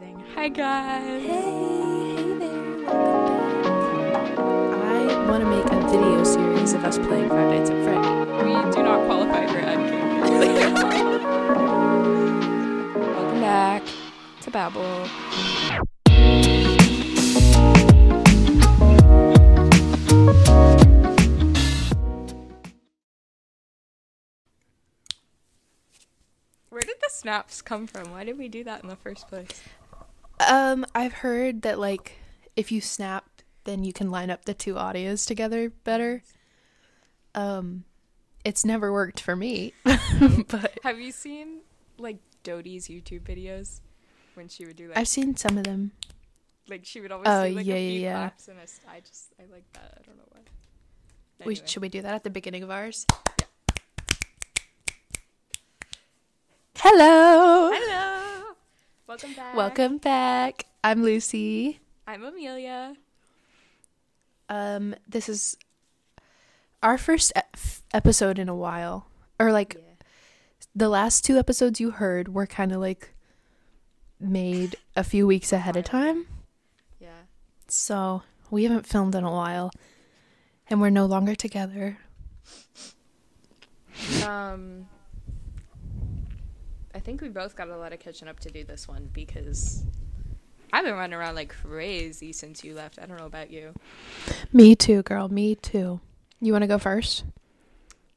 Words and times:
amazing. 0.00 0.24
Hi 0.34 0.48
guys. 0.48 1.22
Hey, 1.22 1.28
hey 1.28 2.38
there, 2.38 2.86
welcome 2.86 3.98
back. 4.00 4.38
I 4.38 5.28
want 5.28 5.42
to 5.42 5.50
make 5.50 5.64
a 5.66 5.88
video 5.88 6.24
series 6.24 6.72
of 6.72 6.84
us 6.84 6.98
playing 6.98 7.28
Five 7.28 7.50
Nights 7.50 7.70
at 7.70 7.84
Freddy. 7.84 8.08
We 8.44 8.52
do 8.72 8.82
not 8.82 9.06
qualify 9.06 9.46
for 9.46 9.58
ad. 9.58 9.78
Welcome 12.96 13.40
back 13.40 13.82
to 14.42 14.50
Babble. 14.50 15.08
Where 26.70 26.82
did 26.82 26.96
the 27.00 27.08
snaps 27.08 27.62
come 27.62 27.86
from? 27.86 28.12
Why 28.12 28.24
did 28.24 28.38
we 28.38 28.48
do 28.48 28.62
that 28.64 28.82
in 28.82 28.88
the 28.88 28.96
first 28.96 29.26
place? 29.28 29.62
Um, 30.46 30.86
I've 30.94 31.12
heard 31.14 31.62
that 31.62 31.78
like 31.78 32.18
if 32.56 32.70
you 32.72 32.80
snap, 32.80 33.24
then 33.64 33.84
you 33.84 33.92
can 33.92 34.10
line 34.10 34.30
up 34.30 34.44
the 34.44 34.54
two 34.54 34.74
audios 34.74 35.26
together 35.26 35.70
better. 35.84 36.22
Um, 37.34 37.84
it's 38.44 38.64
never 38.64 38.92
worked 38.92 39.20
for 39.20 39.36
me, 39.36 39.74
but 40.48 40.78
Have 40.82 40.98
you 41.00 41.12
seen 41.12 41.60
like 41.98 42.18
Dodie's 42.44 42.88
YouTube 42.88 43.22
videos 43.22 43.80
when 44.34 44.48
she 44.48 44.64
would 44.64 44.76
do 44.76 44.88
like 44.88 44.98
I've 44.98 45.08
seen 45.08 45.36
some 45.36 45.58
of 45.58 45.64
them. 45.64 45.92
like 46.68 46.84
she 46.84 47.00
would 47.00 47.10
always 47.12 47.28
Oh, 47.28 47.48
do 47.48 47.54
like 47.56 47.66
yeah, 47.66 47.74
a 47.74 47.78
yeah, 47.78 47.90
few 47.90 48.00
yeah. 48.00 48.12
claps 48.14 48.48
and 48.48 48.58
I 48.60 49.00
just 49.00 49.32
I 49.38 49.42
like 49.52 49.64
that. 49.74 49.98
I 50.00 50.06
don't 50.06 50.16
know 50.16 50.24
why. 50.30 50.40
We 51.46 51.54
should 51.56 51.82
we 51.82 51.88
do 51.88 52.02
that 52.02 52.14
at 52.14 52.24
the 52.24 52.30
beginning 52.30 52.62
of 52.62 52.70
ours? 52.70 53.06
Hello. 56.76 57.70
Hello. 57.74 58.27
Welcome 59.08 59.32
back. 59.32 59.56
Welcome 59.56 59.96
back. 59.96 60.66
I'm 60.84 61.02
Lucy. 61.02 61.80
I'm 62.06 62.22
Amelia. 62.22 62.94
Um, 64.50 64.94
this 65.08 65.30
is 65.30 65.56
our 66.82 66.98
first 66.98 67.32
e- 67.34 67.40
episode 67.94 68.38
in 68.38 68.50
a 68.50 68.54
while, 68.54 69.06
or 69.40 69.50
like 69.50 69.82
the 70.74 70.90
last 70.90 71.24
two 71.24 71.38
episodes 71.38 71.80
you 71.80 71.92
heard 71.92 72.34
were 72.34 72.46
kind 72.46 72.70
of 72.70 72.82
like 72.82 73.14
made 74.20 74.76
a 74.94 75.02
few 75.02 75.26
weeks 75.26 75.54
ahead 75.54 75.78
of 75.78 75.84
time. 75.84 76.26
Yeah. 77.00 77.22
So 77.66 78.24
we 78.50 78.64
haven't 78.64 78.84
filmed 78.86 79.14
in 79.14 79.24
a 79.24 79.32
while, 79.32 79.70
and 80.68 80.82
we're 80.82 80.90
no 80.90 81.06
longer 81.06 81.34
together. 81.34 81.96
Um 84.26 84.86
I 86.94 87.00
think 87.00 87.20
we 87.20 87.28
both 87.28 87.56
got 87.56 87.68
a 87.68 87.76
lot 87.76 87.92
of 87.92 88.00
catching 88.00 88.28
up 88.28 88.40
to 88.40 88.50
do 88.50 88.64
this 88.64 88.88
one 88.88 89.10
because 89.12 89.84
I've 90.72 90.84
been 90.84 90.94
running 90.94 91.14
around 91.14 91.34
like 91.34 91.54
crazy 91.62 92.32
since 92.32 92.64
you 92.64 92.74
left. 92.74 92.98
I 93.00 93.06
don't 93.06 93.18
know 93.18 93.26
about 93.26 93.50
you. 93.50 93.74
Me 94.52 94.74
too, 94.74 95.02
girl. 95.02 95.28
Me 95.28 95.54
too. 95.54 96.00
You 96.40 96.52
want 96.52 96.62
to 96.62 96.68
go 96.68 96.78
first? 96.78 97.24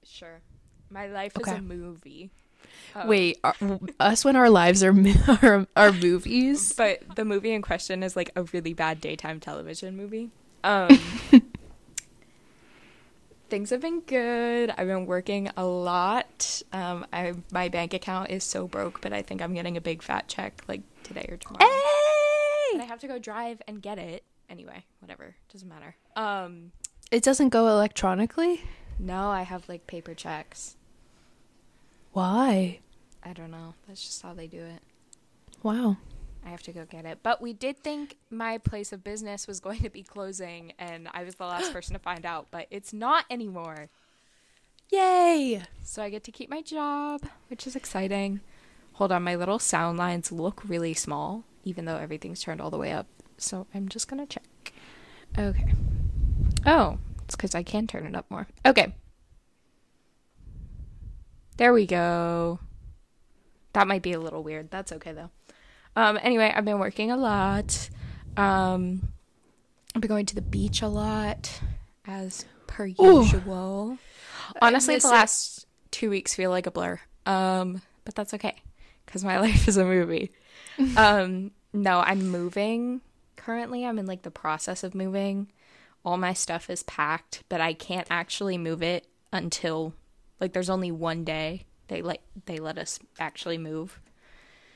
Sure. 0.05 0.41
My 0.89 1.08
life 1.08 1.33
is 1.39 1.47
a 1.47 1.61
movie. 1.61 2.31
Oh. 2.95 3.08
Wait, 3.08 3.39
are, 3.44 3.55
us 4.00 4.25
when 4.25 4.36
our 4.36 4.50
lives 4.50 4.83
are 4.83 4.94
are, 5.41 5.67
are 5.75 5.91
movies. 5.91 6.73
But 6.73 7.16
the 7.16 7.25
movie 7.25 7.52
in 7.52 7.61
question 7.61 8.03
is 8.03 8.16
like 8.16 8.31
a 8.35 8.44
really 8.44 8.73
bad 8.73 9.02
daytime 9.02 9.39
television 9.39 9.95
movie. 9.95 10.30
Um 10.63 10.95
Things 13.52 13.69
have 13.71 13.81
been 13.81 13.99
good. 13.99 14.69
I've 14.77 14.88
been 14.88 15.05
working 15.05 15.49
a 15.57 15.66
lot. 15.66 16.61
Um 16.71 17.05
I 17.11 17.33
my 17.52 17.67
bank 17.67 17.94
account 17.94 18.30
is 18.30 18.45
so 18.45 18.66
broke, 18.66 19.02
but 19.02 19.11
I 19.11 19.21
think 19.21 19.41
I'm 19.41 19.53
getting 19.53 19.75
a 19.75 19.81
big 19.81 20.02
fat 20.02 20.30
check 20.30 20.63
like 20.69 20.80
today 21.03 21.25
or 21.27 21.35
tomorrow. 21.35 21.66
Hey! 21.69 22.73
And 22.73 22.81
I 22.81 22.85
have 22.85 22.99
to 23.02 23.07
go 23.09 23.19
drive 23.19 23.61
and 23.67 23.81
get 23.81 23.97
it. 23.99 24.23
Anyway, 24.49 24.85
whatever. 24.99 25.35
Doesn't 25.52 25.67
matter. 25.67 25.97
Um 26.16 26.72
It 27.11 27.23
doesn't 27.23 27.49
go 27.49 27.67
electronically. 27.67 28.61
no, 28.97 29.29
I 29.29 29.41
have 29.41 29.67
like 29.67 29.85
paper 29.85 30.13
checks. 30.13 30.78
Why? 32.13 32.79
I 33.22 33.34
don't 33.34 33.51
know. 33.51 33.75
That's 33.85 34.01
just 34.01 34.22
how 34.22 34.34
they 34.34 34.47
do 34.47 34.63
it. 34.63 34.81
Wow. 35.61 35.97
I 36.46 36.50
have 36.50 36.63
to 36.63 36.72
go 36.72 36.85
get 36.85 37.06
it. 37.06 37.19
But 37.24 37.41
we 37.41 37.53
did 37.53 37.78
think 37.78 38.18
my 38.29 38.57
place 38.57 38.91
of 38.91 39.03
business 39.03 39.47
was 39.47 39.59
going 39.59 39.81
to 39.81 39.90
be 39.90 40.03
closing, 40.03 40.74
and 40.79 41.07
I 41.13 41.24
was 41.24 41.35
the 41.35 41.46
last 41.46 41.72
person 41.74 41.94
to 41.94 42.00
find 42.00 42.25
out, 42.25 42.47
but 42.52 42.68
it's 42.72 42.94
not 42.94 43.25
anymore. 43.29 43.90
Yay! 44.90 45.63
So 45.84 46.03
I 46.03 46.09
get 46.09 46.24
to 46.25 46.31
keep 46.31 46.50
my 46.50 46.62
job, 46.62 47.22
which 47.50 47.66
is 47.66 47.75
exciting. 47.75 48.41
Hold 48.94 49.12
on, 49.12 49.24
my 49.24 49.35
little 49.35 49.59
sound 49.59 49.97
lines 49.97 50.31
look 50.31 50.62
really 50.68 50.94
small, 50.94 51.46
even 51.63 51.85
though 51.85 51.97
everything's 51.97 52.41
turned 52.41 52.59
all 52.59 52.69
the 52.69 52.78
way 52.78 52.91
up. 52.91 53.08
So 53.38 53.68
I'm 53.73 53.88
just 53.88 54.08
gonna 54.08 54.25
check. 54.25 54.73
Okay. 55.38 55.73
Oh, 56.66 57.00
it's 57.23 57.35
because 57.35 57.56
I 57.56 57.63
can 57.63 57.88
turn 57.88 58.06
it 58.06 58.16
up 58.16 58.29
more. 58.29 58.47
Okay. 58.66 58.94
There 61.58 61.73
we 61.73 61.85
go. 61.85 62.59
That 63.73 63.88
might 63.88 64.02
be 64.02 64.12
a 64.12 64.19
little 64.19 64.44
weird. 64.44 64.72
That's 64.72 64.91
okay 64.91 65.13
though. 65.13 65.29
Um, 65.96 66.19
anyway, 66.22 66.52
I've 66.56 66.66
been 66.66 66.79
working 66.79 67.12
a 67.12 67.18
lot. 67.18 67.90
Um, 68.38 69.09
I've 69.94 70.02
been 70.02 70.09
going 70.09 70.25
to 70.28 70.35
the 70.35 70.41
beach 70.41 70.81
a 70.81 70.88
lot, 70.88 71.62
as 72.06 72.46
per 72.68 72.85
Ooh. 72.85 73.24
usual. 73.24 73.97
Honestly, 74.62 74.97
the 74.97 75.07
last 75.07 75.66
two 75.91 76.09
weeks 76.09 76.34
feel 76.34 76.50
like 76.50 76.66
a 76.66 76.72
blur. 76.72 77.00
Um, 77.25 77.81
but 78.06 78.16
that's 78.16 78.34
okay 78.34 78.62
because 79.06 79.24
my 79.24 79.40
life 79.41 79.68
is 79.68 79.78
a 79.78 79.85
movie. 79.85 80.31
um, 80.97 81.52
no, 81.74 82.00
I'm 82.00 82.29
moving 82.29 83.02
currently. 83.35 83.85
I'm 83.85 84.00
in 84.00 84.06
like 84.06 84.23
the 84.23 84.31
process 84.31 84.84
of 84.84 84.96
moving. 84.96 85.52
All 86.03 86.18
my 86.18 86.34
stuff 86.34 86.69
is 86.69 86.84
packed, 86.84 87.44
but 87.50 87.62
I 87.62 87.73
can't 87.73 88.08
actually 88.09 88.58
move 88.58 88.81
it 88.81 89.08
until 89.31 89.94
like 90.40 90.53
there's 90.53 90.69
only 90.69 90.91
one 90.91 91.23
day 91.23 91.66
they 91.88 92.02
like 92.02 92.22
they 92.46 92.58
let 92.58 92.78
us 92.78 93.00
actually 93.19 93.58
move. 93.58 94.00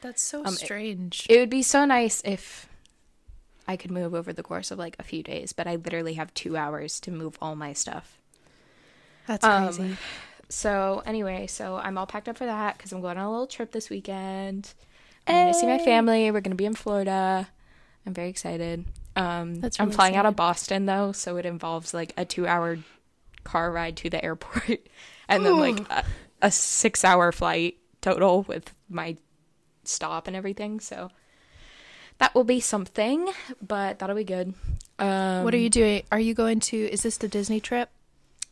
That's 0.05 0.21
so 0.21 0.45
Um, 0.45 0.53
strange. 0.53 1.25
It 1.27 1.39
would 1.39 1.49
be 1.49 1.63
so 1.63 1.83
nice 1.83 2.21
if 2.23 2.69
I 3.67 3.75
could 3.75 3.89
move 3.89 4.13
over 4.13 4.31
the 4.31 4.43
course 4.43 4.69
of 4.69 4.77
like 4.77 4.95
a 4.99 5.03
few 5.03 5.23
days, 5.23 5.51
but 5.51 5.65
I 5.65 5.77
literally 5.77 6.13
have 6.13 6.31
two 6.35 6.55
hours 6.55 6.99
to 7.01 7.11
move 7.11 7.39
all 7.41 7.55
my 7.55 7.73
stuff. 7.73 8.19
That's 9.25 9.43
um, 9.43 9.63
crazy. 9.63 9.97
So 10.47 11.01
anyway, 11.07 11.47
so 11.47 11.77
I'm 11.77 11.97
all 11.97 12.05
packed 12.05 12.29
up 12.29 12.37
for 12.37 12.45
that 12.45 12.77
because 12.77 12.91
I'm 12.91 13.01
going 13.01 13.17
on 13.17 13.25
a 13.25 13.31
little 13.31 13.47
trip 13.47 13.71
this 13.71 13.89
weekend. 13.89 14.75
I'm 15.25 15.33
gonna 15.33 15.55
see 15.55 15.65
my 15.65 15.79
family. 15.79 16.29
We're 16.29 16.41
gonna 16.41 16.53
be 16.53 16.67
in 16.67 16.75
Florida. 16.75 17.47
I'm 18.05 18.13
very 18.13 18.29
excited. 18.29 18.85
Um, 19.15 19.55
That's 19.55 19.79
I'm 19.79 19.87
really 19.87 19.95
flying 19.95 20.15
out 20.17 20.27
of. 20.27 20.35
Boston 20.35 20.85
though, 20.85 21.13
so 21.13 21.37
it 21.37 21.47
involves 21.47 21.95
like 21.95 22.13
a 22.15 22.25
two-hour 22.25 22.77
car 23.43 23.71
ride 23.71 23.97
to 23.97 24.11
the 24.11 24.23
airport, 24.23 24.87
and 25.27 25.43
then 25.43 25.57
like 25.57 25.79
a, 25.89 26.03
a 26.43 26.51
six-hour 26.51 27.31
flight 27.31 27.77
total 28.01 28.43
with 28.43 28.71
my 28.87 29.17
stop 29.87 30.27
and 30.27 30.35
everything. 30.35 30.79
So 30.79 31.11
that 32.17 32.33
will 32.33 32.43
be 32.43 32.59
something, 32.59 33.29
but 33.65 33.99
that'll 33.99 34.15
be 34.15 34.23
good. 34.23 34.53
Um, 34.99 35.43
what 35.43 35.53
are 35.53 35.57
you 35.57 35.69
doing? 35.69 36.03
Are 36.11 36.19
you 36.19 36.33
going 36.33 36.59
to? 36.61 36.77
Is 36.77 37.03
this 37.03 37.17
the 37.17 37.27
Disney 37.27 37.59
trip? 37.59 37.89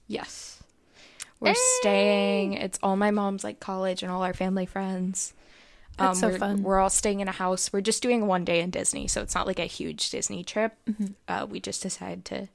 Yes. 0.07 0.61
We're 1.39 1.55
staying. 1.81 2.53
It's 2.53 2.79
all 2.81 2.95
my 2.95 3.11
mom's 3.11 3.44
like 3.44 3.59
college 3.59 4.01
and 4.01 4.11
all 4.11 4.23
our 4.23 4.33
family 4.33 4.66
friends. 4.66 5.33
Um, 5.99 6.07
That's 6.07 6.19
so 6.21 6.29
we're, 6.29 6.38
fun. 6.38 6.63
We're 6.63 6.79
all 6.79 6.89
staying 6.89 7.19
in 7.19 7.27
a 7.27 7.33
house. 7.33 7.71
We're 7.71 7.81
just 7.81 8.01
doing 8.01 8.25
one 8.25 8.45
day 8.45 8.61
in 8.61 8.69
Disney, 8.69 9.07
so 9.07 9.21
it's 9.21 9.35
not 9.35 9.45
like 9.45 9.59
a 9.59 9.65
huge 9.65 10.09
Disney 10.09 10.44
trip. 10.44 10.73
Mm-hmm. 10.89 11.05
Uh, 11.27 11.45
we 11.45 11.59
just 11.59 11.81
decided 11.83 12.25
to 12.25 12.47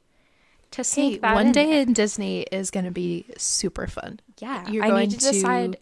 to 0.70 0.84
sneak 0.84 1.14
Hey, 1.14 1.18
that 1.18 1.34
one 1.34 1.48
in 1.48 1.52
day 1.52 1.80
in 1.80 1.92
Disney 1.92 2.42
is 2.42 2.70
going 2.70 2.84
to 2.84 2.90
be 2.90 3.26
super 3.36 3.86
fun. 3.86 4.20
Yeah, 4.38 4.68
you're 4.68 4.84
I 4.84 4.88
going 4.88 5.08
need 5.08 5.20
to 5.20 5.32
decide 5.32 5.78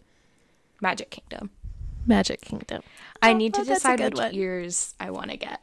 Magic 0.81 1.09
Kingdom. 1.09 1.49
Magic 2.07 2.41
Kingdom. 2.41 2.81
I 3.21 3.33
need 3.33 3.53
to 3.55 3.61
oh, 3.61 3.63
that's 3.63 3.79
decide 3.79 3.99
which 3.99 4.15
one. 4.15 4.33
ears 4.33 4.95
I 4.99 5.11
want 5.11 5.31
to 5.31 5.37
get. 5.37 5.61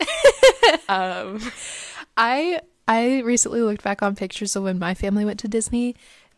um, 0.88 1.40
I 2.16 2.60
I 2.86 3.20
recently 3.20 3.62
looked 3.62 3.82
back 3.82 4.02
on 4.02 4.14
pictures 4.14 4.56
of 4.56 4.64
when 4.64 4.78
my 4.78 4.94
family 4.94 5.24
went 5.24 5.40
to 5.40 5.48
Disney 5.48 5.94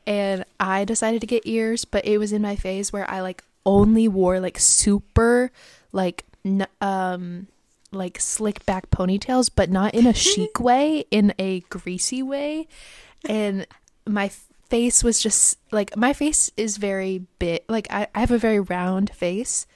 and 0.06 0.44
I 0.60 0.84
decided 0.84 1.20
to 1.22 1.26
get 1.26 1.46
ears, 1.46 1.84
but 1.84 2.06
it 2.06 2.18
was 2.18 2.32
in 2.32 2.42
my 2.42 2.56
phase 2.56 2.92
where 2.92 3.08
I 3.10 3.20
like 3.20 3.42
only 3.64 4.06
wore 4.06 4.38
like 4.38 4.58
super 4.58 5.50
like 5.92 6.24
n- 6.44 6.68
um 6.80 7.48
like 7.92 8.20
slick 8.20 8.64
back 8.66 8.90
ponytails, 8.90 9.50
but 9.54 9.70
not 9.70 9.94
in 9.94 10.06
a 10.06 10.14
chic 10.14 10.60
way, 10.60 11.04
in 11.10 11.34
a 11.38 11.60
greasy 11.60 12.22
way. 12.22 12.68
And 13.28 13.66
my 14.06 14.30
face 14.68 15.04
was 15.04 15.22
just 15.22 15.58
like 15.72 15.96
my 15.96 16.12
face 16.12 16.50
is 16.56 16.76
very 16.76 17.26
big. 17.38 17.60
Like 17.68 17.86
I, 17.90 18.08
I 18.14 18.20
have 18.20 18.30
a 18.30 18.38
very 18.38 18.60
round 18.60 19.10
face. 19.10 19.66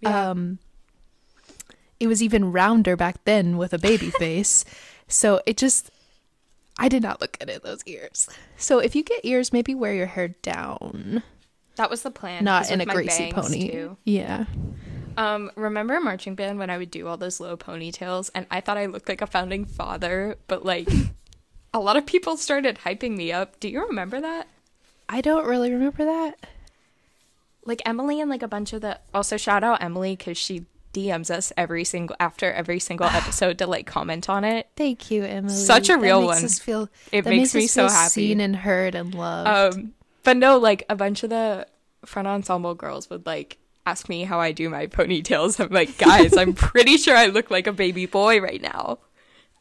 Yeah. 0.00 0.30
Um 0.30 0.58
it 2.00 2.06
was 2.06 2.22
even 2.22 2.52
rounder 2.52 2.96
back 2.96 3.24
then 3.24 3.56
with 3.56 3.72
a 3.72 3.78
baby 3.78 4.10
face. 4.18 4.64
So 5.08 5.40
it 5.46 5.56
just 5.56 5.90
I 6.78 6.88
did 6.88 7.02
not 7.02 7.20
look 7.20 7.38
good 7.38 7.50
at 7.50 7.62
those 7.62 7.82
ears. 7.86 8.28
So 8.56 8.78
if 8.80 8.96
you 8.96 9.04
get 9.04 9.24
ears, 9.24 9.52
maybe 9.52 9.74
wear 9.74 9.94
your 9.94 10.06
hair 10.06 10.28
down. 10.28 11.22
that 11.76 11.88
was 11.88 12.02
the 12.02 12.10
plan. 12.10 12.44
not 12.44 12.70
in 12.70 12.80
a 12.80 12.86
greasy 12.86 13.30
pony. 13.32 13.70
too. 13.70 13.96
Yeah. 14.04 14.46
Um, 15.16 15.52
remember 15.54 16.00
marching 16.00 16.34
band 16.34 16.58
when 16.58 16.70
I 16.70 16.78
would 16.78 16.90
do 16.90 17.06
all 17.06 17.16
those 17.16 17.38
low 17.38 17.56
ponytails 17.56 18.30
and 18.34 18.46
I 18.50 18.60
thought 18.60 18.76
I 18.76 18.86
looked 18.86 19.08
like 19.08 19.22
a 19.22 19.26
founding 19.28 19.64
father, 19.64 20.36
but 20.48 20.64
like 20.64 20.88
a 21.74 21.80
lot 21.80 21.96
of 21.96 22.06
people 22.06 22.36
started 22.36 22.78
hyping 22.84 23.16
me 23.16 23.32
up. 23.32 23.58
Do 23.60 23.68
you 23.68 23.84
remember 23.86 24.20
that? 24.20 24.46
I 25.08 25.20
don't 25.20 25.44
really 25.44 25.72
remember 25.72 26.04
that. 26.04 26.36
Like 27.66 27.82
Emily 27.84 28.20
and 28.20 28.30
like 28.30 28.42
a 28.42 28.48
bunch 28.48 28.72
of 28.72 28.80
the 28.80 29.00
also 29.12 29.36
shout 29.36 29.64
out 29.64 29.82
Emily 29.82 30.16
cuz 30.16 30.38
she 30.38 30.66
DMs 30.92 31.28
us 31.30 31.52
every 31.56 31.82
single 31.82 32.14
after 32.20 32.52
every 32.52 32.78
single 32.78 33.06
episode 33.12 33.58
to 33.58 33.66
like 33.66 33.86
comment 33.86 34.28
on 34.30 34.44
it. 34.44 34.68
Thank 34.76 35.10
you, 35.10 35.24
Emily. 35.24 35.52
Such 35.52 35.88
a 35.88 35.98
real 35.98 36.20
makes 36.26 36.42
one. 36.42 36.48
Feel, 36.48 36.88
It 37.10 37.22
that 37.22 37.30
makes 37.30 37.54
me 37.54 37.66
so 37.66 37.88
happy. 37.88 38.10
Seen 38.10 38.40
and 38.40 38.54
heard 38.54 38.94
and 38.94 39.14
loved. 39.14 39.76
Um, 39.76 39.94
but 40.22 40.36
no, 40.36 40.58
like 40.58 40.84
a 40.88 40.94
bunch 40.94 41.24
of 41.24 41.30
the 41.30 41.66
front 42.04 42.28
ensemble 42.28 42.74
girls 42.74 43.10
would 43.10 43.26
like 43.26 43.58
ask 43.86 44.08
me 44.08 44.24
how 44.24 44.38
I 44.38 44.52
do 44.52 44.70
my 44.70 44.86
ponytails. 44.86 45.58
I'm 45.58 45.72
like, 45.72 45.98
guys, 45.98 46.36
I'm 46.36 46.52
pretty 46.54 46.96
sure 46.98 47.16
I 47.16 47.26
look 47.26 47.50
like 47.50 47.66
a 47.66 47.72
baby 47.72 48.06
boy 48.06 48.40
right 48.40 48.62
now. 48.62 48.98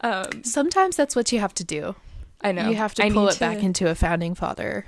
Um, 0.04 0.44
Sometimes 0.44 0.96
that's 0.98 1.16
what 1.16 1.32
you 1.32 1.40
have 1.40 1.54
to 1.56 1.64
do. 1.64 1.96
I 2.42 2.52
know 2.52 2.70
You 2.70 2.76
have 2.76 2.94
to 2.96 3.04
I 3.06 3.10
pull 3.10 3.30
it 3.30 3.40
back 3.40 3.64
into 3.64 3.90
a 3.90 3.96
founding 3.96 4.36
father 4.36 4.86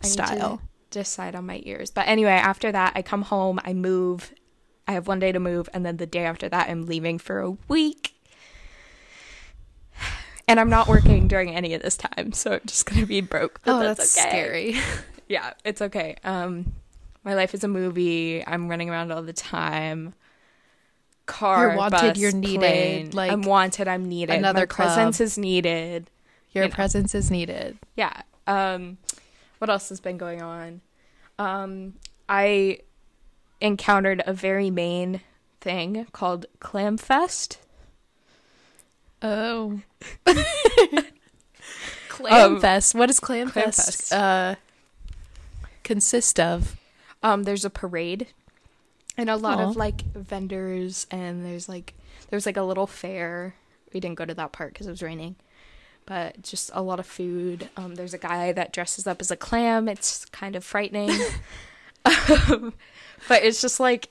to 0.00 0.08
style. 0.08 0.62
decide 0.90 1.34
on 1.34 1.44
my 1.46 1.60
ears. 1.64 1.90
But 1.90 2.08
anyway, 2.08 2.30
after 2.32 2.72
that, 2.72 2.92
I 2.96 3.02
come 3.02 3.22
home, 3.22 3.60
I 3.64 3.74
move. 3.74 4.32
I 4.88 4.92
have 4.92 5.06
one 5.06 5.18
day 5.18 5.30
to 5.32 5.38
move, 5.40 5.68
and 5.74 5.84
then 5.84 5.98
the 5.98 6.06
day 6.06 6.24
after 6.24 6.48
that, 6.48 6.70
I'm 6.70 6.86
leaving 6.86 7.18
for 7.18 7.40
a 7.40 7.50
week. 7.68 8.14
And 10.48 10.60
I'm 10.60 10.70
not 10.70 10.86
working 10.86 11.26
during 11.26 11.54
any 11.54 11.74
of 11.74 11.82
this 11.82 11.96
time, 11.96 12.32
so 12.32 12.52
I'm 12.52 12.60
just 12.66 12.86
gonna 12.86 13.04
be 13.04 13.20
broke. 13.20 13.60
But 13.64 13.72
Oh, 13.74 13.80
that's, 13.80 13.98
that's 14.14 14.16
okay. 14.18 14.28
scary. 14.28 14.76
yeah, 15.28 15.54
it's 15.64 15.82
okay. 15.82 16.16
Um, 16.22 16.72
my 17.24 17.34
life 17.34 17.52
is 17.52 17.64
a 17.64 17.68
movie. 17.68 18.46
I'm 18.46 18.68
running 18.68 18.88
around 18.88 19.10
all 19.10 19.22
the 19.22 19.32
time. 19.32 20.14
Car, 21.26 21.68
You're 21.68 21.76
wanted, 21.76 21.90
bus, 22.14 22.18
you're 22.18 22.32
needed, 22.32 22.60
plane. 22.60 23.10
like, 23.12 23.32
I'm 23.32 23.42
wanted. 23.42 23.88
I'm 23.88 24.08
needed. 24.08 24.34
another 24.36 24.60
my 24.60 24.66
presence 24.66 25.20
is 25.20 25.36
needed. 25.36 26.08
Your 26.52 26.64
You 26.64 26.70
know. 26.70 26.74
presence 26.74 27.14
is 27.14 27.30
needed. 27.30 27.78
Yeah. 27.96 28.22
Um, 28.46 28.98
what 29.58 29.68
else 29.68 29.88
has 29.88 30.00
been 30.00 30.16
going 30.18 30.40
on? 30.40 30.80
Um, 31.38 31.94
I 32.28 32.78
encountered 33.60 34.22
a 34.26 34.32
very 34.32 34.70
Maine 34.70 35.20
thing 35.60 36.06
called 36.12 36.46
Clam 36.60 36.96
Fest. 36.96 37.58
Oh. 39.20 39.80
Clam 42.08 42.54
Um, 42.54 42.60
Fest. 42.60 42.94
What 42.94 43.06
does 43.06 43.20
Clam, 43.20 43.50
Clam 43.50 43.70
uh 44.12 44.54
consist 45.82 46.38
of? 46.40 46.76
Um, 47.22 47.42
there's 47.42 47.64
a 47.64 47.70
parade 47.70 48.28
and 49.16 49.30
a 49.30 49.36
lot 49.36 49.58
Aw. 49.58 49.70
of 49.70 49.76
like 49.76 50.02
vendors, 50.14 51.06
and 51.10 51.44
there's 51.44 51.68
like 51.68 51.94
there's 52.30 52.46
like 52.46 52.56
a 52.56 52.62
little 52.62 52.86
fair. 52.86 53.54
We 53.92 54.00
didn't 54.00 54.16
go 54.16 54.24
to 54.24 54.34
that 54.34 54.52
part 54.52 54.72
because 54.72 54.86
it 54.86 54.90
was 54.90 55.02
raining, 55.02 55.36
but 56.06 56.42
just 56.42 56.70
a 56.74 56.82
lot 56.82 57.00
of 57.00 57.06
food. 57.06 57.68
Um, 57.76 57.94
there's 57.94 58.14
a 58.14 58.18
guy 58.18 58.52
that 58.52 58.72
dresses 58.72 59.06
up 59.06 59.20
as 59.20 59.30
a 59.30 59.36
clam. 59.36 59.88
It's 59.88 60.24
kind 60.26 60.54
of 60.56 60.64
frightening, 60.64 61.10
um, 62.04 62.74
but 63.28 63.42
it's 63.42 63.60
just 63.60 63.80
like 63.80 64.08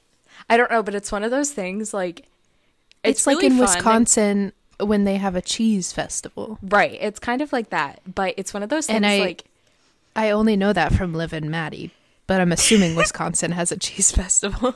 I 0.50 0.58
don't 0.58 0.72
know, 0.72 0.84
but 0.84 0.96
it's 0.96 1.12
one 1.12 1.24
of 1.24 1.32
those 1.32 1.52
things 1.52 1.94
like 1.94 2.26
It's, 3.04 3.26
like 3.26 3.36
really 3.36 3.48
in 3.48 3.54
fun. 3.54 3.62
Wisconsin 3.62 4.54
when 4.80 5.06
they 5.06 5.16
have 5.16 5.36
a 5.36 5.42
cheese 5.42 5.94
festival. 5.94 6.60
right? 6.62 6.98
It's 7.00 7.20
kind 7.20 7.42
of 7.42 7.54
like 7.54 7.70
that, 7.70 8.02
but 8.14 8.34
it's 8.38 8.54
one 8.54 8.62
of 8.64 8.70
those 8.70 8.88
things 8.88 8.98
And 8.98 9.06
I- 9.06 9.20
like 9.20 9.46
I 10.18 10.32
only 10.32 10.56
know 10.56 10.72
that 10.74 10.94
from 10.94 11.14
Liv 11.14 11.34
and 11.34 11.50
Maddie, 11.50 11.92
but 12.28 12.42
I'm 12.42 12.52
assuming 12.52 12.96
Wisconsin 12.98 13.52
has 13.52 13.72
a 13.72 13.78
cheese 13.78 14.12
festival. 14.12 14.76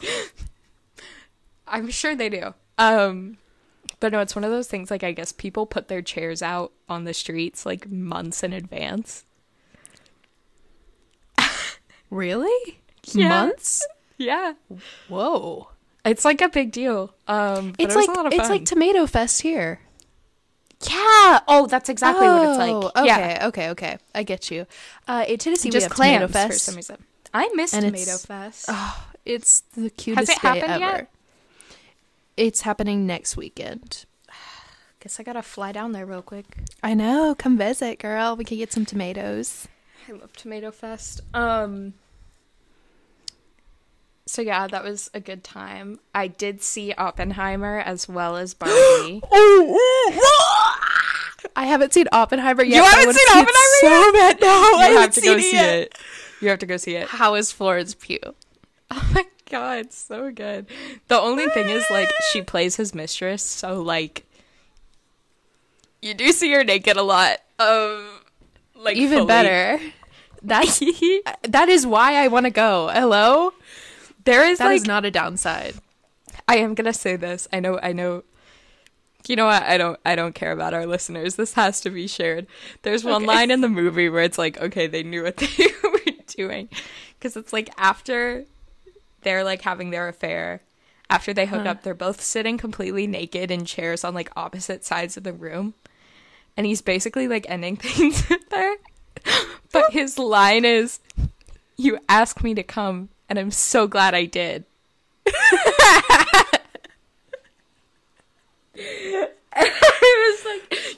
I'm 1.68 1.90
sure 1.90 2.16
they 2.16 2.30
do. 2.30 2.54
Um, 2.78 3.38
but 4.00 4.12
no, 4.12 4.20
it's 4.20 4.36
one 4.36 4.44
of 4.44 4.52
those 4.52 4.68
things 4.68 4.90
like 4.90 5.04
I 5.04 5.12
guess 5.12 5.32
people 5.32 5.66
put 5.66 5.88
their 5.88 6.02
chairs 6.02 6.42
out 6.42 6.72
on 6.88 7.04
the 7.04 7.14
streets 7.14 7.66
like 7.66 7.90
months 7.90 8.44
in 8.44 8.54
advance. 8.54 9.24
really? 12.10 12.80
Yeah. 13.06 13.30
Months? 13.30 13.86
Yeah, 14.18 14.54
Whoa. 15.08 15.70
it's 16.04 16.26
like 16.26 16.42
a 16.42 16.50
big 16.50 16.72
deal. 16.74 17.14
Um, 17.28 17.72
but 17.72 17.86
It's 17.86 17.96
it 17.96 18.00
like 18.00 18.10
a 18.10 18.12
lot 18.12 18.26
of 18.26 18.34
it's 18.34 18.50
like 18.50 18.66
Tomato 18.66 19.06
Fest 19.08 19.42
here. 19.44 19.80
yeah. 20.90 21.40
Oh, 21.48 21.68
that's 21.70 21.88
exactly 21.88 22.28
what 22.28 22.50
it's 22.50 22.58
like. 22.58 22.72
Oh, 22.72 22.92
Okay, 22.98 23.06
Yeah, 23.06 23.48
okay, 23.48 23.70
okay. 23.70 23.98
I 24.14 24.24
get 24.24 24.52
you. 24.52 24.66
Uh, 25.08 25.24
in 25.26 25.38
Tennessee, 25.38 25.70
just 25.70 25.98
we 25.98 26.08
have 26.08 26.20
Tomato 26.22 26.32
clams 26.34 26.54
for 26.54 26.60
some 26.60 26.76
reason. 26.76 26.98
I 27.34 27.50
miss 27.54 27.74
And 27.74 27.86
Tomato 27.86 28.18
Fest. 28.18 28.66
Oh, 28.68 29.08
it's 29.26 29.62
the 29.76 29.90
cutest 29.90 30.32
it 30.32 30.42
day 30.42 30.48
happened 30.48 30.72
ever. 30.72 30.80
yet? 30.80 31.12
It's 32.38 32.62
happening 32.62 33.06
next 33.06 33.38
weekend. 33.38 34.06
Guess 35.02 35.20
I 35.20 35.24
gotta 35.24 35.42
fly 35.44 35.72
down 35.72 35.92
there 35.92 36.06
real 36.06 36.22
quick. 36.22 36.46
I 36.84 36.94
know. 36.94 37.36
Come 37.36 37.58
visit, 37.58 38.00
girl. 38.00 38.36
We 38.36 38.44
could 38.46 38.58
get 38.58 38.72
some 38.74 38.86
tomatoes. 38.86 39.68
I 40.08 40.14
love 40.14 40.34
Tomato 40.36 40.72
Fest. 40.72 41.22
Um 41.34 41.94
So 44.26 44.42
yeah, 44.42 44.68
that 44.68 44.84
was 44.84 45.10
a 45.14 45.20
good 45.20 45.44
time. 45.44 46.00
I 46.16 46.28
did 46.28 46.62
see 46.64 46.94
Oppenheimer 46.94 47.80
as 47.80 48.08
well 48.10 48.38
as 48.38 48.54
Barbie. 48.56 49.22
I 51.56 51.66
haven't 51.66 51.94
seen 51.94 52.08
Oppenheimer 52.12 52.64
yet. 52.64 52.78
You 52.78 52.84
haven't 52.84 53.14
seen 53.14 53.28
see 53.28 53.40
it 53.40 53.48
Oppenheimer 53.48 54.06
so 54.06 54.12
bad. 54.14 54.42
No, 54.42 54.48
I 54.48 54.72
you 54.90 54.98
haven't 54.98 55.02
have 55.02 55.14
to 55.14 55.22
go 55.22 55.34
it 55.36 55.42
see 55.42 55.54
yet. 55.54 55.80
it. 55.80 55.98
You 56.42 56.50
have 56.50 56.60
to 56.60 56.66
go 56.66 56.78
see 56.78 56.96
it. 56.96 57.08
How 57.10 57.36
is 57.36 57.52
Florence 57.52 57.96
Pugh? 57.96 58.20
Oh 58.92 59.12
my 59.14 59.26
god, 59.52 59.94
so 59.94 60.32
good. 60.32 60.66
The 61.10 61.20
only 61.20 61.48
thing 61.50 61.70
is 61.70 61.86
like 61.92 62.10
she 62.32 62.42
plays 62.42 62.76
his 62.78 62.96
mistress, 62.96 63.44
so 63.44 63.82
like 63.82 64.26
you 66.02 66.14
do 66.14 66.32
see 66.32 66.52
her 66.54 66.64
naked 66.64 66.98
a 66.98 67.04
lot. 67.04 67.38
Um 67.60 68.08
like 68.76 68.98
Even 68.98 69.20
fully. 69.20 69.28
better. 69.28 69.80
That's 70.42 70.80
that 71.48 71.70
is 71.70 71.86
why 71.86 72.16
I 72.16 72.30
want 72.30 72.46
to 72.46 72.50
go. 72.52 72.90
Hello. 72.94 73.54
there 74.26 74.44
is 74.48 74.58
That 74.60 74.72
is 74.72 74.82
like 74.82 74.88
not 74.88 75.06
a 75.06 75.12
downside. 75.12 75.76
I 76.48 76.58
am 76.58 76.74
gonna 76.74 76.94
say 76.94 77.16
this. 77.16 77.48
I 77.54 77.60
know. 77.60 77.80
I 77.84 77.92
know. 77.94 78.24
You 79.28 79.36
know 79.36 79.46
what? 79.46 79.62
I 79.64 79.78
don't. 79.78 80.00
I 80.06 80.16
don't 80.16 80.34
care 80.34 80.52
about 80.54 80.74
our 80.74 80.86
listeners. 80.88 81.36
This 81.36 81.54
has 81.54 81.82
to 81.82 81.90
be 81.90 82.08
shared. 82.08 82.48
There's 82.82 83.04
one 83.04 83.24
Okay. 83.24 83.26
line 83.26 83.52
in 83.52 83.62
the 83.62 83.70
movie 83.70 84.10
where 84.10 84.24
it's 84.24 84.38
like, 84.40 84.60
okay, 84.60 84.88
they 84.88 85.04
knew 85.04 85.24
what 85.24 85.38
they 85.38 85.48
were 85.79 85.79
doing, 86.40 86.70
because 87.20 87.36
it's 87.36 87.52
like 87.52 87.70
after 87.78 88.46
they're 89.22 89.44
like 89.44 89.62
having 89.64 89.90
their 89.90 90.08
affair, 90.08 90.62
after 91.10 91.34
they 91.34 91.46
hook 91.46 91.64
Huh. 91.64 91.70
up, 91.72 91.84
they're 91.84 91.94
both 91.94 92.22
sitting 92.22 92.58
completely 92.58 93.06
naked 93.08 93.52
in 93.52 93.66
chairs 93.66 94.04
on 94.06 94.14
like 94.14 94.32
opposite 94.38 94.86
sides 94.86 95.18
of 95.18 95.24
the 95.24 95.34
room, 95.34 95.74
and 96.56 96.66
he's 96.66 96.82
basically 96.82 97.28
like 97.28 97.46
ending 97.50 97.76
things 97.86 98.24
there. 98.50 98.76
But 99.74 99.92
his 99.92 100.18
line 100.18 100.64
is, 100.66 101.00
"You 101.78 102.00
asked 102.08 102.44
me 102.44 102.54
to 102.56 102.64
come, 102.64 103.10
and 103.28 103.38
I'm 103.38 103.52
so 103.52 103.86
glad 103.88 104.14
I 104.16 104.26
did." 104.26 104.64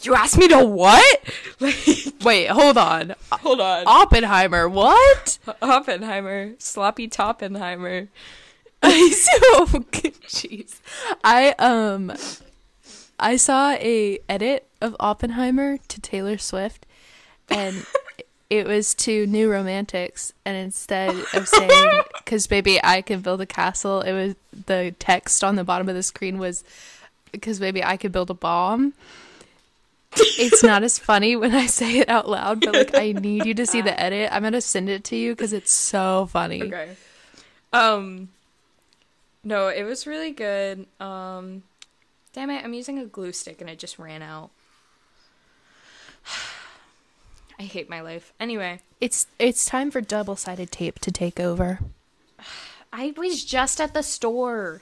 I 0.01 0.03
was 0.03 0.03
like, 0.03 0.05
"You 0.05 0.15
asked 0.15 0.37
me 0.37 0.47
to 0.49 0.65
what?" 0.65 1.21
Like, 1.59 2.13
Wait, 2.23 2.47
hold 2.47 2.77
on. 2.77 3.15
hold 3.31 3.61
on. 3.61 3.83
Oppenheimer. 3.85 4.67
What? 4.69 5.37
Oppenheimer, 5.61 6.53
sloppy 6.59 7.07
Toppenheimer. 7.07 8.07
so 8.83 8.89
jeez. 10.27 10.79
I 11.23 11.51
um 11.59 12.11
I 13.19 13.35
saw 13.37 13.71
a 13.73 14.19
edit 14.27 14.67
of 14.81 14.95
Oppenheimer 14.99 15.77
to 15.77 16.01
Taylor 16.01 16.39
Swift 16.39 16.87
and 17.49 17.85
it 18.49 18.65
was 18.65 18.95
to 18.95 19.27
New 19.27 19.51
Romantics 19.51 20.33
and 20.45 20.57
instead 20.57 21.15
of 21.35 21.47
saying 21.47 22.01
cuz 22.25 22.47
baby 22.47 22.79
I 22.83 23.03
can 23.03 23.21
build 23.21 23.39
a 23.41 23.45
castle 23.45 24.01
it 24.01 24.13
was 24.13 24.35
the 24.65 24.95
text 24.97 25.43
on 25.43 25.57
the 25.57 25.63
bottom 25.63 25.87
of 25.87 25.93
the 25.93 26.01
screen 26.03 26.39
was 26.39 26.63
because 27.31 27.59
baby 27.59 27.83
I 27.83 27.97
could 27.97 28.11
build 28.11 28.31
a 28.31 28.35
bomb. 28.35 28.93
It's 30.17 30.63
not 30.63 30.83
as 30.83 30.99
funny 30.99 31.35
when 31.35 31.53
I 31.55 31.67
say 31.67 31.99
it 31.99 32.09
out 32.09 32.27
loud, 32.27 32.61
but 32.61 32.73
like 32.73 32.95
I 32.95 33.13
need 33.13 33.45
you 33.45 33.53
to 33.53 33.65
see 33.65 33.81
the 33.81 33.97
edit. 33.99 34.29
I'm 34.31 34.41
going 34.41 34.53
to 34.53 34.61
send 34.61 34.89
it 34.89 35.03
to 35.05 35.15
you 35.15 35.35
cuz 35.35 35.53
it's 35.53 35.71
so 35.71 36.27
funny. 36.31 36.63
Okay. 36.63 36.95
Um. 37.71 38.29
No, 39.43 39.67
it 39.69 39.83
was 39.83 40.05
really 40.05 40.31
good. 40.31 40.85
Um. 40.99 41.63
Damn 42.33 42.49
it! 42.49 42.63
I'm 42.63 42.73
using 42.73 42.97
a 42.99 43.05
glue 43.05 43.31
stick 43.33 43.61
and 43.61 43.69
it 43.69 43.79
just 43.79 43.99
ran 43.99 44.21
out. 44.21 44.51
I 47.59 47.63
hate 47.63 47.89
my 47.89 48.01
life. 48.01 48.33
Anyway, 48.39 48.79
It's 48.99 49.27
it's 49.37 49.65
time 49.65 49.91
for 49.91 50.01
double-sided 50.01 50.71
tape 50.71 50.99
to 50.99 51.11
take 51.11 51.39
over. 51.39 51.79
I 52.93 53.13
was 53.15 53.45
just 53.45 53.79
at 53.79 53.93
the 53.93 54.01
store. 54.03 54.81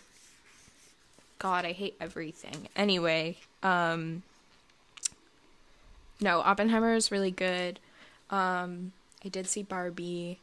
God, 1.37 1.65
I 1.65 1.73
hate 1.73 1.95
everything. 1.99 2.67
Anyway, 2.75 3.37
um 3.63 4.23
No, 6.21 6.39
Oppenheimer 6.41 6.93
is 6.93 7.11
really 7.11 7.31
good. 7.31 7.79
Um 8.29 8.91
I 9.23 9.29
did 9.29 9.47
see 9.47 9.63
Barbie. 9.63 10.39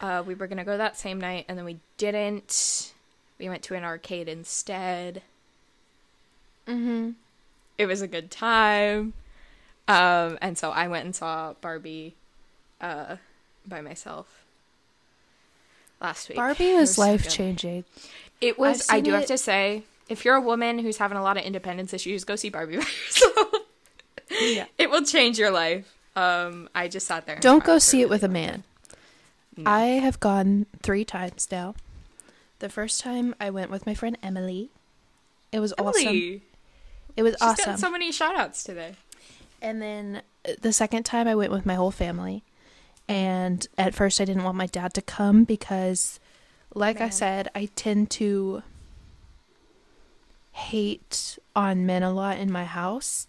Uh 0.00 0.22
we 0.26 0.34
were 0.34 0.46
going 0.46 0.58
to 0.58 0.64
go 0.64 0.76
that 0.76 0.96
same 0.96 1.20
night 1.20 1.46
and 1.48 1.56
then 1.56 1.64
we 1.64 1.78
didn't. 1.98 2.92
We 3.38 3.48
went 3.48 3.62
to 3.64 3.74
an 3.74 3.84
arcade 3.84 4.28
instead. 4.28 5.22
Mm-hmm. 6.66 7.10
It 7.78 7.86
was 7.86 8.00
a 8.00 8.08
good 8.08 8.30
time. 8.30 9.12
Um, 9.88 10.38
and 10.40 10.58
so 10.58 10.70
I 10.70 10.88
went 10.88 11.04
and 11.04 11.14
saw 11.14 11.54
Barbie 11.60 12.14
uh, 12.80 13.16
by 13.66 13.80
myself 13.80 14.44
last 16.00 16.28
week. 16.28 16.36
Barbie 16.36 16.70
It 16.70 16.76
was 16.76 16.98
life 16.98 17.28
changing. 17.28 17.84
It 18.40 18.58
was. 18.58 18.86
I 18.90 19.00
do 19.00 19.12
have 19.12 19.26
to 19.26 19.38
say, 19.38 19.84
if 20.08 20.24
you're 20.24 20.34
a 20.34 20.40
woman 20.40 20.78
who's 20.78 20.98
having 20.98 21.16
a 21.16 21.22
lot 21.22 21.36
of 21.36 21.44
independence 21.44 21.94
issues, 21.94 22.24
go 22.24 22.36
see 22.36 22.50
Barbie 22.50 22.76
by 22.76 22.82
yourself. 23.06 23.48
Yeah. 24.40 24.66
It 24.78 24.90
will 24.90 25.02
change 25.02 25.38
your 25.38 25.50
life. 25.50 25.92
Um, 26.14 26.68
I 26.74 26.88
just 26.88 27.06
sat 27.06 27.26
there. 27.26 27.38
Don't 27.40 27.64
go 27.64 27.78
see 27.78 28.00
it 28.00 28.08
with 28.08 28.22
a 28.22 28.28
man. 28.28 28.64
No. 29.56 29.70
I 29.70 29.84
have 30.00 30.20
gone 30.20 30.66
three 30.82 31.04
times 31.04 31.48
now. 31.50 31.74
The 32.58 32.68
first 32.68 33.00
time 33.00 33.34
I 33.40 33.50
went 33.50 33.70
with 33.70 33.86
my 33.86 33.94
friend 33.94 34.16
Emily. 34.22 34.70
It 35.52 35.60
was 35.60 35.72
awesome. 35.78 36.42
It 37.16 37.22
was 37.22 37.32
she's 37.32 37.42
awesome. 37.42 37.76
so 37.76 37.90
many 37.90 38.12
shout 38.12 38.34
outs 38.34 38.64
today. 38.64 38.94
And 39.62 39.80
then 39.80 40.22
uh, 40.46 40.52
the 40.60 40.72
second 40.72 41.04
time 41.04 41.28
I 41.28 41.34
went 41.34 41.52
with 41.52 41.64
my 41.64 41.74
whole 41.74 41.90
family. 41.90 42.42
And 43.08 43.66
at 43.78 43.94
first 43.94 44.20
I 44.20 44.24
didn't 44.24 44.44
want 44.44 44.56
my 44.56 44.66
dad 44.66 44.92
to 44.94 45.02
come 45.02 45.44
because 45.44 46.18
like 46.74 47.00
I 47.00 47.08
said, 47.08 47.48
I 47.54 47.70
tend 47.74 48.10
to 48.12 48.62
hate 50.52 51.38
on 51.54 51.86
men 51.86 52.02
a 52.02 52.12
lot 52.12 52.38
in 52.38 52.50
my 52.50 52.64
house 52.64 53.26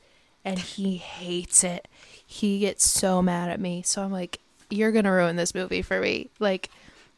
and 0.48 0.60
he 0.60 0.98
hates 0.98 1.64
it. 1.64 1.88
He 2.26 2.60
gets 2.60 2.86
so 2.86 3.22
mad 3.22 3.50
at 3.50 3.60
me. 3.60 3.82
So 3.84 4.04
I'm 4.04 4.12
like, 4.12 4.40
you're 4.70 4.92
going 4.92 5.06
to 5.06 5.12
ruin 5.12 5.36
this 5.36 5.56
movie 5.56 5.82
for 5.82 6.00
me. 6.02 6.30
Like 6.40 6.70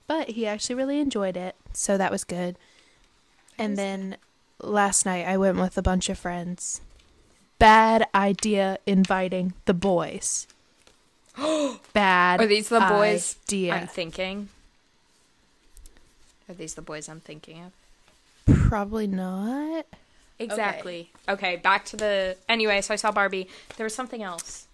but 0.10 0.30
he 0.30 0.48
actually 0.48 0.74
really 0.74 1.00
enjoyed 1.00 1.38
it. 1.38 1.56
So 1.72 1.96
that 1.96 2.12
was 2.12 2.24
good. 2.24 2.58
And 3.60 3.78
then 3.78 4.18
last 4.60 5.06
night 5.06 5.28
I 5.28 5.38
went 5.38 5.58
with 5.58 5.78
a 5.78 5.84
bunch 5.84 6.10
of 6.10 6.18
friends 6.18 6.82
bad 7.60 8.08
idea 8.16 8.80
inviting 8.88 9.54
the 9.66 9.74
boys. 9.74 10.48
bad. 11.94 12.42
Are 12.42 12.48
these 12.48 12.70
the 12.70 12.80
boys 12.80 13.36
idea. 13.46 13.76
I'm 13.76 13.88
thinking? 13.88 14.50
Are 16.50 16.56
these 16.56 16.74
the 16.74 16.82
boys 16.82 17.08
I'm 17.08 17.20
thinking 17.20 17.64
of? 17.64 18.56
Probably 18.56 19.06
not. 19.06 19.86
Exactly. 20.40 21.12
Okay. 21.28 21.58
back 21.58 21.86
to 21.86 21.98
the. 21.98 22.38
Anyway, 22.48 22.82
so 22.82 22.94
I 22.94 22.98
saw 22.98 23.12
Barbie. 23.12 23.48
There 23.78 23.84
was 23.84 23.94
something 23.94 24.24
else. 24.24 24.68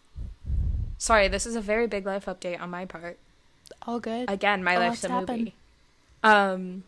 Sorry, 0.98 1.28
this 1.28 1.46
is 1.46 1.56
a 1.56 1.62
very 1.62 1.88
big 1.88 2.06
life 2.06 2.26
update 2.26 2.62
on 2.62 2.70
my 2.70 2.86
part. 2.86 3.18
All 3.86 4.00
good. 4.00 4.30
Again, 4.30 4.64
my 4.64 4.78
life's 4.78 5.04
a 5.04 5.10
movie. 5.10 5.54
Um, 6.24 6.84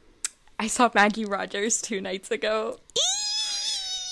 I 0.59 0.67
saw 0.67 0.89
Maggie 0.93 1.25
Rogers 1.25 1.81
two 1.81 2.01
nights 2.01 2.31
ago. 2.31 2.79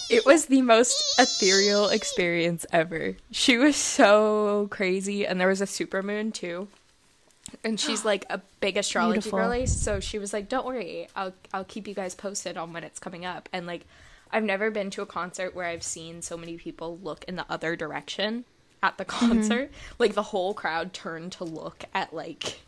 It 0.10 0.26
was 0.26 0.46
the 0.46 0.62
most 0.62 0.96
ethereal 1.18 1.90
experience 1.90 2.66
ever. 2.72 3.16
She 3.32 3.58
was 3.58 3.76
so 3.76 4.68
crazy, 4.70 5.26
and 5.26 5.40
there 5.42 5.48
was 5.48 5.62
a 5.62 5.66
supermoon 5.66 6.32
too. 6.32 6.68
And 7.64 7.80
she's 7.80 8.06
like 8.06 8.26
a 8.30 8.42
big 8.60 8.78
astrology 8.78 9.16
Beautiful. 9.16 9.40
girly, 9.40 9.66
so 9.66 10.00
she 10.00 10.20
was 10.20 10.32
like, 10.34 10.48
"Don't 10.48 10.66
worry, 10.66 11.08
I'll 11.16 11.34
I'll 11.54 11.64
keep 11.64 11.88
you 11.88 11.96
guys 11.96 12.14
posted 12.14 12.58
on 12.58 12.74
when 12.74 12.84
it's 12.84 13.00
coming 13.00 13.26
up." 13.26 13.50
And 13.52 13.66
like, 13.66 13.88
I've 14.36 14.44
never 14.44 14.70
been 14.70 14.90
to 14.92 15.02
a 15.02 15.06
concert 15.06 15.56
where 15.56 15.66
I've 15.66 15.82
seen 15.82 16.22
so 16.22 16.36
many 16.36 16.58
people 16.58 17.00
look 17.02 17.24
in 17.24 17.38
the 17.38 17.46
other 17.50 17.78
direction 17.78 18.44
at 18.84 18.98
the 18.98 19.06
Mm-hmm. 19.06 19.28
concert. 19.28 19.72
Like 19.98 20.14
the 20.14 20.24
whole 20.24 20.54
crowd 20.54 20.92
turned 20.92 21.32
to 21.34 21.46
look 21.46 21.86
at 21.94 22.14
like 22.14 22.60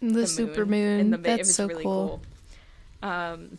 the, 0.00 0.20
the 0.22 0.26
super 0.26 0.64
moon 0.64 0.70
moon. 0.70 1.10
the 1.10 1.18
That's 1.18 1.38
it 1.40 1.46
was 1.46 1.54
so 1.54 1.68
really 1.68 1.84
cool. 1.84 2.22
cool. 3.02 3.10
Um, 3.10 3.58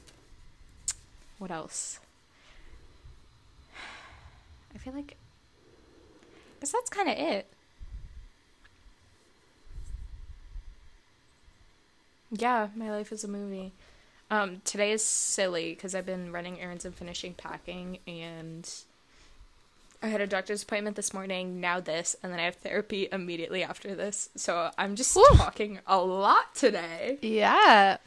what 1.38 1.52
else? 1.52 2.00
I 4.74 4.80
feel 4.80 4.94
like, 4.94 5.16
guess 6.60 6.72
that's 6.72 6.90
kind 6.90 7.08
of 7.08 7.18
it. 7.20 7.46
Yeah, 12.32 12.70
my 12.76 12.90
life 12.90 13.12
is 13.12 13.24
a 13.24 13.28
movie. 13.28 13.74
Um, 14.30 14.62
today 14.66 14.92
is 14.92 15.04
silly 15.04 15.74
because 15.74 15.96
I've 15.96 16.06
been 16.06 16.32
running 16.32 16.60
errands 16.60 16.84
and 16.86 16.94
finishing 16.94 17.34
packing, 17.34 18.00
and 18.08 18.70
I 20.04 20.08
had 20.08 20.20
a 20.22 20.28
doctor's 20.28 20.64
appointment 20.64 20.96
this 20.96 21.14
morning. 21.14 21.62
Now 21.62 21.80
this, 21.80 22.16
and 22.22 22.32
then 22.32 22.40
I 22.40 22.44
have 22.44 22.56
therapy 22.56 23.08
immediately 23.12 23.64
after 23.64 23.96
this. 23.96 24.30
So 24.36 24.70
I'm 24.78 24.96
just 24.96 25.18
talking 25.36 25.80
a 25.88 25.98
lot 25.98 26.54
today. 26.56 27.18
Yeah. 27.22 27.98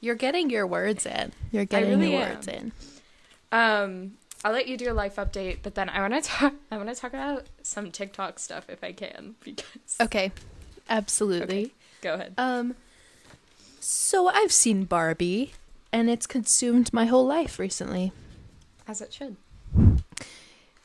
You're 0.00 0.14
getting 0.14 0.50
your 0.50 0.66
words 0.66 1.06
in. 1.06 1.32
You're 1.50 1.64
getting 1.64 1.88
really 1.90 2.12
your 2.12 2.22
am. 2.22 2.34
words 2.34 2.46
in. 2.48 2.72
Um, 3.50 4.12
I'll 4.44 4.52
let 4.52 4.68
you 4.68 4.76
do 4.76 4.90
a 4.90 4.94
life 4.94 5.16
update, 5.16 5.58
but 5.62 5.74
then 5.74 5.88
I 5.88 6.00
want 6.06 6.22
to 6.22 6.28
talk. 6.30 6.54
I 6.70 6.76
want 6.76 6.88
to 6.90 6.94
talk 6.94 7.14
about 7.14 7.46
some 7.62 7.90
TikTok 7.90 8.38
stuff 8.38 8.68
if 8.68 8.84
I 8.84 8.92
can, 8.92 9.34
because 9.42 9.96
Okay. 10.00 10.30
Absolutely. 10.88 11.64
Okay. 11.64 11.72
go 12.02 12.14
ahead. 12.14 12.34
Um 12.36 12.74
so 13.80 14.28
I've 14.28 14.52
seen 14.52 14.84
Barbie 14.84 15.52
and 15.94 16.10
it's 16.10 16.26
consumed 16.26 16.92
my 16.92 17.04
whole 17.06 17.24
life 17.24 17.56
recently. 17.58 18.10
As 18.88 19.00
it 19.00 19.12
should. 19.12 19.36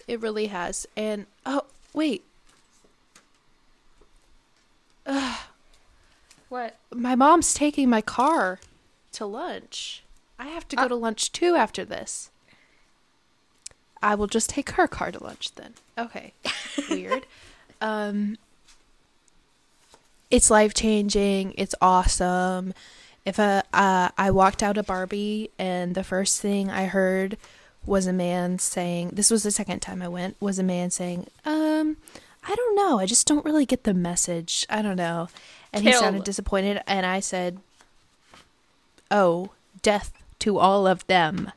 It 0.07 0.21
really 0.21 0.47
has. 0.47 0.85
And 0.95 1.25
oh, 1.47 1.63
wait. 1.93 2.23
What? 6.49 6.77
My 6.91 7.13
mom's 7.15 7.53
taking 7.53 7.89
my 7.91 8.01
car 8.01 8.59
to 9.11 9.25
lunch. 9.27 10.01
I 10.39 10.47
have 10.47 10.67
to 10.69 10.75
go 10.75 10.83
Uh- 10.83 10.87
to 10.87 10.95
lunch 10.95 11.31
too 11.31 11.55
after 11.55 11.85
this. 11.85 12.31
I 14.01 14.15
will 14.15 14.25
just 14.27 14.49
take 14.49 14.71
her 14.71 14.87
car 14.87 15.11
to 15.11 15.23
lunch 15.23 15.53
then. 15.55 15.73
Okay. 15.97 16.33
Weird. 16.89 17.25
um 17.81 18.37
it's 20.31 20.49
life 20.49 20.73
changing. 20.73 21.53
It's 21.57 21.75
awesome. 21.81 22.73
If 23.29 23.37
a 23.37 23.63
uh, 23.71 24.09
I 24.17 24.31
walked 24.31 24.63
out 24.63 24.79
of 24.79 24.87
Barbie 24.87 25.51
and 25.59 25.93
the 25.93 26.03
first 26.03 26.41
thing 26.41 26.71
I 26.71 26.85
heard 26.85 27.37
was 27.85 28.07
a 28.07 28.13
man 28.13 28.57
saying, 28.57 29.11
this 29.13 29.29
was 29.29 29.43
the 29.43 29.51
second 29.51 29.81
time 29.81 30.01
I 30.01 30.07
went, 30.07 30.35
was 30.39 30.57
a 30.57 30.63
man 30.63 30.89
saying, 30.89 31.27
um, 31.45 31.97
I 32.47 32.55
don't 32.55 32.75
know. 32.75 32.97
I 32.97 33.05
just 33.05 33.27
don't 33.27 33.45
really 33.45 33.67
get 33.67 33.83
the 33.83 33.93
message. 33.93 34.65
I 34.67 34.81
don't 34.81 34.95
know. 34.95 35.29
And 35.71 35.83
he 35.83 35.93
sounded 35.93 36.23
disappointed 36.23 36.81
and 36.87 37.05
I 37.05 37.19
said, 37.19 37.59
"Oh, 39.11 39.51
death 39.83 40.11
to 40.39 40.57
all 40.57 40.87
of 40.87 41.05
them." 41.05 41.51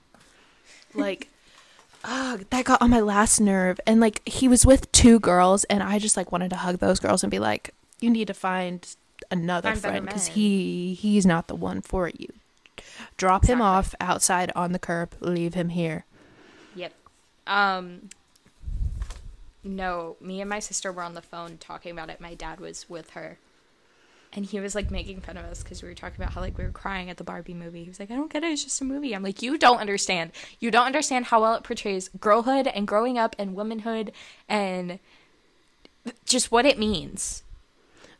Like 0.92 1.28
oh, 2.04 2.40
that 2.50 2.66
got 2.66 2.82
on 2.82 2.90
my 2.90 3.00
last 3.00 3.40
nerve 3.40 3.80
and 3.86 3.98
like 3.98 4.20
he 4.28 4.46
was 4.46 4.66
with 4.66 4.92
two 4.92 5.18
girls 5.18 5.64
and 5.64 5.82
I 5.82 5.98
just 5.98 6.18
like 6.18 6.32
wanted 6.32 6.50
to 6.50 6.56
hug 6.56 6.80
those 6.80 7.00
girls 7.00 7.24
and 7.24 7.30
be 7.30 7.38
like, 7.38 7.72
"You 7.98 8.10
need 8.10 8.26
to 8.26 8.34
find 8.34 8.86
another 9.30 9.70
Find 9.70 9.80
friend 9.80 10.10
cuz 10.10 10.28
he 10.28 10.94
he's 10.94 11.26
not 11.26 11.48
the 11.48 11.54
one 11.54 11.80
for 11.80 12.08
you." 12.08 12.28
Drop 13.16 13.44
him 13.46 13.60
off 13.60 13.94
outside 14.00 14.50
on 14.56 14.72
the 14.72 14.78
curb, 14.78 15.14
leave 15.20 15.54
him 15.54 15.70
here. 15.70 16.04
Yep. 16.74 16.92
Um. 17.46 18.10
No, 19.64 20.16
me 20.20 20.40
and 20.40 20.50
my 20.50 20.58
sister 20.58 20.90
were 20.90 21.02
on 21.02 21.14
the 21.14 21.22
phone 21.22 21.56
talking 21.58 21.92
about 21.92 22.10
it. 22.10 22.20
My 22.20 22.34
dad 22.34 22.58
was 22.58 22.90
with 22.90 23.10
her, 23.10 23.38
and 24.32 24.44
he 24.44 24.58
was 24.58 24.74
like 24.74 24.90
making 24.90 25.20
fun 25.20 25.36
of 25.36 25.44
us 25.44 25.62
because 25.62 25.82
we 25.82 25.88
were 25.88 25.94
talking 25.94 26.20
about 26.20 26.34
how 26.34 26.40
like 26.40 26.58
we 26.58 26.64
were 26.64 26.70
crying 26.70 27.10
at 27.10 27.16
the 27.16 27.24
Barbie 27.24 27.54
movie. 27.54 27.84
He 27.84 27.88
was 27.88 28.00
like, 28.00 28.10
"I 28.10 28.16
don't 28.16 28.32
get 28.32 28.42
it. 28.42 28.50
It's 28.50 28.64
just 28.64 28.80
a 28.80 28.84
movie." 28.84 29.14
I'm 29.14 29.22
like, 29.22 29.40
"You 29.40 29.56
don't 29.56 29.78
understand. 29.78 30.32
You 30.58 30.72
don't 30.72 30.86
understand 30.86 31.26
how 31.26 31.42
well 31.42 31.54
it 31.54 31.62
portrays 31.62 32.08
girlhood 32.08 32.66
and 32.66 32.88
growing 32.88 33.18
up 33.18 33.36
and 33.38 33.54
womanhood 33.54 34.12
and 34.48 34.98
just 36.24 36.50
what 36.50 36.66
it 36.66 36.78
means." 36.78 37.44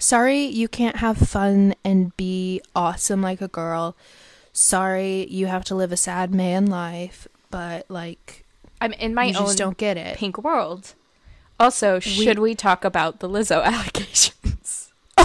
Sorry 0.02 0.40
you 0.46 0.66
can't 0.66 0.96
have 0.96 1.16
fun 1.16 1.74
and 1.84 2.16
be 2.16 2.60
awesome 2.74 3.22
like 3.22 3.40
a 3.40 3.48
girl. 3.48 3.96
Sorry 4.52 5.26
you 5.28 5.46
have 5.46 5.64
to 5.66 5.74
live 5.76 5.92
a 5.92 5.96
sad 5.96 6.34
man 6.34 6.66
life, 6.66 7.28
but 7.50 7.86
like 7.88 8.44
I'm 8.80 8.92
in 8.94 9.14
my 9.14 9.32
own 9.32 9.54
don't 9.54 9.76
get 9.76 9.96
it. 9.96 10.16
pink 10.18 10.38
world. 10.42 10.94
Also, 11.60 12.00
should 12.00 12.40
we 12.40 12.56
talk 12.56 12.84
about 12.84 13.20
the 13.20 13.28
Lizzo 13.28 13.62
allegations? 13.64 14.90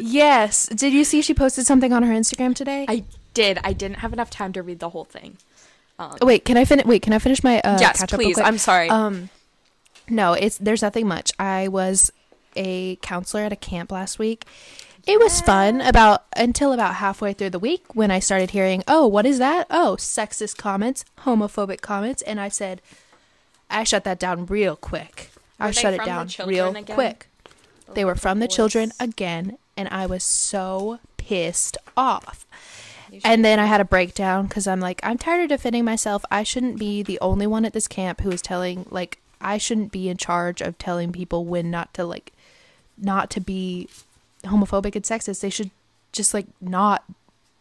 Yes. 0.00 0.66
Did 0.68 0.92
you 0.92 1.02
see 1.02 1.22
she 1.22 1.34
posted 1.34 1.66
something 1.66 1.92
on 1.92 2.02
her 2.04 2.14
Instagram 2.14 2.54
today? 2.54 2.86
I 2.88 3.04
did. 3.34 3.58
I 3.64 3.72
didn't 3.72 3.98
have 3.98 4.12
enough 4.12 4.30
time 4.30 4.52
to 4.52 4.62
read 4.62 4.78
the 4.78 4.90
whole 4.90 5.04
thing. 5.04 5.38
Um, 5.98 6.16
Oh, 6.20 6.26
wait, 6.26 6.44
can 6.44 6.56
I 6.56 6.64
finish? 6.64 6.86
Wait, 6.86 7.02
can 7.02 7.12
I 7.12 7.18
finish 7.18 7.42
my 7.42 7.60
uh, 7.60 7.78
yes, 7.80 8.04
please. 8.06 8.38
I'm 8.38 8.58
sorry. 8.58 8.88
Um, 8.88 9.28
no, 10.08 10.34
it's 10.34 10.56
there's 10.58 10.82
nothing 10.82 11.08
much. 11.08 11.32
I 11.38 11.66
was 11.66 12.12
a 12.58 12.96
counselor 12.96 13.44
at 13.44 13.52
a 13.52 13.56
camp 13.56 13.90
last 13.90 14.18
week. 14.18 14.44
It 15.06 15.18
was 15.18 15.40
fun 15.40 15.80
about 15.80 16.24
until 16.36 16.74
about 16.74 16.96
halfway 16.96 17.32
through 17.32 17.50
the 17.50 17.58
week 17.58 17.94
when 17.94 18.10
I 18.10 18.18
started 18.18 18.50
hearing, 18.50 18.84
"Oh, 18.86 19.06
what 19.06 19.24
is 19.24 19.38
that? 19.38 19.66
Oh, 19.70 19.96
sexist 19.98 20.58
comments, 20.58 21.06
homophobic 21.20 21.80
comments," 21.80 22.20
and 22.20 22.38
I 22.38 22.50
said, 22.50 22.82
I 23.70 23.84
shut 23.84 24.04
that 24.04 24.18
down 24.18 24.46
real 24.46 24.76
quick. 24.76 25.30
I 25.60 25.70
shut 25.70 25.94
it 25.94 26.04
down 26.04 26.28
real 26.46 26.74
again? 26.74 26.94
quick. 26.94 27.28
They 27.94 28.04
were 28.04 28.14
from 28.14 28.38
the 28.38 28.48
children 28.48 28.92
again, 29.00 29.58
and 29.76 29.88
I 29.90 30.06
was 30.06 30.22
so 30.22 31.00
pissed 31.16 31.76
off. 31.96 32.46
And 33.24 33.44
then 33.44 33.58
I 33.58 33.64
had 33.64 33.80
a 33.80 33.86
breakdown 33.86 34.46
because 34.46 34.66
I'm 34.66 34.80
like, 34.80 35.00
I'm 35.02 35.16
tired 35.16 35.44
of 35.44 35.48
defending 35.48 35.84
myself. 35.84 36.24
I 36.30 36.42
shouldn't 36.42 36.78
be 36.78 37.02
the 37.02 37.18
only 37.20 37.46
one 37.46 37.64
at 37.64 37.72
this 37.72 37.88
camp 37.88 38.20
who 38.20 38.30
is 38.30 38.42
telling, 38.42 38.86
like, 38.90 39.18
I 39.40 39.56
shouldn't 39.56 39.92
be 39.92 40.08
in 40.08 40.18
charge 40.18 40.60
of 40.60 40.76
telling 40.76 41.12
people 41.12 41.46
when 41.46 41.70
not 41.70 41.94
to, 41.94 42.04
like, 42.04 42.32
not 43.00 43.30
to 43.30 43.40
be 43.40 43.88
homophobic 44.44 44.94
and 44.94 45.04
sexist. 45.04 45.40
They 45.40 45.50
should 45.50 45.70
just, 46.12 46.32
like, 46.34 46.46
not 46.60 47.04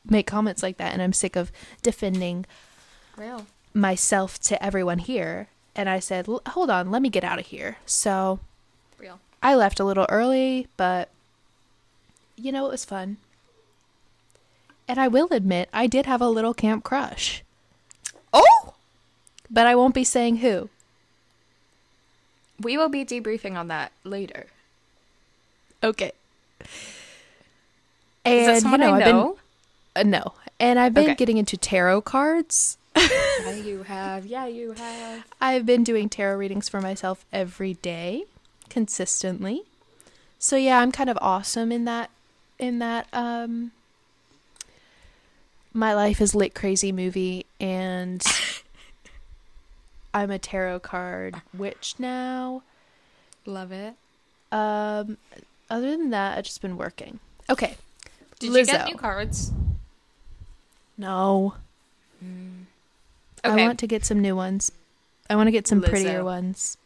make 0.09 0.25
comments 0.27 0.63
like 0.63 0.77
that. 0.77 0.93
And 0.93 1.01
I'm 1.01 1.13
sick 1.13 1.35
of 1.35 1.51
defending 1.83 2.45
real. 3.17 3.45
myself 3.73 4.39
to 4.39 4.63
everyone 4.63 4.99
here. 4.99 5.47
And 5.75 5.87
I 5.89 5.99
said, 5.99 6.27
"L- 6.27 6.41
hold 6.49 6.69
on, 6.69 6.89
let 6.89 7.01
me 7.01 7.09
get 7.09 7.23
out 7.23 7.39
of 7.39 7.45
here. 7.47 7.77
So 7.85 8.39
Real. 8.97 9.19
I 9.43 9.53
left 9.53 9.79
a 9.79 9.83
little 9.83 10.07
early, 10.09 10.67
but 10.77 11.09
you 12.35 12.51
know, 12.51 12.65
it 12.67 12.71
was 12.71 12.85
fun. 12.85 13.17
And 14.87 14.99
I 14.99 15.07
will 15.07 15.27
admit, 15.31 15.69
I 15.73 15.85
did 15.87 16.05
have 16.05 16.21
a 16.21 16.29
little 16.29 16.53
camp 16.53 16.83
crush, 16.83 17.43
Oh! 18.33 18.73
but 19.51 19.67
I 19.67 19.75
won't 19.75 19.93
be 19.93 20.03
saying 20.03 20.37
who. 20.37 20.69
We 22.59 22.77
will 22.77 22.89
be 22.89 23.03
debriefing 23.05 23.55
on 23.55 23.67
that 23.67 23.91
later. 24.03 24.47
Okay. 25.83 26.11
Is 28.25 28.45
And 28.45 28.63
that 28.63 28.71
you 28.71 28.77
know, 28.77 28.91
I 28.93 28.97
I've 28.97 29.03
been 29.05 29.35
uh, 29.95 30.03
no, 30.03 30.33
and 30.59 30.79
I've 30.79 30.93
been 30.93 31.03
Okay. 31.05 31.15
getting 31.15 31.37
into 31.37 31.57
tarot 31.57 32.01
cards. 32.01 32.77
yeah, 32.95 33.51
you 33.51 33.83
have. 33.83 34.25
Yeah, 34.25 34.47
you 34.47 34.73
have. 34.73 35.23
I've 35.39 35.65
been 35.65 35.83
doing 35.83 36.09
tarot 36.09 36.37
readings 36.37 36.67
for 36.67 36.81
myself 36.81 37.25
every 37.31 37.75
day, 37.75 38.25
consistently. 38.69 39.63
So 40.39 40.55
yeah, 40.55 40.79
I'm 40.79 40.91
kind 40.91 41.09
of 41.09 41.17
awesome 41.21 41.71
in 41.71 41.85
that 41.85 42.09
in 42.59 42.79
that 42.79 43.07
um 43.13 43.71
my 45.73 45.93
life 45.93 46.19
is 46.21 46.33
lit 46.33 46.55
crazy 46.55 46.91
movie 46.91 47.45
and 47.59 48.23
I'm 50.13 50.31
a 50.31 50.39
tarot 50.39 50.79
card 50.79 51.41
witch 51.53 51.95
now. 51.99 52.63
Love 53.45 53.71
it. 53.71 53.93
Um 54.51 55.17
other 55.69 55.91
than 55.91 56.09
that, 56.11 56.37
I've 56.37 56.43
just 56.45 56.61
been 56.61 56.77
working. 56.77 57.19
Okay. 57.49 57.75
Did 58.39 58.47
you 58.53 58.65
get 58.65 58.81
Lizzo. 58.81 58.87
new 58.87 58.95
cards? 58.97 59.51
No. 60.97 61.55
Mm. 62.23 62.63
I 63.43 63.49
Okay. 63.49 63.63
I 63.63 63.67
want 63.67 63.79
to 63.79 63.87
get 63.87 64.03
some 64.05 64.19
new 64.19 64.35
ones. 64.35 64.71
I 65.29 65.35
want 65.35 65.47
to 65.47 65.51
get 65.51 65.67
some 65.67 65.81
prettier 65.81 66.19
Lizzo. 66.21 66.25
ones. 66.25 66.77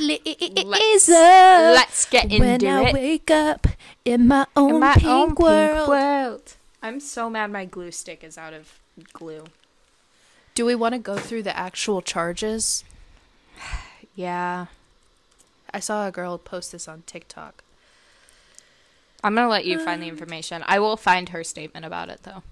Let's, 0.00 0.24
Lizzo. 0.24 1.74
let's 1.74 2.06
get 2.06 2.24
into 2.32 2.36
it. 2.36 2.40
when 2.40 2.64
I 2.64 2.88
it. 2.88 2.94
wake 2.94 3.30
up 3.30 3.66
in 4.04 4.26
my 4.26 4.46
own 4.56 4.74
In 4.74 4.80
my 4.80 4.94
pink 4.94 5.06
own 5.06 5.34
world. 5.34 5.76
pink 5.76 5.88
world. 5.88 6.54
I'm 6.82 6.98
so 6.98 7.28
mad 7.28 7.50
my 7.52 7.64
glue 7.66 7.90
stick 7.90 8.24
is 8.24 8.38
out 8.38 8.54
of 8.54 8.78
glue. 9.12 9.44
Do 10.54 10.64
we 10.66 10.74
want 10.74 10.94
to 10.94 10.98
go 10.98 11.16
through 11.18 11.42
the 11.44 11.56
actual 11.56 12.00
charges? 12.02 12.84
Yeah. 14.14 14.66
I 15.72 15.80
saw 15.80 16.06
a 16.06 16.10
girl 16.12 16.36
post 16.36 16.70
this 16.72 16.86
on 16.86 17.02
TikTok. 17.06 17.64
I'm 19.24 19.34
going 19.34 19.46
to 19.46 19.50
let 19.50 19.64
you 19.64 19.78
find 19.78 20.02
the 20.02 20.08
information. 20.08 20.64
I 20.66 20.78
will 20.80 20.96
find 20.96 21.28
her 21.30 21.44
statement 21.44 21.86
about 21.86 22.08
it, 22.08 22.20
though. 22.24 22.42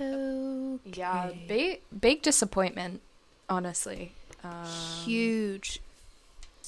Oh, 0.00 0.78
Yeah, 0.84 1.30
big, 1.48 1.80
big 1.98 2.22
disappointment, 2.22 3.00
honestly. 3.48 4.12
Um, 4.42 4.66
huge 5.04 5.80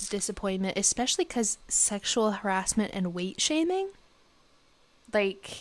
disappointment, 0.09 0.77
especially 0.77 1.25
because 1.25 1.59
sexual 1.69 2.33
harassment 2.33 2.91
and 2.95 3.15
weight 3.15 3.41
shaming. 3.41 3.91
like, 5.13 5.59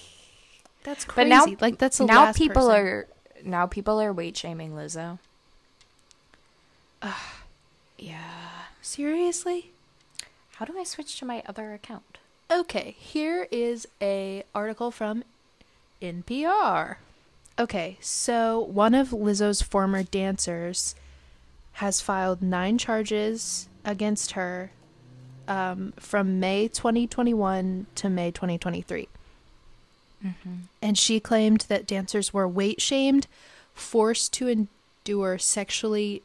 That's 0.83 1.05
crazy. 1.05 1.29
But 1.29 1.35
now- 1.49 1.55
like 1.61 1.77
that's 1.77 1.97
the 1.99 2.05
now 2.05 2.31
people 2.33 2.67
person. 2.69 2.75
are 2.85 3.07
now 3.43 3.67
people 3.67 4.01
are 4.01 4.11
weight 4.13 4.35
shaming 4.37 4.71
Lizzo. 4.73 5.19
yeah. 7.97 8.61
seriously. 8.81 9.71
How 10.55 10.65
do 10.65 10.77
I 10.79 10.83
switch 10.83 11.17
to 11.19 11.25
my 11.25 11.43
other 11.45 11.73
account? 11.73 12.17
Okay, 12.51 12.95
here 12.99 13.47
is 13.51 13.87
a 14.01 14.43
article 14.53 14.91
from 14.91 15.23
NPR. 16.01 16.97
Okay, 17.57 17.97
so 18.01 18.59
one 18.59 18.93
of 18.93 19.09
Lizzo's 19.09 19.61
former 19.61 20.03
dancers 20.03 20.93
has 21.73 22.01
filed 22.01 22.41
nine 22.41 22.77
charges 22.77 23.67
against 23.83 24.33
her 24.33 24.71
um, 25.47 25.93
from 25.97 26.39
May 26.39 26.67
2021 26.67 27.87
to 27.95 28.09
May 28.09 28.31
2023. 28.31 29.07
And 30.81 30.97
she 30.97 31.19
claimed 31.19 31.61
that 31.61 31.87
dancers 31.87 32.33
were 32.33 32.47
weight 32.47 32.81
shamed, 32.81 33.27
forced 33.73 34.33
to 34.33 34.47
endure 34.47 35.37
sexually 35.37 36.23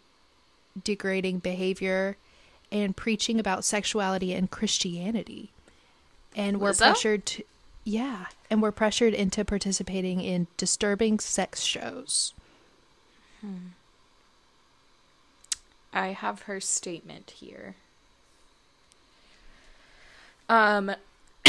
degrading 0.82 1.40
behavior, 1.40 2.16
and 2.72 2.96
preaching 2.96 3.40
about 3.40 3.64
sexuality 3.64 4.32
and 4.32 4.50
Christianity. 4.50 5.50
And 6.36 6.60
were 6.60 6.70
Lizzo? 6.70 6.78
pressured 6.78 7.26
to, 7.26 7.44
yeah, 7.84 8.26
and 8.48 8.62
were 8.62 8.72
pressured 8.72 9.14
into 9.14 9.44
participating 9.44 10.20
in 10.20 10.46
disturbing 10.56 11.18
sex 11.18 11.62
shows. 11.62 12.34
I 15.92 16.08
have 16.08 16.42
her 16.42 16.60
statement 16.60 17.32
here. 17.32 17.74
Um, 20.48 20.92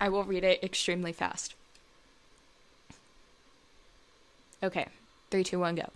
I 0.00 0.08
will 0.08 0.24
read 0.24 0.44
it 0.44 0.62
extremely 0.62 1.12
fast. 1.12 1.54
Okay, 4.62 4.86
three, 5.30 5.42
two, 5.42 5.58
one, 5.58 5.74
go. 5.74 5.88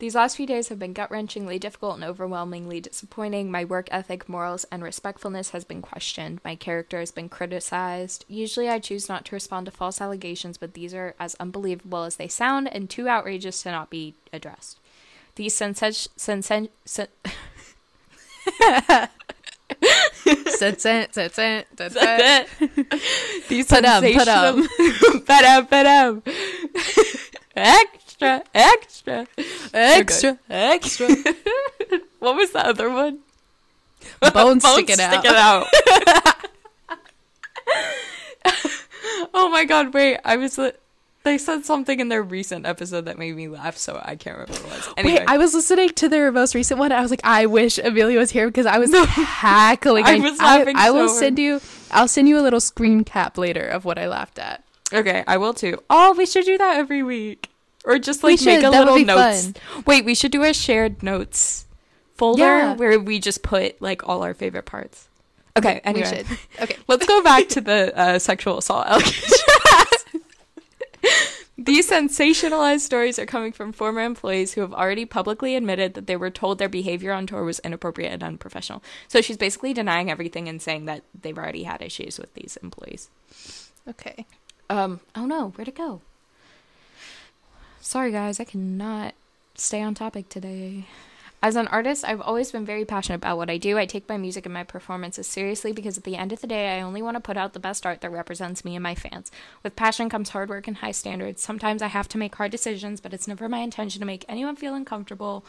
These 0.00 0.14
last 0.14 0.36
few 0.36 0.46
days 0.46 0.68
have 0.68 0.78
been 0.78 0.92
gut 0.92 1.10
wrenchingly 1.10 1.58
difficult 1.58 1.96
and 1.96 2.04
overwhelmingly 2.04 2.80
disappointing. 2.80 3.50
My 3.50 3.64
work 3.64 3.88
ethic, 3.90 4.28
morals, 4.28 4.64
and 4.70 4.80
respectfulness 4.82 5.50
has 5.50 5.64
been 5.64 5.82
questioned. 5.82 6.40
My 6.44 6.54
character 6.54 7.00
has 7.00 7.10
been 7.10 7.28
criticized. 7.28 8.24
Usually, 8.28 8.68
I 8.68 8.78
choose 8.78 9.08
not 9.08 9.24
to 9.24 9.34
respond 9.34 9.66
to 9.66 9.72
false 9.72 10.00
allegations, 10.00 10.56
but 10.56 10.74
these 10.74 10.94
are 10.94 11.16
as 11.18 11.34
unbelievable 11.40 12.04
as 12.04 12.14
they 12.14 12.28
sound 12.28 12.68
and 12.72 12.88
too 12.88 13.08
outrageous 13.08 13.60
to 13.64 13.72
not 13.72 13.90
be 13.90 14.14
addressed. 14.32 14.78
These 15.34 15.58
sensa- 15.58 16.08
sensa- 16.16 16.68
sen- 16.84 17.08
These 23.48 23.66
Put 23.66 23.84
'em, 23.84 24.02
put 24.02 24.28
'em. 24.28 24.62
sensational- 24.62 25.20
Put 28.18 28.26
'em, 28.26 28.40
put 28.40 28.46
'em. 28.54 28.62
extra, 28.82 29.26
extra, 29.72 29.74
Extra, 29.74 30.38
extra. 30.50 31.08
What 32.18 32.34
was 32.36 32.50
the 32.50 32.66
other 32.66 32.90
one? 32.90 33.20
Bones 34.32 34.64
sticking 34.72 34.98
out. 35.00 35.24
out. 35.24 35.66
oh 39.34 39.48
my 39.50 39.64
god! 39.64 39.94
Wait, 39.94 40.18
I 40.24 40.36
was. 40.36 40.58
Li- 40.58 40.72
they 41.24 41.36
said 41.38 41.64
something 41.64 42.00
in 42.00 42.08
their 42.08 42.22
recent 42.22 42.64
episode 42.66 43.04
that 43.04 43.18
made 43.18 43.36
me 43.36 43.48
laugh, 43.48 43.76
so 43.76 44.00
I 44.02 44.16
can't 44.16 44.38
remember 44.38 44.52
what 44.68 44.72
it 44.78 44.86
was. 44.86 44.94
Anyway, 44.96 45.18
Wait, 45.18 45.28
I 45.28 45.36
was 45.36 45.52
listening 45.52 45.90
to 45.90 46.08
their 46.08 46.32
most 46.32 46.54
recent 46.54 46.78
one. 46.80 46.90
I 46.90 47.00
was 47.02 47.10
like, 47.10 47.20
I 47.24 47.46
wish 47.46 47.78
Amelia 47.78 48.18
was 48.18 48.30
here 48.30 48.46
because 48.46 48.66
I 48.66 48.78
was 48.78 48.90
cackling. 49.14 50.04
I 50.06 50.18
was 50.18 50.38
laughing 50.38 50.76
I, 50.76 50.90
will 50.90 51.08
so 51.08 51.12
hard. 51.14 51.20
send 51.20 51.38
you. 51.38 51.60
I'll 51.90 52.08
send 52.08 52.28
you 52.28 52.38
a 52.38 52.42
little 52.42 52.60
screen 52.60 53.04
cap 53.04 53.36
later 53.36 53.66
of 53.66 53.84
what 53.84 53.98
I 53.98 54.08
laughed 54.08 54.38
at. 54.38 54.64
Okay, 54.92 55.22
I 55.26 55.36
will 55.36 55.52
too. 55.54 55.82
Oh, 55.90 56.14
we 56.16 56.24
should 56.24 56.44
do 56.46 56.56
that 56.56 56.78
every 56.78 57.02
week. 57.02 57.50
Or 57.84 57.98
just 57.98 58.22
like 58.22 58.40
make 58.42 58.58
a 58.58 58.70
that 58.70 58.86
little 58.86 58.98
notes. 59.04 59.52
Wait, 59.86 60.04
we 60.04 60.14
should 60.14 60.32
do 60.32 60.42
a 60.44 60.52
shared 60.52 61.02
notes 61.02 61.66
folder 62.14 62.42
Yeah. 62.42 62.74
where 62.74 62.98
we 62.98 63.18
just 63.20 63.42
put 63.42 63.80
like 63.80 64.06
all 64.08 64.22
our 64.22 64.34
favorite 64.34 64.66
parts. 64.66 65.08
Okay, 65.56 65.80
anyway. 65.84 66.08
We 66.10 66.16
should. 66.16 66.38
Okay. 66.62 66.76
Let's 66.88 67.06
go 67.06 67.22
back 67.22 67.48
to 67.50 67.60
the 67.60 67.96
uh, 67.98 68.18
sexual 68.18 68.58
assault 68.58 68.86
allegations. 68.86 69.32
These 71.60 71.90
sensationalized 71.90 72.80
stories 72.80 73.18
are 73.18 73.26
coming 73.26 73.50
from 73.50 73.72
former 73.72 74.00
employees 74.00 74.54
who 74.54 74.60
have 74.60 74.72
already 74.72 75.04
publicly 75.04 75.56
admitted 75.56 75.94
that 75.94 76.06
they 76.06 76.16
were 76.16 76.30
told 76.30 76.58
their 76.58 76.68
behavior 76.68 77.12
on 77.12 77.26
tour 77.26 77.42
was 77.42 77.58
inappropriate 77.60 78.12
and 78.12 78.22
unprofessional. 78.22 78.82
So 79.08 79.20
she's 79.20 79.36
basically 79.36 79.72
denying 79.74 80.08
everything 80.08 80.48
and 80.48 80.62
saying 80.62 80.84
that 80.84 81.02
they've 81.20 81.36
already 81.36 81.64
had 81.64 81.82
issues 81.82 82.16
with 82.18 82.32
these 82.34 82.56
employees. 82.62 83.10
Okay. 83.88 84.24
Um, 84.70 85.00
oh 85.16 85.26
no, 85.26 85.48
where'd 85.50 85.66
it 85.68 85.74
go? 85.74 86.00
Sorry 87.88 88.12
guys, 88.12 88.38
I 88.38 88.44
cannot 88.44 89.14
stay 89.54 89.80
on 89.80 89.94
topic 89.94 90.28
today. 90.28 90.84
As 91.42 91.56
an 91.56 91.68
artist, 91.68 92.04
I've 92.06 92.20
always 92.20 92.52
been 92.52 92.66
very 92.66 92.84
passionate 92.84 93.16
about 93.16 93.38
what 93.38 93.48
I 93.48 93.56
do. 93.56 93.78
I 93.78 93.86
take 93.86 94.10
my 94.10 94.18
music 94.18 94.44
and 94.44 94.52
my 94.52 94.62
performances 94.62 95.26
seriously 95.26 95.72
because 95.72 95.96
at 95.96 96.04
the 96.04 96.16
end 96.16 96.30
of 96.30 96.42
the 96.42 96.46
day, 96.46 96.76
I 96.76 96.82
only 96.82 97.00
want 97.00 97.16
to 97.16 97.20
put 97.22 97.38
out 97.38 97.54
the 97.54 97.58
best 97.58 97.86
art 97.86 98.02
that 98.02 98.10
represents 98.10 98.62
me 98.62 98.76
and 98.76 98.82
my 98.82 98.94
fans. 98.94 99.30
With 99.62 99.74
passion 99.74 100.10
comes 100.10 100.28
hard 100.28 100.50
work 100.50 100.68
and 100.68 100.76
high 100.76 100.90
standards. 100.90 101.42
Sometimes 101.42 101.80
I 101.80 101.86
have 101.86 102.08
to 102.08 102.18
make 102.18 102.34
hard 102.34 102.50
decisions, 102.50 103.00
but 103.00 103.14
it's 103.14 103.26
never 103.26 103.48
my 103.48 103.60
intention 103.60 104.00
to 104.00 104.06
make 104.06 104.26
anyone 104.28 104.56
feel 104.56 104.74
uncomfortable 104.74 105.42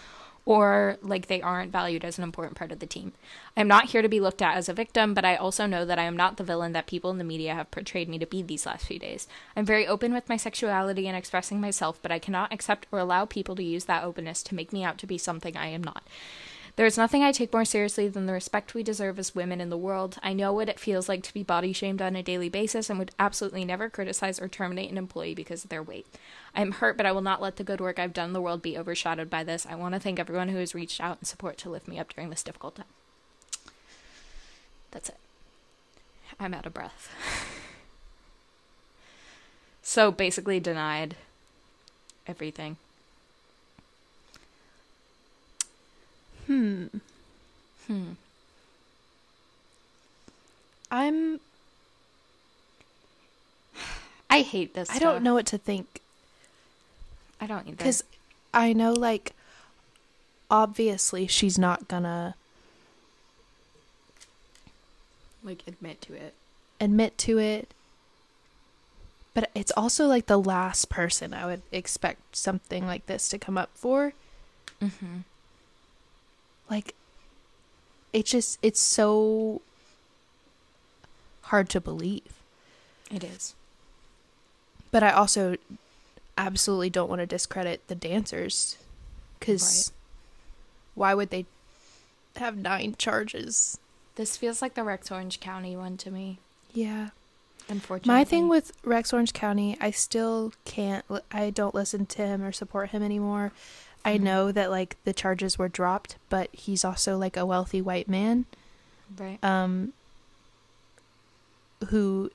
or 0.46 0.98
like 1.02 1.28
they 1.28 1.42
aren't 1.42 1.72
valued 1.72 2.04
as 2.04 2.18
an 2.18 2.24
important 2.24 2.58
part 2.58 2.72
of 2.72 2.80
the 2.80 2.86
team. 2.86 3.14
I 3.56 3.62
am 3.62 3.68
not 3.68 3.90
here 3.90 4.02
to 4.02 4.10
be 4.10 4.20
looked 4.20 4.42
at 4.42 4.58
as 4.58 4.70
a 4.70 4.74
victim, 4.74 5.14
but 5.14 5.26
I 5.26 5.36
also 5.36 5.66
know 5.66 5.86
that 5.86 6.00
I 6.00 6.04
am 6.04 6.18
not 6.18 6.38
the 6.38 6.44
villain 6.44 6.72
that 6.74 6.88
people 6.88 7.12
in 7.12 7.18
the 7.18 7.24
media 7.24 7.54
have 7.56 7.72
portrayed 7.72 8.10
me 8.10 8.18
to 8.20 8.26
be 8.26 8.42
these 8.42 8.66
last 8.66 8.86
few 8.86 9.00
days. 9.00 9.28
I'm 9.56 9.66
very 9.66 9.86
open 9.88 10.14
with 10.14 10.30
my 10.30 10.38
sexuality 10.38 11.08
and 11.08 11.18
expressing 11.18 11.62
myself, 11.62 12.00
but 12.02 12.12
I 12.12 12.20
cannot 12.20 12.54
accept 12.54 12.88
or 12.92 13.00
allow 13.00 13.26
people 13.26 13.56
to 13.56 13.64
use 13.64 13.86
that 13.86 14.04
openness 14.04 14.44
to 14.44 14.56
make 14.56 14.74
me 14.74 14.84
out 14.84 14.98
to 15.00 15.08
be 15.08 15.18
something 15.18 15.56
I 15.56 15.68
am 15.68 15.84
not. 15.84 16.04
There 16.80 16.86
is 16.86 16.98
nothing 16.98 17.26
I 17.26 17.34
take 17.34 17.52
more 17.52 17.66
seriously 17.66 18.08
than 18.08 18.26
the 18.26 18.32
respect 18.32 18.74
we 18.74 18.84
deserve 18.84 19.20
as 19.20 19.36
women 19.36 19.60
in 19.60 19.70
the 19.70 19.76
world. 19.76 20.18
I 20.24 20.32
know 20.32 20.54
what 20.54 20.70
it 20.70 20.80
feels 20.80 21.10
like 21.10 21.24
to 21.24 21.34
be 21.34 21.44
body 21.44 21.74
shamed 21.74 22.02
on 22.02 22.16
a 22.16 22.24
daily 22.24 22.48
basis 22.48 22.90
and 22.90 22.98
would 22.98 23.12
absolutely 23.20 23.66
never 23.66 23.90
criticize 23.90 24.40
or 24.40 24.48
terminate 24.48 24.90
an 24.90 24.98
employee 24.98 25.36
because 25.36 25.66
of 25.66 25.70
their 25.70 25.84
weight. 25.84 26.08
I'm 26.56 26.72
hurt, 26.72 26.96
but 26.96 27.06
I 27.06 27.12
will 27.12 27.20
not 27.20 27.42
let 27.42 27.58
the 27.58 27.66
good 27.66 27.82
work 27.82 28.00
I've 28.00 28.14
done 28.14 28.30
in 28.30 28.34
the 28.34 28.40
world 28.40 28.62
be 28.62 28.78
overshadowed 28.78 29.30
by 29.30 29.44
this. 29.44 29.68
I 29.70 29.76
want 29.76 29.94
to 29.94 30.00
thank 30.00 30.20
everyone 30.20 30.48
who 30.48 30.58
has 30.60 30.74
reached 30.74 31.02
out 31.02 31.18
and 31.20 31.28
support 31.28 31.58
to 31.58 31.70
lift 31.70 31.86
me 31.86 32.00
up 32.00 32.14
during 32.14 32.30
this 32.30 32.44
difficult 32.44 32.76
time. 32.76 32.86
That's 34.92 35.10
it. 35.10 35.18
I'm 36.40 36.54
out 36.54 36.66
of 36.66 36.74
breath. 36.74 37.10
so 39.82 40.14
basically 40.14 40.62
denied 40.62 41.18
everything. 42.26 42.78
Hmm. 46.50 46.88
Hmm. 47.86 48.14
I'm 50.90 51.40
I 54.32 54.42
hate 54.42 54.74
this. 54.74 54.90
I 54.90 54.98
don't 54.98 55.22
know 55.22 55.36
what 55.36 55.46
to 55.46 55.60
think 55.60 56.02
I 57.40 57.46
don't 57.46 57.68
either. 57.68 57.84
cuz 57.84 58.04
I 58.52 58.74
know 58.74 58.94
like 58.94 59.34
obviously 60.50 61.28
she's 61.28 61.60
not 61.60 61.88
gonna 61.88 62.34
like 65.44 65.62
admit 65.68 66.02
to 66.02 66.14
it. 66.16 66.34
admit 66.82 67.16
to 67.20 67.38
it. 67.38 67.76
But 69.36 69.52
it's 69.54 69.72
also 69.78 70.08
like 70.08 70.26
the 70.26 70.40
last 70.40 70.90
person 70.90 71.32
I 71.32 71.46
would 71.46 71.62
expect 71.72 72.36
something 72.36 72.88
like 72.88 73.06
this 73.06 73.30
to 73.30 73.38
come 73.38 73.56
up 73.56 73.70
for. 73.76 74.14
Mm-hmm. 74.82 75.20
Like 76.70 76.96
it 78.14 78.26
just 78.26 78.60
it's 78.62 78.80
so 78.80 79.62
hard 81.44 81.70
to 81.70 81.82
believe. 81.82 82.24
It 83.12 83.24
is. 83.24 83.56
But 84.92 85.04
I 85.04 85.12
also 85.12 85.56
absolutely 86.38 86.90
don't 86.90 87.10
want 87.10 87.20
to 87.20 87.26
discredit 87.26 87.88
the 87.88 87.96
dancers 87.96 88.78
cuz 89.40 89.92
why 90.96 91.14
would 91.14 91.30
they 91.30 91.46
have 92.36 92.58
nine 92.58 92.96
charges? 92.98 93.78
This 94.16 94.38
feels 94.38 94.62
like 94.62 94.74
the 94.74 94.84
Rex 94.84 95.12
Orange 95.12 95.40
County 95.40 95.76
one 95.76 95.98
to 95.98 96.12
me. 96.12 96.40
Yeah. 96.74 97.10
Unfortunately. 97.70 98.14
My 98.14 98.24
thing 98.24 98.50
with 98.50 98.72
Rex 98.84 99.14
Orange 99.14 99.32
County, 99.32 99.78
I 99.80 99.92
still 99.92 100.54
can't, 100.66 101.06
I 101.32 101.52
don't 101.52 101.76
listen 101.76 102.06
to 102.08 102.26
him 102.26 102.44
or 102.44 102.52
support 102.52 102.90
him 102.90 103.04
anymore. 103.04 103.52
I 104.06 104.18
Mhm. 104.18 104.22
know 104.22 104.52
that 104.52 104.70
like 104.72 104.96
the 105.04 105.14
charges 105.14 105.58
were 105.58 105.68
dropped, 105.70 106.16
but 106.30 106.50
he's 106.54 106.86
also 106.86 107.18
like 107.18 107.36
a 107.38 107.46
wealthy 107.46 107.82
white 107.82 108.08
man, 108.08 108.46
right. 109.18 109.44
um, 109.44 109.94
who 111.90 112.32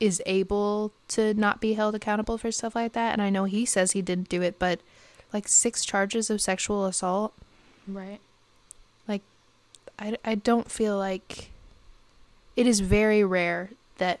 is 0.00 0.20
able 0.26 0.92
to 1.08 1.32
not 1.34 1.60
be 1.60 1.74
held 1.74 1.94
accountable 1.94 2.36
for 2.38 2.50
stuff 2.50 2.74
like 2.74 2.92
that. 2.92 3.12
And 3.12 3.22
I 3.22 3.30
know 3.30 3.44
he 3.44 3.64
says 3.64 3.92
he 3.92 4.02
didn't 4.02 4.28
do 4.28 4.42
it, 4.42 4.58
but 4.58 4.80
like 5.32 5.46
six 5.48 5.84
charges 5.84 6.28
of 6.30 6.40
sexual 6.40 6.86
assault, 6.86 7.32
Right. 7.86 8.20
Like 9.08 9.22
I, 9.98 10.16
I 10.24 10.34
don't 10.36 10.70
feel 10.70 10.96
like 10.96 11.50
it 12.54 12.66
is 12.66 12.78
very 12.80 13.24
rare 13.24 13.70
that 13.98 14.20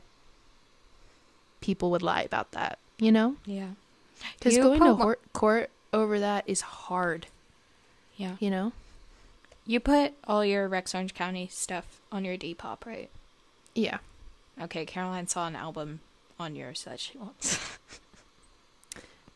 people 1.60 1.90
would 1.92 2.02
lie 2.02 2.22
about 2.22 2.50
that. 2.52 2.78
You 2.98 3.12
know. 3.12 3.36
Yeah. 3.44 3.68
Because 4.38 4.56
You 4.56 4.62
going 4.64 4.80
to 4.80 4.94
hor- 4.94 5.18
court 5.32 5.70
over 5.92 6.18
that 6.18 6.44
is 6.46 6.60
hard, 6.62 7.26
Yeah. 8.16 8.36
you 8.40 8.50
know? 8.50 8.72
You 9.66 9.78
put 9.80 10.14
all 10.24 10.44
your 10.44 10.66
Rex 10.68 10.94
Orange 10.94 11.14
County 11.14 11.48
stuff 11.50 12.00
on 12.10 12.24
your 12.24 12.36
Depop, 12.36 12.84
right? 12.84 13.10
Yeah. 13.74 13.98
Okay, 14.60 14.84
Caroline 14.84 15.28
saw 15.28 15.46
an 15.46 15.54
album 15.56 16.00
on 16.38 16.56
yours 16.56 16.84
that 16.84 17.00
she 17.00 17.18
wants. 17.18 17.58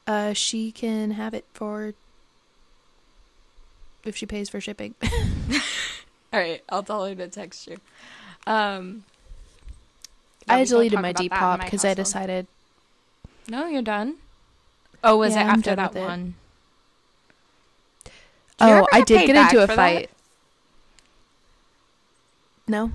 Uh, 0.08 0.32
she 0.32 0.70
can 0.70 1.10
have 1.10 1.34
it 1.34 1.44
for 1.52 1.92
if 4.04 4.16
she 4.16 4.24
pays 4.24 4.48
for 4.48 4.60
shipping. 4.60 4.94
all 5.02 5.58
right, 6.38 6.62
I'll 6.68 6.84
tell 6.84 7.04
her 7.06 7.14
to 7.16 7.26
text 7.26 7.66
you. 7.66 7.78
Um, 8.46 9.02
I 10.48 10.58
yeah, 10.60 10.64
deleted 10.66 11.00
my 11.00 11.08
about 11.08 11.16
that 11.18 11.24
in 11.24 11.28
Depop 11.30 11.64
because 11.64 11.84
I 11.84 11.94
decided. 11.94 12.46
No, 13.48 13.66
you're 13.66 13.82
done. 13.82 14.18
Oh, 15.02 15.16
was 15.16 15.34
Yeah, 15.34 15.40
it 15.48 15.58
after 15.58 15.74
that 15.74 15.92
with 15.94 16.02
it. 16.04 16.06
One? 18.58 18.68
Do 18.68 18.74
you 18.74 18.80
Oh, 18.82 18.86
I 18.92 19.00
did 19.02 19.26
get 19.26 19.36
into 19.36 19.58
a 19.58 19.66
for 19.66 19.66
that? 19.68 19.76
fight. 19.76 20.10
No. 22.68 22.92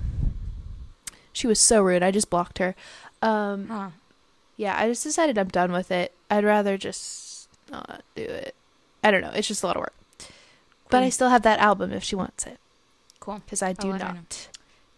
She 1.33 1.47
was 1.47 1.59
so 1.59 1.81
rude. 1.81 2.03
I 2.03 2.11
just 2.11 2.29
blocked 2.29 2.57
her. 2.57 2.75
Um, 3.21 3.67
Huh. 3.67 3.89
yeah, 4.57 4.77
I 4.77 4.87
just 4.89 5.03
decided 5.03 5.37
I'm 5.37 5.47
done 5.47 5.71
with 5.71 5.91
it. 5.91 6.13
I'd 6.29 6.43
rather 6.43 6.77
just 6.77 7.47
not 7.69 8.03
do 8.15 8.23
it. 8.23 8.55
I 9.03 9.11
don't 9.11 9.21
know. 9.21 9.31
It's 9.33 9.47
just 9.47 9.63
a 9.63 9.67
lot 9.67 9.75
of 9.77 9.81
work. 9.81 9.93
But 10.89 11.03
I 11.03 11.09
still 11.09 11.29
have 11.29 11.43
that 11.43 11.59
album 11.59 11.93
if 11.93 12.03
she 12.03 12.17
wants 12.17 12.45
it 12.45 12.59
Cool. 13.21 13.39
because 13.45 13.61
I 13.61 13.71
do 13.71 13.97
not. 13.97 14.49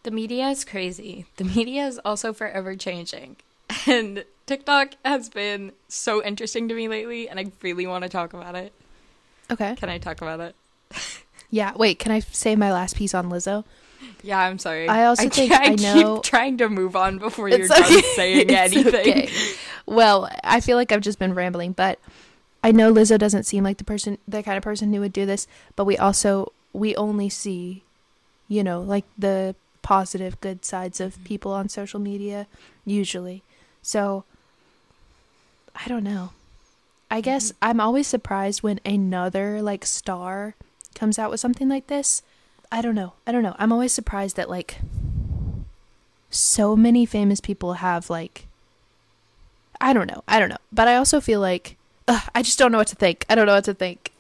The 0.02 0.10
media 0.12 0.48
is 0.50 0.66
crazy. 0.66 1.28
The 1.38 1.44
media 1.44 1.86
is 1.86 2.00
also 2.04 2.34
forever 2.34 2.76
changing. 2.76 3.36
And 3.88 4.26
TikTok 4.46 4.96
has 5.06 5.30
been 5.30 5.72
so 5.88 6.24
interesting 6.24 6.68
to 6.68 6.76
me 6.76 6.88
lately, 6.88 7.28
and 7.30 7.40
I 7.40 7.46
really 7.62 7.88
want 7.88 8.04
to 8.04 8.10
talk 8.10 8.34
about 8.34 8.56
it. 8.56 8.72
Okay. 9.54 9.76
Can 9.76 9.90
I 9.90 9.98
talk 9.98 10.22
about 10.22 10.40
it? 10.40 10.56
Yeah. 11.50 11.74
Wait. 11.76 12.00
Can 12.00 12.12
I 12.12 12.20
say 12.20 12.56
my 12.56 12.72
last 12.74 12.96
piece 12.96 13.14
on 13.14 13.30
Lizzo? 13.30 13.64
Yeah, 14.24 14.40
I'm 14.40 14.58
sorry. 14.58 14.90
I 14.90 15.06
also 15.06 15.30
keep- 15.30 15.52
think 15.52 15.54
I 15.54 15.76
know- 15.76 16.16
keep 16.16 16.24
trying 16.24 16.58
to 16.58 16.68
move 16.68 16.96
on 16.96 17.20
before 17.20 17.48
you're 17.48 17.60
It's 17.66 17.70
done 17.70 18.02
saying 18.16 18.50
anything. 18.50 18.94
okay. 18.96 19.30
Well, 19.86 20.30
I 20.44 20.62
feel 20.62 20.78
like 20.78 20.92
I've 20.92 21.02
just 21.02 21.20
been 21.20 21.36
rambling, 21.36 21.74
but 21.74 22.00
I 22.64 22.72
know 22.72 22.92
Lizzo 22.92 23.20
doesn't 23.20 23.44
seem 23.44 23.64
like 23.64 23.78
the 23.78 23.84
person, 23.84 24.18
the 24.28 24.42
kind 24.42 24.58
of 24.58 24.64
person 24.64 24.92
who 24.92 25.00
would 25.02 25.14
do 25.14 25.28
this. 25.28 25.46
But 25.76 25.86
we 25.86 25.96
also 25.96 26.52
we 26.74 26.96
only 26.96 27.30
see, 27.30 27.84
you 28.48 28.64
know, 28.64 28.82
like 28.82 29.06
the 29.16 29.56
positive, 29.84 30.42
good 30.42 30.66
sides 30.66 31.00
of 31.00 31.18
Mhm. 31.18 31.24
people 31.26 31.52
on 31.52 31.70
social 31.70 32.00
media 32.00 32.48
usually. 32.84 33.44
So 33.84 34.24
I 35.76 35.88
don't 35.88 36.04
know. 36.04 36.32
I 37.14 37.22
guess 37.22 37.52
Mhm. 37.52 37.56
I'm 37.62 37.80
always 37.80 38.08
surprised 38.08 38.64
when 38.64 38.80
another 38.84 39.62
like 39.62 39.86
star 39.86 40.56
comes 40.96 41.20
out 41.20 41.30
with 41.30 41.40
something 41.40 41.70
like 41.70 41.86
this. 41.86 42.24
I 42.72 42.82
don't 42.82 42.96
know. 42.96 43.14
I 43.28 43.32
don't 43.32 43.44
know. 43.44 43.56
I'm 43.60 43.72
always 43.72 43.94
surprised 43.94 44.36
that 44.38 44.50
like 44.50 44.80
so 46.32 46.76
many 46.76 47.06
famous 47.06 47.40
people 47.40 47.74
have 47.74 48.10
like 48.10 48.48
I 49.80 49.94
don't 49.94 50.08
know. 50.08 50.24
I 50.28 50.40
don't 50.40 50.50
know. 50.50 50.58
But 50.72 50.88
I 50.88 50.96
also 50.96 51.22
feel 51.22 51.40
like 51.40 51.78
ugh, 52.08 52.24
I 52.34 52.42
just 52.42 52.58
don't 52.58 52.72
know 52.72 52.80
what 52.80 52.88
to 52.88 52.96
think. 52.96 53.28
I 53.30 53.36
don't 53.36 53.46
know 53.46 53.54
what 53.54 53.66
to 53.66 53.76
think. 53.76 54.12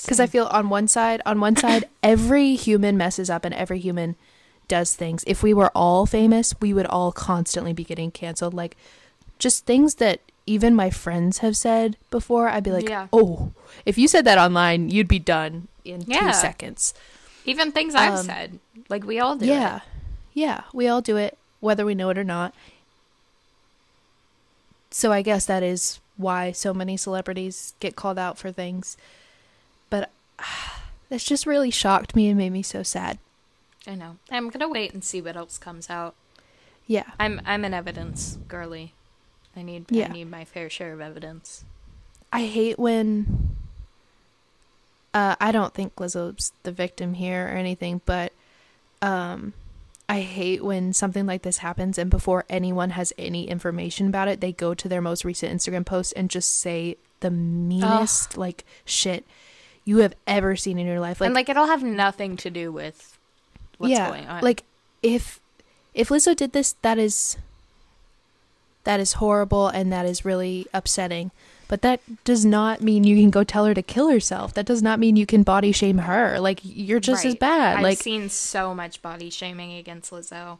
Because 0.00 0.20
I 0.20 0.26
feel 0.26 0.46
on 0.46 0.70
one 0.70 0.88
side, 0.88 1.20
on 1.26 1.38
one 1.38 1.54
side, 1.54 1.84
every 2.02 2.54
human 2.54 2.96
messes 2.96 3.28
up 3.28 3.44
and 3.44 3.54
every 3.54 3.78
human 3.78 4.16
does 4.68 4.94
things. 4.94 5.22
If 5.26 5.42
we 5.42 5.52
were 5.52 5.70
all 5.74 6.06
famous, 6.06 6.54
we 6.62 6.72
would 6.72 6.86
all 6.86 7.12
constantly 7.12 7.74
be 7.74 7.84
getting 7.84 8.10
canceled. 8.10 8.54
Like 8.54 8.74
just 9.38 9.66
things 9.66 9.96
that 9.96 10.20
even 10.50 10.74
my 10.74 10.90
friends 10.90 11.38
have 11.38 11.56
said 11.56 11.96
before, 12.10 12.48
I'd 12.48 12.64
be 12.64 12.72
like, 12.72 12.88
Yeah. 12.88 13.06
oh, 13.12 13.52
if 13.86 13.96
you 13.96 14.08
said 14.08 14.24
that 14.24 14.36
online, 14.36 14.88
you'd 14.90 15.06
be 15.06 15.20
done 15.20 15.68
in 15.84 16.02
Yeah. 16.08 16.32
two 16.32 16.32
seconds. 16.32 16.92
Even 17.44 17.70
things 17.70 17.94
I've 17.94 18.18
Um, 18.18 18.26
said, 18.26 18.58
like 18.88 19.04
we 19.04 19.20
all 19.20 19.36
do. 19.36 19.46
yeah. 19.46 19.76
it. 19.76 19.82
Yeah. 20.34 20.62
We 20.72 20.88
all 20.88 21.00
do 21.00 21.16
it, 21.16 21.38
whether 21.60 21.84
we 21.86 21.94
know 21.94 22.10
it 22.10 22.18
or 22.18 22.24
not. 22.24 22.52
So 24.90 25.12
I 25.12 25.22
guess 25.22 25.46
that 25.46 25.62
is 25.62 26.00
why 26.16 26.50
so 26.52 26.74
many 26.74 26.96
celebrities 26.96 27.74
get 27.80 27.94
called 27.94 28.18
out 28.18 28.36
for 28.36 28.50
things. 28.50 28.96
But 29.88 30.10
that's 31.08 31.24
just 31.24 31.46
really 31.46 31.70
shocked 31.70 32.16
me 32.16 32.28
and 32.28 32.36
made 32.36 32.50
me 32.50 32.62
so 32.62 32.82
sad. 32.82 33.18
I 33.86 33.94
know. 33.94 34.16
I'm 34.30 34.50
gonna 34.50 34.68
wait 34.68 34.92
and 34.92 35.04
see 35.04 35.22
what 35.22 35.36
else 35.36 35.58
comes 35.58 35.88
out. 35.88 36.14
Yeah. 36.88 37.10
I'm 37.20 37.40
I'm 37.46 37.64
an 37.64 37.72
evidence 37.72 38.36
girly. 38.48 38.92
I 39.56 39.62
need 39.62 39.86
Yeah. 39.90 40.06
I 40.06 40.12
need 40.12 40.30
my 40.30 40.44
fair 40.44 40.70
share 40.70 40.92
of 40.92 41.00
evidence. 41.00 41.64
I 42.32 42.46
hate 42.46 42.78
when 42.78 43.56
uh 45.12 45.36
I 45.40 45.52
don't 45.52 45.74
think 45.74 45.96
Lizzo's 45.96 46.52
the 46.62 46.72
victim 46.72 47.14
here 47.14 47.46
or 47.46 47.50
anything, 47.50 48.00
but 48.04 48.32
um 49.02 49.52
I 50.08 50.20
hate 50.20 50.64
when 50.64 50.92
something 50.92 51.24
like 51.26 51.42
this 51.42 51.58
happens 51.58 51.96
and 51.96 52.10
before 52.10 52.44
anyone 52.48 52.90
has 52.90 53.12
any 53.16 53.48
information 53.48 54.08
about 54.08 54.26
it, 54.26 54.40
they 54.40 54.52
go 54.52 54.74
to 54.74 54.88
their 54.88 55.00
most 55.00 55.24
recent 55.24 55.56
Instagram 55.56 55.86
post 55.86 56.12
and 56.16 56.28
just 56.28 56.58
say 56.58 56.96
the 57.20 57.30
meanest 57.30 58.36
like 58.36 58.64
shit. 58.84 59.24
you 59.84 59.98
have 59.98 60.14
ever 60.26 60.56
seen 60.56 60.78
in 60.78 60.86
your 60.86 61.00
life. 61.00 61.20
Like, 61.20 61.26
and 61.26 61.34
like 61.34 61.48
it'll 61.48 61.66
have 61.66 61.82
nothing 61.82 62.36
to 62.38 62.50
do 62.50 62.72
with 62.72 63.18
what's 63.78 63.92
yeah, 63.92 64.08
going 64.08 64.26
on. 64.26 64.42
like 64.42 64.64
if 65.02 65.40
if 65.94 66.08
Lizzo 66.08 66.34
did 66.36 66.52
this, 66.52 66.74
that 66.82 66.98
is 66.98 67.36
that 68.84 69.00
is 69.00 69.14
horrible 69.14 69.68
and 69.68 69.92
that 69.92 70.06
is 70.06 70.24
really 70.24 70.66
upsetting. 70.72 71.30
But 71.68 71.82
that 71.82 72.00
does 72.24 72.44
not 72.44 72.80
mean 72.80 73.04
you 73.04 73.16
can 73.16 73.30
go 73.30 73.44
tell 73.44 73.64
her 73.64 73.74
to 73.74 73.82
kill 73.82 74.08
herself. 74.08 74.54
That 74.54 74.66
does 74.66 74.82
not 74.82 74.98
mean 74.98 75.14
you 75.14 75.26
can 75.26 75.44
body 75.44 75.70
shame 75.70 75.98
her. 75.98 76.40
Like 76.40 76.58
you're 76.64 76.98
just 76.98 77.24
as 77.24 77.36
bad. 77.36 77.76
I've 77.76 77.82
like 77.82 77.98
seen 77.98 78.28
so 78.28 78.74
much 78.74 79.00
body 79.02 79.30
shaming 79.30 79.76
against 79.76 80.10
Lizzo. 80.10 80.58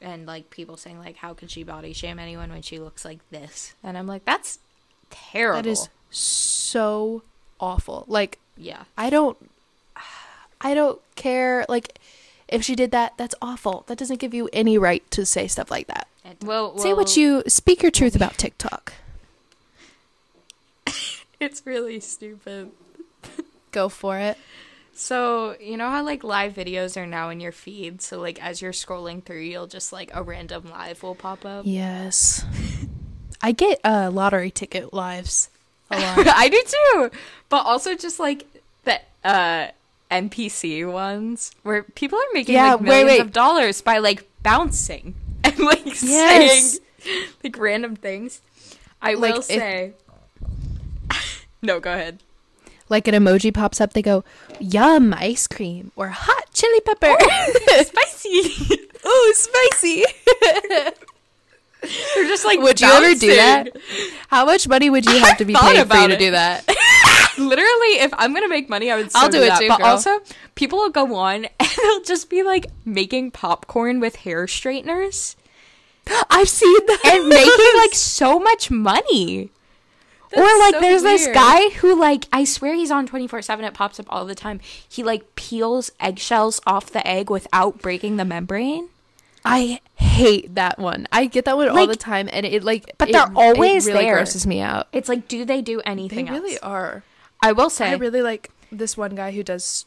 And 0.00 0.26
like 0.26 0.50
people 0.50 0.76
saying 0.76 0.98
like 0.98 1.16
how 1.16 1.32
can 1.32 1.46
she 1.46 1.62
body 1.62 1.92
shame 1.92 2.18
anyone 2.18 2.50
when 2.50 2.62
she 2.62 2.80
looks 2.80 3.04
like 3.04 3.20
this? 3.30 3.74
And 3.84 3.96
I'm 3.96 4.08
like 4.08 4.24
that's 4.24 4.58
terrible. 5.10 5.62
that 5.62 5.68
is 5.68 5.88
so 6.10 7.22
awful. 7.60 8.04
Like 8.08 8.40
yeah. 8.56 8.84
I 8.98 9.10
don't 9.10 9.38
I 10.60 10.74
don't 10.74 11.00
care 11.14 11.64
like 11.68 12.00
if 12.48 12.64
she 12.64 12.74
did 12.74 12.90
that, 12.90 13.14
that's 13.16 13.34
awful. 13.40 13.84
That 13.86 13.96
doesn't 13.96 14.18
give 14.18 14.34
you 14.34 14.50
any 14.52 14.76
right 14.76 15.08
to 15.12 15.24
say 15.24 15.46
stuff 15.46 15.70
like 15.70 15.86
that. 15.86 16.08
Well, 16.42 16.78
say 16.78 16.92
what 16.92 17.16
you 17.16 17.42
speak 17.48 17.82
your 17.82 17.90
truth 17.90 18.14
about 18.16 18.38
TikTok. 18.38 18.92
It's 21.40 21.66
really 21.66 21.98
stupid. 21.98 22.70
Go 23.72 23.88
for 23.88 24.16
it. 24.16 24.38
So, 24.94 25.56
you 25.60 25.76
know 25.76 25.90
how 25.90 26.04
like 26.04 26.22
live 26.22 26.54
videos 26.54 26.96
are 26.96 27.04
now 27.04 27.30
in 27.30 27.40
your 27.40 27.50
feed? 27.50 28.00
So 28.00 28.20
like 28.20 28.40
as 28.40 28.62
you're 28.62 28.70
scrolling 28.70 29.24
through, 29.24 29.40
you'll 29.40 29.66
just 29.66 29.92
like 29.92 30.12
a 30.14 30.22
random 30.22 30.70
live 30.70 31.02
will 31.02 31.16
pop 31.16 31.44
up. 31.44 31.62
Yes. 31.66 32.44
I 33.42 33.50
get 33.50 33.80
uh 33.82 34.10
lottery 34.12 34.52
ticket 34.52 34.94
lives 34.94 35.50
a 35.90 35.98
lot. 35.98 36.28
I 36.28 36.48
do 36.48 36.62
too. 36.64 37.10
But 37.48 37.66
also 37.66 37.96
just 37.96 38.20
like 38.20 38.46
the 38.84 39.00
uh 39.24 39.68
NPC 40.12 40.88
ones 40.92 41.50
where 41.64 41.82
people 41.82 42.18
are 42.20 42.32
making 42.34 42.54
Yeah, 42.54 42.74
like 42.74 42.80
wait, 42.82 42.86
millions 42.86 43.10
wait. 43.10 43.20
of 43.20 43.32
dollars 43.32 43.82
by 43.82 43.98
like 43.98 44.28
bouncing 44.44 45.16
and 45.44 45.58
like 45.58 45.84
Yes. 46.02 46.78
saying 47.04 47.24
like 47.44 47.58
random 47.58 47.96
things. 47.96 48.40
I 49.00 49.14
Like, 49.14 49.34
will 49.34 49.40
if- 49.40 49.44
say 49.46 49.92
No, 51.62 51.78
go 51.80 51.92
ahead. 51.92 52.18
like 52.88 53.06
an 53.08 53.14
emoji 53.14 53.52
pops 53.54 53.80
up, 53.80 53.92
they 53.92 54.02
go, 54.02 54.24
"Yum, 54.60 55.14
ice 55.16 55.46
cream" 55.46 55.92
or 55.96 56.08
"hot 56.08 56.44
chili 56.52 56.80
pepper." 56.80 57.06
Oh, 57.20 57.84
spicy. 57.84 58.78
Ooh, 59.06 59.34
spicy. 59.34 60.04
They're 62.14 62.28
just 62.28 62.44
like 62.44 62.60
Would 62.60 62.80
you 62.80 62.88
ever 62.88 63.18
do 63.18 63.34
that? 63.34 63.68
How 64.28 64.44
much 64.44 64.68
money 64.68 64.88
would 64.88 65.04
you 65.04 65.18
have 65.18 65.36
to 65.38 65.44
be 65.44 65.54
paid 65.54 65.88
for 65.88 65.96
you 65.96 66.08
to 66.08 66.14
it. 66.14 66.18
do 66.18 66.30
that? 66.32 66.64
Literally, 67.38 67.98
if 68.00 68.12
I'm 68.14 68.32
gonna 68.34 68.48
make 68.48 68.68
money, 68.68 68.90
I 68.90 68.96
would. 68.96 69.12
So 69.12 69.18
I'll 69.20 69.28
do 69.30 69.42
it 69.42 69.48
that. 69.48 69.60
too, 69.60 69.68
But 69.68 69.78
girl. 69.78 69.86
also, 69.86 70.20
people 70.54 70.78
will 70.78 70.90
go 70.90 71.14
on 71.14 71.44
and 71.60 71.68
they'll 71.82 72.02
just 72.02 72.28
be 72.30 72.42
like 72.42 72.66
making 72.84 73.30
popcorn 73.30 74.00
with 74.00 74.16
hair 74.16 74.46
straighteners 74.46 75.36
I've 76.30 76.48
seen 76.48 76.86
that. 76.86 77.00
and 77.06 77.28
making 77.28 77.76
like 77.78 77.94
so 77.94 78.38
much 78.38 78.70
money. 78.70 79.50
or 80.34 80.42
like, 80.42 80.74
so 80.74 80.80
there's 80.80 81.02
this 81.02 81.26
guy 81.28 81.68
who 81.70 81.94
like 81.98 82.26
I 82.32 82.44
swear 82.44 82.74
he's 82.74 82.90
on 82.90 83.06
24 83.06 83.42
seven. 83.42 83.64
It 83.64 83.74
pops 83.74 84.00
up 84.00 84.06
all 84.08 84.24
the 84.24 84.34
time. 84.34 84.60
He 84.88 85.02
like 85.02 85.34
peels 85.36 85.90
eggshells 86.00 86.60
off 86.66 86.90
the 86.90 87.06
egg 87.06 87.30
without 87.30 87.80
breaking 87.80 88.16
the 88.16 88.24
membrane. 88.24 88.88
I 89.44 89.80
hate 89.96 90.54
that 90.54 90.78
one. 90.78 91.08
I 91.10 91.26
get 91.26 91.46
that 91.46 91.56
one 91.56 91.68
all 91.68 91.86
the 91.88 91.96
time, 91.96 92.28
and 92.32 92.46
it 92.46 92.62
like, 92.62 92.94
But 92.96 93.08
it- 93.08 93.12
they're 93.12 93.32
always 93.34 93.88
it 93.88 93.92
really 93.92 94.04
there. 94.04 94.14
grosses 94.14 94.46
me 94.46 94.60
out. 94.60 94.86
It's 94.92 95.08
like, 95.08 95.26
do 95.26 95.44
they 95.44 95.60
do 95.60 95.80
anything 95.80 96.26
They 96.26 96.30
anything 96.30 96.42
really 96.42 96.54
else? 96.54 96.62
are. 96.62 97.02
I 97.42 97.52
will 97.52 97.70
say, 97.70 97.90
I 97.90 97.94
really 97.94 98.22
like 98.22 98.50
this 98.70 98.96
one 98.96 99.14
guy 99.14 99.32
who 99.32 99.42
does 99.42 99.84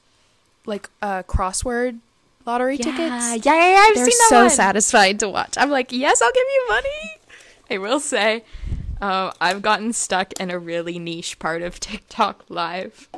like 0.65 0.89
uh 1.01 1.23
crossword 1.23 1.99
lottery 2.45 2.77
yeah, 2.77 2.83
tickets. 2.83 3.45
yeah, 3.45 3.53
yeah, 3.53 3.71
yeah, 3.73 3.79
I've 3.79 3.95
They're 3.95 4.05
seen 4.05 4.17
that 4.17 4.27
so 4.29 4.41
one. 4.41 4.49
satisfying 4.49 5.17
to 5.19 5.29
watch. 5.29 5.55
I'm 5.57 5.69
like, 5.69 5.91
yes, 5.91 6.21
I'll 6.21 6.31
give 6.31 6.47
you 6.53 6.65
money. 6.69 7.19
I 7.71 7.77
will 7.79 7.99
say, 7.99 8.43
uh, 9.01 9.31
I've 9.41 9.61
gotten 9.61 9.93
stuck 9.93 10.33
in 10.33 10.51
a 10.51 10.59
really 10.59 10.99
niche 10.99 11.39
part 11.39 11.61
of 11.61 11.79
TikTok 11.79 12.45
Live. 12.49 13.09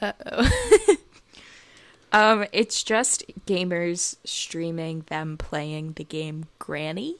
Uh 0.00 0.12
oh. 0.26 0.96
Um, 2.12 2.44
it's 2.52 2.82
just 2.82 3.24
gamers 3.46 4.16
streaming 4.24 5.04
them 5.08 5.38
playing 5.38 5.94
the 5.94 6.04
game 6.04 6.44
Granny. 6.58 7.16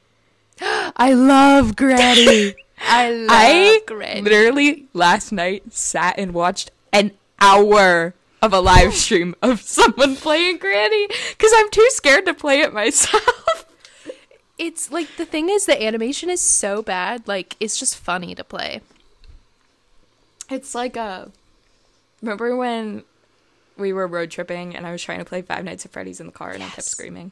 I 0.60 1.12
love 1.12 1.74
Granny. 1.74 2.54
I 2.80 3.10
love 3.10 3.28
I 3.30 3.80
Granny. 3.86 4.22
literally 4.22 4.86
last 4.92 5.32
night 5.32 5.72
sat 5.72 6.18
and 6.18 6.32
watched 6.34 6.70
an 6.92 7.12
hour 7.40 8.14
of 8.42 8.52
a 8.52 8.60
live 8.60 8.94
stream 8.94 9.34
of 9.42 9.60
someone 9.62 10.16
playing 10.16 10.58
Granny 10.58 11.08
because 11.30 11.52
I'm 11.56 11.70
too 11.70 11.86
scared 11.90 12.26
to 12.26 12.34
play 12.34 12.60
it 12.60 12.72
myself. 12.72 13.64
It's 14.58 14.90
like 14.90 15.06
the 15.16 15.24
thing 15.24 15.50
is 15.50 15.66
the 15.66 15.80
animation 15.80 16.28
is 16.28 16.40
so 16.40 16.82
bad, 16.82 17.28
like 17.28 17.54
it's 17.60 17.78
just 17.78 17.96
funny 17.96 18.34
to 18.34 18.42
play. 18.42 18.80
It's 20.50 20.74
like 20.74 20.96
a. 20.96 21.30
Remember 22.20 22.56
when 22.56 23.04
we 23.76 23.92
were 23.92 24.08
road 24.08 24.32
tripping 24.32 24.74
and 24.74 24.84
I 24.84 24.90
was 24.90 25.00
trying 25.00 25.20
to 25.20 25.24
play 25.24 25.42
Five 25.42 25.64
Nights 25.64 25.86
at 25.86 25.92
Freddy's 25.92 26.18
in 26.18 26.26
the 26.26 26.32
car 26.32 26.50
and 26.50 26.64
I 26.64 26.66
kept 26.70 26.88
screaming? 26.88 27.30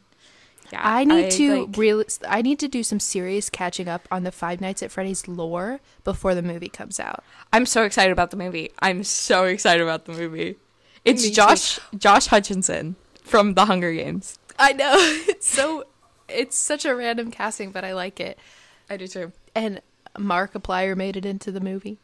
Yeah, 0.73 0.81
I 0.83 1.05
need 1.05 1.31
to 1.33 1.65
like- 1.67 1.77
real 1.77 2.03
I 2.29 2.43
need 2.43 2.59
to 2.61 2.69
do 2.69 2.83
some 2.83 3.01
serious 3.01 3.49
catching 3.51 3.89
up 3.89 4.07
on 4.11 4.23
the 4.25 4.33
Five 4.33 4.61
Nights 4.61 4.83
at 4.83 4.91
Freddy's 4.91 5.27
lore 5.29 5.81
before 6.05 6.35
the 6.35 6.43
movie 6.43 6.69
comes 6.69 6.99
out. 7.01 7.23
I'm 7.53 7.67
so 7.67 7.83
excited 7.85 8.13
about 8.13 8.31
the 8.31 8.37
movie. 8.37 8.71
I'm 8.81 9.05
so 9.05 9.45
excited 9.45 9.83
about 9.83 10.05
the 10.07 10.13
movie. 10.13 10.57
It's 11.05 11.23
Me 11.23 11.29
too. 11.29 11.35
Josh 11.35 11.79
Josh 11.97 12.29
Hutcherson 12.29 12.95
from 13.23 13.55
The 13.55 13.67
Hunger 13.67 13.93
Games. 13.93 14.39
I 14.59 14.73
know. 14.73 14.95
It's 15.29 15.47
so 15.49 15.85
it's 16.29 16.57
such 16.57 16.85
a 16.85 16.95
random 16.97 17.31
casting, 17.31 17.71
but 17.71 17.85
I 17.85 17.93
like 17.95 18.19
it. 18.21 18.39
I 18.91 18.97
do 18.97 19.07
too. 19.07 19.33
And 19.55 19.81
Markiplier 20.17 20.97
made 20.97 21.17
it 21.17 21.25
into 21.27 21.53
the 21.53 21.61
movie. 21.61 21.99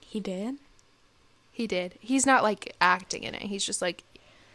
He 0.00 0.20
did. 0.20 0.56
He 1.52 1.66
did. 1.66 1.94
He's 2.00 2.26
not 2.26 2.42
like 2.42 2.74
acting 2.80 3.22
in 3.24 3.34
it. 3.34 3.42
He's 3.42 3.64
just 3.64 3.80
like 3.82 4.04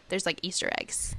there's 0.08 0.26
like 0.26 0.38
Easter 0.42 0.70
eggs. 0.80 1.16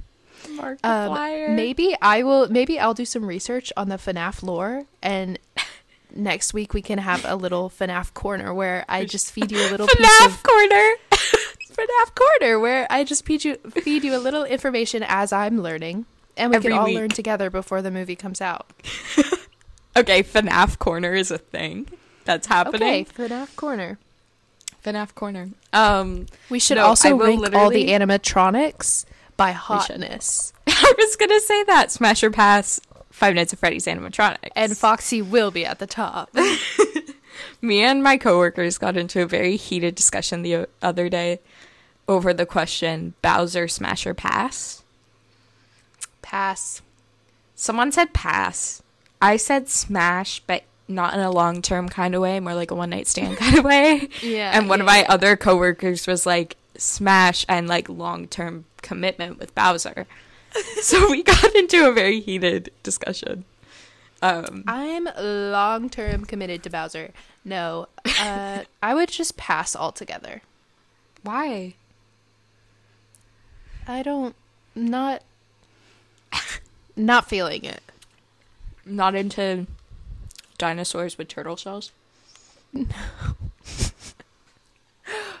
Um, 0.82 1.56
maybe 1.56 1.96
I 2.00 2.22
will. 2.22 2.48
Maybe 2.48 2.78
I'll 2.78 2.94
do 2.94 3.04
some 3.04 3.24
research 3.24 3.72
on 3.76 3.88
the 3.88 3.96
FNAF 3.96 4.42
lore, 4.42 4.84
and 5.02 5.38
next 6.14 6.54
week 6.54 6.72
we 6.74 6.82
can 6.82 6.98
have 6.98 7.24
a 7.24 7.36
little 7.36 7.70
FNAF 7.70 8.14
corner 8.14 8.52
where 8.54 8.84
I 8.88 9.04
just 9.04 9.30
feed 9.32 9.50
you 9.52 9.58
a 9.58 9.68
little 9.70 9.86
piece 9.96 10.06
FNAF 10.06 10.26
of 10.26 10.42
corner. 10.42 10.92
FNAF 11.12 12.14
corner 12.14 12.58
where 12.58 12.86
I 12.90 13.04
just 13.04 13.24
feed 13.26 13.44
you 13.44 13.56
feed 13.56 14.04
you 14.04 14.16
a 14.16 14.18
little 14.18 14.44
information 14.44 15.02
as 15.06 15.32
I'm 15.32 15.60
learning, 15.62 16.06
and 16.36 16.50
we 16.50 16.56
Every 16.56 16.70
can 16.70 16.78
all 16.78 16.86
week. 16.86 16.96
learn 16.96 17.08
together 17.10 17.50
before 17.50 17.82
the 17.82 17.90
movie 17.90 18.16
comes 18.16 18.40
out. 18.40 18.70
okay, 19.96 20.22
FNAF 20.22 20.78
corner 20.78 21.12
is 21.14 21.30
a 21.30 21.38
thing 21.38 21.86
that's 22.24 22.46
Okay, 22.46 22.54
happening. 22.54 23.04
FNAF 23.06 23.54
corner. 23.56 23.98
FNAF 24.84 25.14
corner. 25.14 25.48
Um, 25.72 26.26
We 26.48 26.60
should 26.60 26.76
No, 26.76 26.86
also 26.86 27.16
rank 27.16 27.54
all 27.54 27.70
the 27.70 27.88
animatronics 27.88 29.04
by 29.36 29.52
hotness, 29.52 30.52
I 30.66 30.94
was 30.96 31.16
gonna 31.16 31.40
say 31.40 31.64
that 31.64 31.90
Smasher 31.90 32.30
Pass, 32.30 32.80
Five 33.10 33.34
Nights 33.34 33.52
at 33.52 33.58
Freddy's 33.58 33.86
animatronics, 33.86 34.50
and 34.54 34.76
Foxy 34.76 35.22
will 35.22 35.50
be 35.50 35.64
at 35.64 35.78
the 35.78 35.86
top. 35.86 36.30
me 37.60 37.82
and 37.82 38.02
my 38.02 38.16
coworkers 38.16 38.78
got 38.78 38.96
into 38.96 39.22
a 39.22 39.26
very 39.26 39.56
heated 39.56 39.94
discussion 39.94 40.42
the 40.42 40.66
other 40.82 41.08
day 41.08 41.40
over 42.08 42.32
the 42.32 42.46
question 42.46 43.14
Bowser 43.22 43.68
Smasher 43.68 44.14
Pass. 44.14 44.82
Pass. 46.22 46.82
Someone 47.54 47.92
said 47.92 48.12
pass. 48.12 48.82
I 49.20 49.36
said 49.36 49.68
smash, 49.68 50.40
but 50.40 50.64
not 50.88 51.14
in 51.14 51.20
a 51.20 51.30
long 51.30 51.62
term 51.62 51.88
kind 51.88 52.14
of 52.14 52.20
way, 52.20 52.38
more 52.40 52.54
like 52.54 52.70
a 52.70 52.74
one 52.74 52.90
night 52.90 53.06
stand 53.06 53.36
kind 53.38 53.58
of 53.58 53.64
way. 53.64 54.08
Yeah, 54.22 54.50
And 54.54 54.68
one 54.68 54.80
of 54.80 54.86
my 54.86 55.00
yeah. 55.00 55.06
other 55.08 55.36
coworkers 55.36 56.06
was 56.06 56.26
like 56.26 56.56
smash 56.76 57.46
and 57.48 57.66
like 57.66 57.88
long 57.88 58.28
term 58.28 58.66
commitment 58.86 59.38
with 59.38 59.54
Bowser. 59.54 60.06
so 60.80 61.10
we 61.10 61.22
got 61.22 61.54
into 61.54 61.88
a 61.88 61.92
very 61.92 62.20
heated 62.20 62.70
discussion. 62.82 63.44
Um, 64.22 64.64
I'm 64.66 65.08
long 65.18 65.90
term 65.90 66.24
committed 66.24 66.62
to 66.62 66.70
Bowser. 66.70 67.10
No, 67.44 67.88
uh, 68.20 68.62
I 68.82 68.94
would 68.94 69.08
just 69.08 69.36
pass 69.36 69.76
altogether. 69.76 70.42
why? 71.22 71.74
I 73.88 74.02
don't 74.02 74.34
not 74.74 75.22
not 76.96 77.28
feeling 77.28 77.64
it. 77.64 77.82
Not 78.84 79.14
into 79.14 79.66
dinosaurs 80.58 81.18
with 81.18 81.28
turtle 81.28 81.56
shells? 81.56 81.92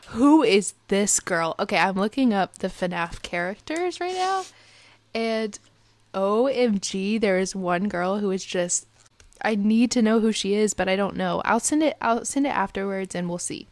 Who 0.08 0.42
is 0.42 0.74
this 0.88 1.20
girl? 1.20 1.54
Okay, 1.58 1.78
I'm 1.78 1.96
looking 1.96 2.32
up 2.32 2.58
the 2.58 2.68
FNAF 2.68 3.22
characters 3.22 4.00
right 4.00 4.14
now, 4.14 4.44
and 5.14 5.58
OMG, 6.14 7.20
there 7.20 7.38
is 7.38 7.54
one 7.54 7.88
girl 7.88 8.18
who 8.18 8.30
is 8.30 8.44
just. 8.44 8.86
I 9.42 9.54
need 9.54 9.90
to 9.90 10.00
know 10.02 10.20
who 10.20 10.32
she 10.32 10.54
is, 10.54 10.72
but 10.72 10.88
I 10.88 10.96
don't 10.96 11.14
know. 11.16 11.42
I'll 11.44 11.60
send 11.60 11.82
it. 11.82 11.96
I'll 12.00 12.24
send 12.24 12.46
it 12.46 12.50
afterwards, 12.50 13.14
and 13.14 13.28
we'll 13.28 13.38
see. 13.38 13.66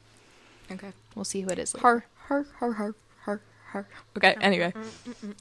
Okay. 0.71 0.93
We'll 1.15 1.25
see 1.25 1.41
who 1.41 1.49
it 1.51 1.59
is. 1.59 1.75
later. 1.75 1.87
Her, 1.87 2.07
her, 2.27 2.43
her, 2.59 2.73
her, 2.73 2.95
her, 3.21 3.41
har. 3.69 3.89
Okay. 4.17 4.37
Anyway, 4.41 4.73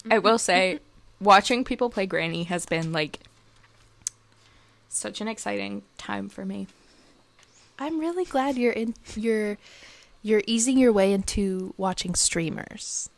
I 0.09 0.19
will 0.19 0.37
say, 0.37 0.79
watching 1.19 1.63
people 1.63 1.89
play 1.89 2.05
Granny 2.05 2.43
has 2.43 2.65
been 2.65 2.91
like 2.93 3.19
such 4.89 5.21
an 5.21 5.27
exciting 5.27 5.81
time 5.97 6.29
for 6.29 6.45
me. 6.45 6.67
I'm 7.79 7.99
really 7.99 8.25
glad 8.25 8.57
you're 8.57 8.71
in. 8.71 8.93
You're 9.15 9.57
you're 10.23 10.41
easing 10.47 10.77
your 10.77 10.91
way 10.91 11.13
into 11.13 11.73
watching 11.77 12.15
streamers. 12.15 13.09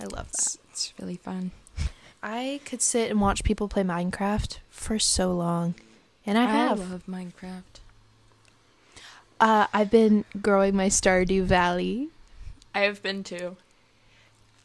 I 0.00 0.04
love 0.04 0.32
that. 0.32 0.38
It's, 0.38 0.58
it's 0.70 0.94
really 0.98 1.16
fun. 1.16 1.52
I 2.22 2.60
could 2.64 2.82
sit 2.82 3.10
and 3.10 3.20
watch 3.20 3.44
people 3.44 3.68
play 3.68 3.84
Minecraft 3.84 4.58
for 4.70 4.98
so 4.98 5.32
long, 5.32 5.76
and 6.26 6.36
I 6.36 6.46
have. 6.46 6.80
I 6.80 6.84
love 6.84 7.02
Minecraft. 7.08 7.62
Uh, 9.40 9.68
I've 9.72 9.90
been 9.90 10.24
growing 10.42 10.74
my 10.74 10.88
Stardew 10.88 11.44
Valley. 11.44 12.08
I 12.74 12.80
have 12.80 13.02
been 13.02 13.22
too. 13.22 13.56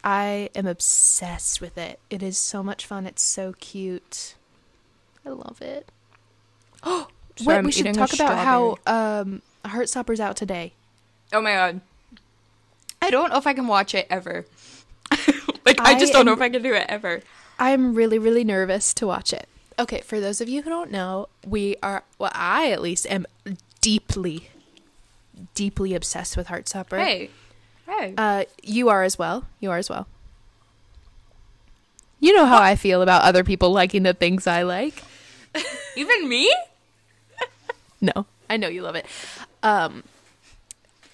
I 0.03 0.49
am 0.55 0.65
obsessed 0.65 1.61
with 1.61 1.77
it. 1.77 1.99
It 2.09 2.23
is 2.23 2.37
so 2.37 2.63
much 2.63 2.87
fun. 2.87 3.05
It's 3.05 3.21
so 3.21 3.53
cute. 3.59 4.35
I 5.25 5.29
love 5.29 5.61
it. 5.61 5.89
Oh, 6.85 7.07
Sorry, 7.35 7.47
wait, 7.47 7.57
I'm 7.59 7.65
we 7.65 7.71
should 7.71 7.93
talk 7.93 8.13
about 8.13 8.37
how 8.37 8.77
um, 8.85 9.41
Heartstopper's 9.65 10.19
out 10.19 10.35
today. 10.35 10.73
Oh 11.33 11.41
my 11.41 11.51
god. 11.53 11.81
I 13.01 13.09
don't 13.09 13.31
know 13.31 13.37
if 13.37 13.47
I 13.47 13.53
can 13.53 13.67
watch 13.67 13.93
it 13.93 14.07
ever. 14.09 14.45
like 15.65 15.81
I, 15.81 15.93
I 15.93 15.99
just 15.99 16.13
don't 16.13 16.25
know 16.25 16.33
if 16.33 16.41
I 16.41 16.49
can 16.49 16.61
do 16.61 16.73
it 16.73 16.85
ever. 16.87 17.21
I'm 17.59 17.95
really, 17.95 18.17
really 18.17 18.43
nervous 18.43 18.93
to 18.95 19.07
watch 19.07 19.33
it. 19.33 19.47
Okay, 19.77 20.01
for 20.01 20.19
those 20.19 20.39
of 20.39 20.47
you 20.47 20.61
who 20.61 20.69
don't 20.69 20.91
know, 20.91 21.27
we 21.45 21.75
are, 21.81 22.03
well, 22.19 22.31
I 22.33 22.71
at 22.71 22.81
least 22.81 23.07
am 23.09 23.25
deeply, 23.81 24.49
deeply 25.55 25.95
obsessed 25.95 26.37
with 26.37 26.47
Heartstopper. 26.47 26.99
Hey. 26.99 27.29
Hey. 27.87 28.13
Uh, 28.17 28.45
you 28.61 28.89
are 28.89 29.03
as 29.03 29.17
well. 29.17 29.45
You 29.59 29.71
are 29.71 29.77
as 29.77 29.89
well. 29.89 30.07
You 32.19 32.33
know 32.33 32.45
how 32.45 32.61
I 32.61 32.75
feel 32.75 33.01
about 33.01 33.23
other 33.23 33.43
people 33.43 33.71
liking 33.71 34.03
the 34.03 34.13
things 34.13 34.47
I 34.47 34.63
like. 34.63 35.03
Even 35.97 36.29
me? 36.29 36.53
No, 38.01 38.25
I 38.49 38.57
know 38.57 38.67
you 38.67 38.81
love 38.81 38.95
it. 38.95 39.05
Um, 39.61 40.03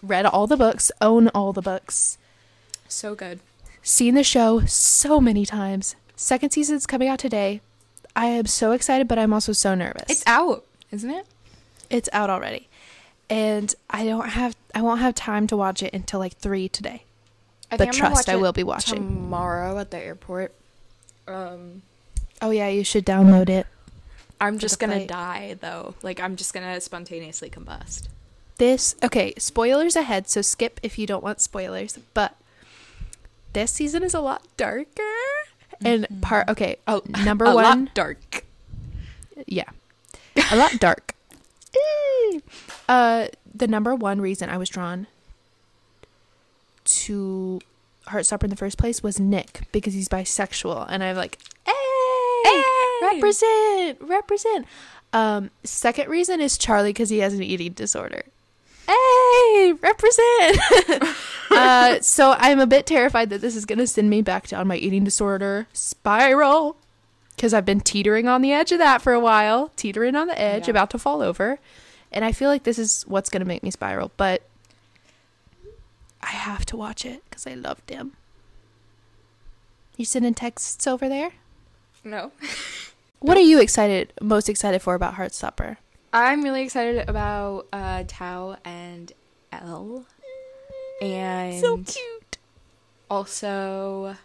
read 0.02 0.26
all 0.26 0.48
the 0.48 0.58
books, 0.58 0.92
own 1.02 1.28
all 1.30 1.54
the 1.54 1.62
books, 1.62 2.18
So 2.88 3.16
good. 3.16 3.40
seen 3.82 4.16
the 4.16 4.24
show 4.24 4.66
so 4.66 5.20
many 5.22 5.46
times. 5.46 5.96
Second 6.16 6.52
season's 6.52 6.86
coming 6.86 7.08
out 7.08 7.20
today. 7.20 7.62
I 8.16 8.26
am 8.28 8.46
so 8.48 8.72
excited, 8.74 9.08
but 9.08 9.18
I'm 9.20 9.34
also 9.34 9.54
so 9.54 9.76
nervous. 9.76 10.06
It's 10.10 10.24
out, 10.28 10.66
isn't 10.92 11.10
it? 11.10 11.26
it's 11.90 12.10
out 12.14 12.30
already, 12.30 12.68
and 13.30 13.74
I 13.90 14.06
don't 14.06 14.30
have 14.30 14.56
I 14.76 14.82
won't 14.84 15.00
have 15.00 15.16
time 15.16 15.48
to 15.48 15.58
watch 15.58 15.82
it 15.82 15.94
until 15.94 16.20
like 16.20 16.38
three 16.38 16.70
today. 16.70 17.04
I 17.72 17.78
But 17.78 17.80
think 17.86 17.96
I'm 17.96 18.02
gonna 18.02 18.14
trust, 18.16 18.30
I 18.30 18.36
will 18.36 18.52
be 18.54 18.64
watching. 18.64 18.96
tomorrow 18.98 19.78
at 19.80 19.90
the 19.92 19.98
airport. 19.98 20.54
Um, 21.28 21.82
Oh 22.42 22.52
yeah, 22.52 22.68
you 22.68 22.84
should 22.84 23.06
download 23.06 23.50
it. 23.50 23.66
I'm 24.42 24.60
just 24.60 24.80
gonna 24.80 25.06
die 25.06 25.56
though. 25.60 25.96
Like 26.04 26.20
I'm 26.20 26.36
just 26.36 26.54
gonna 26.54 26.80
spontaneously 26.82 27.50
combust. 27.50 28.08
This 28.60 28.96
okay, 29.02 29.34
spoilers 29.38 29.96
ahead, 29.96 30.28
so 30.28 30.42
skip 30.42 30.80
if 30.84 31.00
you 31.00 31.08
don't 31.08 31.24
want 31.24 31.40
spoilers. 31.40 31.98
But 32.14 32.36
this 33.54 33.72
season 33.72 34.04
is 34.04 34.14
a 34.14 34.20
lot 34.20 34.44
darker, 34.58 35.02
and 35.84 36.06
part 36.22 36.50
okay. 36.50 36.76
Oh, 36.86 37.02
number 37.24 37.46
a 37.46 37.56
one, 37.56 37.86
lot 37.86 37.94
dark. 37.96 38.44
yeah, 39.48 39.70
a 40.52 40.58
lot 40.58 40.78
dark. 40.78 41.16
uh, 42.90 43.28
the 43.56 43.68
number 43.68 43.96
one 43.96 44.20
reason 44.20 44.50
I 44.50 44.58
was 44.58 44.68
drawn 44.68 45.08
to 46.84 47.62
Heartstopper 48.08 48.44
in 48.44 48.50
the 48.50 48.56
first 48.58 48.78
place 48.78 49.02
was 49.02 49.22
Nick 49.22 49.62
because 49.72 49.94
he's 49.94 50.10
bisexual, 50.10 50.86
and 50.90 51.02
I'm 51.02 51.16
like, 51.16 51.38
hey, 51.66 51.74
Hey! 52.44 52.64
represent, 53.14 54.02
represent. 54.02 54.66
Um, 55.14 55.50
second 55.64 56.10
reason 56.10 56.42
is 56.42 56.58
Charlie 56.58 56.90
because 56.90 57.10
he 57.10 57.20
has 57.20 57.34
an 57.34 57.42
eating 57.42 57.72
disorder. 57.72 58.24
Hey, 58.90 59.74
represent. 59.74 60.58
uh, 61.52 62.00
so 62.02 62.36
I'm 62.40 62.60
a 62.60 62.66
bit 62.68 62.86
terrified 62.88 63.30
that 63.30 63.40
this 63.42 63.56
is 63.56 63.66
gonna 63.66 63.86
send 63.88 64.10
me 64.10 64.22
back 64.24 64.48
down 64.48 64.68
my 64.68 64.78
eating 64.78 65.04
disorder 65.04 65.68
spiral 65.74 66.76
because 67.36 67.54
I've 67.54 67.66
been 67.66 67.82
teetering 67.82 68.28
on 68.28 68.42
the 68.42 68.52
edge 68.52 68.72
of 68.72 68.80
that 68.80 69.02
for 69.02 69.14
a 69.14 69.20
while, 69.20 69.72
teetering 69.76 70.16
on 70.16 70.28
the 70.28 70.40
edge, 70.40 70.68
Yeah. 70.68 70.72
about 70.72 70.90
to 70.92 70.98
fall 71.00 71.22
over, 71.22 71.60
and 72.12 72.26
I 72.26 72.32
feel 72.32 72.50
like 72.50 72.64
this 72.64 72.80
is 72.80 73.04
what's 73.08 73.30
gonna 73.30 73.46
make 73.46 73.62
me 73.64 73.72
spiral. 73.72 74.12
But 74.18 74.42
I 76.22 76.32
have 76.32 76.66
to 76.68 76.76
watch 76.78 77.06
it 77.06 77.22
because 77.30 77.46
I 77.48 77.54
love 77.54 77.82
him. 77.88 78.14
You 79.98 80.06
sending 80.06 80.34
texts 80.34 80.88
over 80.88 81.08
there? 81.08 81.32
No. 82.04 82.32
What 83.20 83.38
are 83.38 83.42
you 83.42 83.60
excited, 83.62 84.14
most 84.22 84.50
excited 84.50 84.82
for 84.82 84.96
about 84.96 85.16
Heartstopper? 85.16 85.78
I'm 86.12 86.44
really 86.44 86.64
excited 86.64 87.08
about 87.08 87.68
uh, 87.72 88.04
Tao 88.08 88.58
and 88.66 89.12
Elle. 89.52 90.06
And 91.02 91.60
so 91.62 91.78
cute. 91.78 92.38
also, 93.10 94.16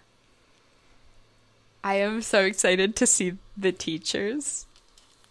I 1.83 1.95
am 1.97 2.23
so 2.23 2.41
excited 2.45 2.97
to 2.97 3.07
see 3.07 3.35
the 3.57 3.71
teachers. 3.73 4.67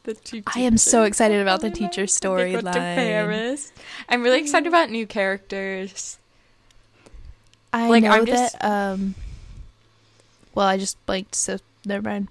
The 0.03 0.13
two 0.13 0.43
I 0.53 0.59
am 0.59 0.77
so 0.77 1.03
excited 1.03 1.41
about 1.41 1.61
the 1.61 1.67
Oh 1.67 1.71
teacher 1.71 2.05
to 2.05 2.11
storyline. 2.11 2.73
Paris. 2.73 3.71
I'm 4.09 4.21
really 4.21 4.39
excited 4.39 4.67
about 4.67 4.89
new 4.89 5.07
characters. 5.07 6.17
I 7.71 7.89
Like, 7.89 8.03
know 8.03 8.11
I'm 8.11 8.25
just- 8.25 8.59
that. 8.59 8.65
Um. 8.93 9.15
Well, 10.53 10.67
I 10.67 10.77
just 10.77 11.03
blanked, 11.07 11.33
so 11.35 11.57
never 11.83 12.07
mind. 12.07 12.27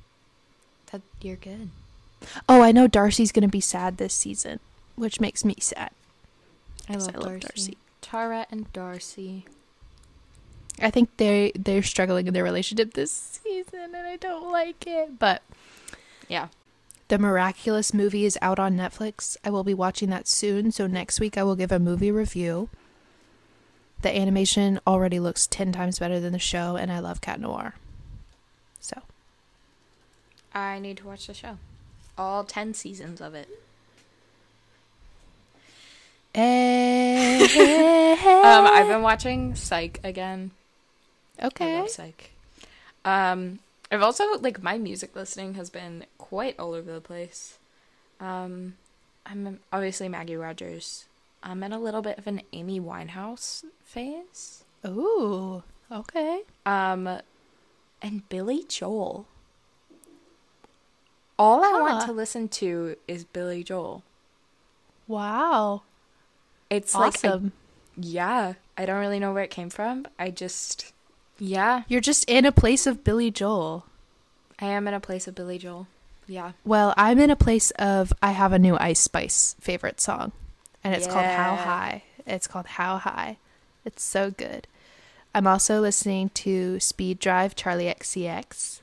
That 0.93 1.01
you're 1.21 1.35
good. 1.37 1.71
Oh, 2.49 2.63
I 2.63 2.73
know 2.73 2.87
Darcy's 2.87 3.33
gonna 3.33 3.49
be 3.49 3.61
sad 3.61 3.97
this 3.97 4.15
season, 4.15 4.61
which 4.97 5.21
makes 5.21 5.45
me 5.45 5.57
sad. 5.61 5.91
I 6.89 6.95
love, 6.95 7.09
I 7.15 7.19
love 7.19 7.41
Darcy. 7.41 7.47
Darcy. 7.47 7.79
Tara 8.01 8.47
and 8.51 8.73
Darcy. 8.73 9.47
I 10.81 10.91
think 10.91 11.17
they 11.19 11.53
they're 11.55 11.83
struggling 11.83 12.27
in 12.27 12.35
their 12.35 12.45
relationship 12.45 12.95
this 12.95 13.13
season, 13.13 13.95
and 13.95 14.07
I 14.07 14.17
don't 14.17 14.51
like 14.51 14.87
it. 14.87 15.19
But 15.19 15.43
Yeah. 16.29 16.49
the 17.09 17.19
Miraculous 17.19 17.93
movie 17.95 18.25
is 18.25 18.39
out 18.41 18.59
on 18.59 18.77
Netflix. 18.77 19.37
I 19.45 19.51
will 19.51 19.65
be 19.65 19.75
watching 19.75 20.09
that 20.11 20.27
soon. 20.27 20.73
So 20.73 20.87
next 20.87 21.21
week 21.21 21.37
I 21.37 21.43
will 21.43 21.57
give 21.57 21.71
a 21.73 21.79
movie 21.79 22.11
review. 22.11 22.69
The 24.01 24.17
animation 24.17 24.81
already 24.87 25.21
looks 25.21 25.47
ten 25.47 25.71
times 25.73 25.99
better 26.01 26.19
than 26.19 26.33
the 26.33 26.39
show, 26.39 26.77
and 26.77 26.91
I 26.91 26.99
love 26.99 27.21
Cat 27.21 27.39
Noir. 27.39 27.75
So 28.81 29.03
I 30.55 30.79
need 30.81 30.97
to 30.99 31.07
watch 31.07 31.27
the 31.29 31.35
show. 31.35 31.59
All 32.19 32.45
10 32.45 32.75
seasons 32.75 33.21
of 33.21 33.35
it. 33.35 33.49
Um, 38.23 38.67
I've 38.67 38.89
been 38.89 39.03
watching 39.03 39.55
Psych 39.55 40.01
again. 40.03 40.53
Okay. 41.43 41.77
I 41.77 41.81
love 41.81 41.91
Psych. 41.91 42.31
Um, 43.05 43.59
I've 43.91 44.03
also 44.03 44.25
like 44.41 44.63
my 44.63 44.79
music 44.79 45.15
listening 45.15 45.55
has 45.55 45.69
been 45.71 46.07
quite 46.19 46.59
all 46.59 46.75
over 46.75 46.93
the 46.93 47.01
place. 47.01 47.59
Um, 48.21 48.75
I'm 49.27 49.61
obviously 49.73 50.09
Maggie 50.09 50.37
Rogers. 50.37 51.07
I'm 51.43 51.63
in 51.63 51.73
a 51.73 51.79
little 51.79 52.03
bit 52.03 52.19
of 52.19 52.27
an 52.27 52.43
Amy 52.53 52.81
Winehouse 52.81 53.65
phase. 53.85 54.65
Ooh. 54.87 55.63
Okay. 55.91 56.43
Um, 56.65 57.21
and 58.01 58.29
Billy 58.29 58.65
Joel. 58.69 59.27
All 61.39 61.65
I 61.65 61.81
want 61.81 62.07
to 62.07 62.13
listen 62.13 62.49
to 62.49 62.97
is 63.09 63.25
Billy 63.25 63.65
Joel. 63.65 64.03
Wow. 65.09 65.83
It's 66.71 66.95
like 66.95 67.25
I- 67.25 67.29
awesome. 67.29 67.53
yeah, 67.97 68.55
I 68.77 68.87
don't 68.87 69.01
really 69.01 69.19
know 69.19 69.33
where 69.33 69.43
it 69.43 69.51
came 69.51 69.71
from. 69.71 70.07
I 70.19 70.31
just 70.31 70.93
yeah, 71.39 71.83
You're 71.89 72.01
just 72.01 72.25
in 72.31 72.45
a 72.47 72.53
place 72.53 72.87
of 72.87 73.03
Billy 73.05 73.31
Joel. 73.31 73.87
I 74.59 74.67
am 74.67 74.87
in 74.87 74.95
a 74.95 75.01
place 75.01 75.27
of 75.27 75.35
Billy 75.35 75.59
Joel. 75.59 75.89
Yeah. 76.29 76.53
Well, 76.65 76.95
I'm 76.97 77.19
in 77.19 77.31
a 77.31 77.37
place 77.37 77.73
of 77.73 78.13
I 78.23 78.31
have 78.31 78.53
a 78.53 78.59
new 78.59 78.77
Ice 78.79 79.01
Spice 79.01 79.57
favorite 79.61 80.01
song, 80.01 80.33
and 80.85 80.95
it's 80.95 81.07
called 81.07 81.27
How 81.27 81.57
High. 81.57 82.05
It's 82.27 82.47
called 82.47 82.67
How 82.67 82.99
High. 82.99 83.39
It's 83.85 84.03
so 84.03 84.31
good. 84.31 84.69
I'm 85.35 85.47
also 85.47 85.81
listening 85.81 86.29
to 86.31 86.79
Speed 86.79 87.19
Drive 87.19 87.57
Charli 87.57 87.93
XCX 87.93 88.81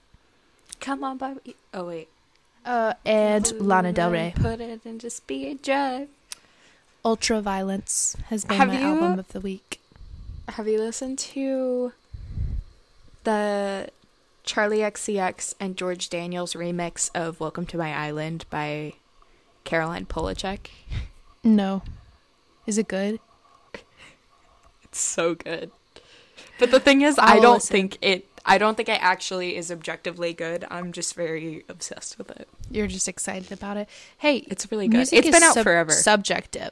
Come 0.79 1.03
on, 1.03 1.17
Bobby. 1.17 1.55
Oh 1.73 1.85
wait. 1.85 2.09
Uh, 2.69 2.93
and 3.03 3.51
Lana 3.59 3.91
Del 3.91 4.11
Rey. 4.11 4.31
Put 4.35 4.61
it 4.61 4.85
into 4.85 5.09
speed 5.09 5.63
drive. 5.63 6.07
Ultraviolence 7.03 8.15
has 8.25 8.45
been 8.45 8.57
Have 8.57 8.67
my 8.67 8.79
you- 8.79 8.85
album 8.85 9.17
of 9.17 9.27
the 9.29 9.39
week. 9.39 9.79
Have 10.49 10.67
you 10.67 10.77
listened 10.77 11.17
to 11.19 11.93
the 13.23 13.89
Charli 14.45 14.79
XCX 14.79 15.55
and 15.59 15.75
George 15.77 16.09
Daniels 16.09 16.53
remix 16.53 17.09
of 17.15 17.39
Welcome 17.39 17.65
to 17.67 17.77
My 17.77 17.91
Island 17.95 18.45
by 18.51 18.93
Caroline 19.63 20.05
Polachek? 20.05 20.67
No. 21.43 21.81
Is 22.67 22.77
it 22.77 22.87
good? 22.87 23.19
It's 24.83 24.99
so 24.99 25.33
good. 25.35 25.71
But 26.59 26.69
the 26.71 26.79
thing 26.79 27.01
is, 27.01 27.17
I 27.17 27.33
I 27.37 27.39
don't 27.39 27.55
listen. 27.55 27.73
think 27.73 27.97
it. 28.01 28.27
I 28.45 28.57
don't 28.57 28.75
think 28.75 28.89
it 28.89 28.99
actually 29.01 29.55
is 29.55 29.71
objectively 29.71 30.33
good. 30.33 30.65
I'm 30.69 30.91
just 30.91 31.13
very 31.15 31.63
obsessed 31.69 32.17
with 32.17 32.31
it. 32.31 32.47
You're 32.71 32.87
just 32.87 33.07
excited 33.07 33.51
about 33.51 33.77
it. 33.77 33.87
Hey, 34.17 34.37
It's 34.47 34.71
really 34.71 34.87
good. 34.87 35.07
It's 35.11 35.29
been 35.29 35.43
out 35.43 35.53
sub- 35.55 35.63
forever. 35.63 35.91
Subjective. 35.91 36.71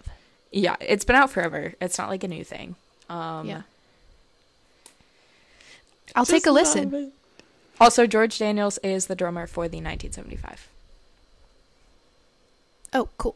Yeah, 0.51 0.75
it's 0.79 1.03
been 1.05 1.15
out 1.15 1.29
forever. 1.29 1.73
It's 1.81 1.97
not 1.97 2.09
like 2.09 2.23
a 2.23 2.27
new 2.27 2.43
thing. 2.43 2.75
Um, 3.09 3.47
Yeah. 3.47 3.61
I'll 6.15 6.25
take 6.25 6.45
a 6.45 6.51
listen. 6.51 7.11
Also, 7.79 8.07
George 8.07 8.37
Daniels 8.39 8.77
is 8.79 9.07
the 9.07 9.15
drummer 9.15 9.45
for 9.45 9.67
the 9.67 9.77
1975. 9.77 10.67
Oh, 12.93 13.09
cool. 13.17 13.35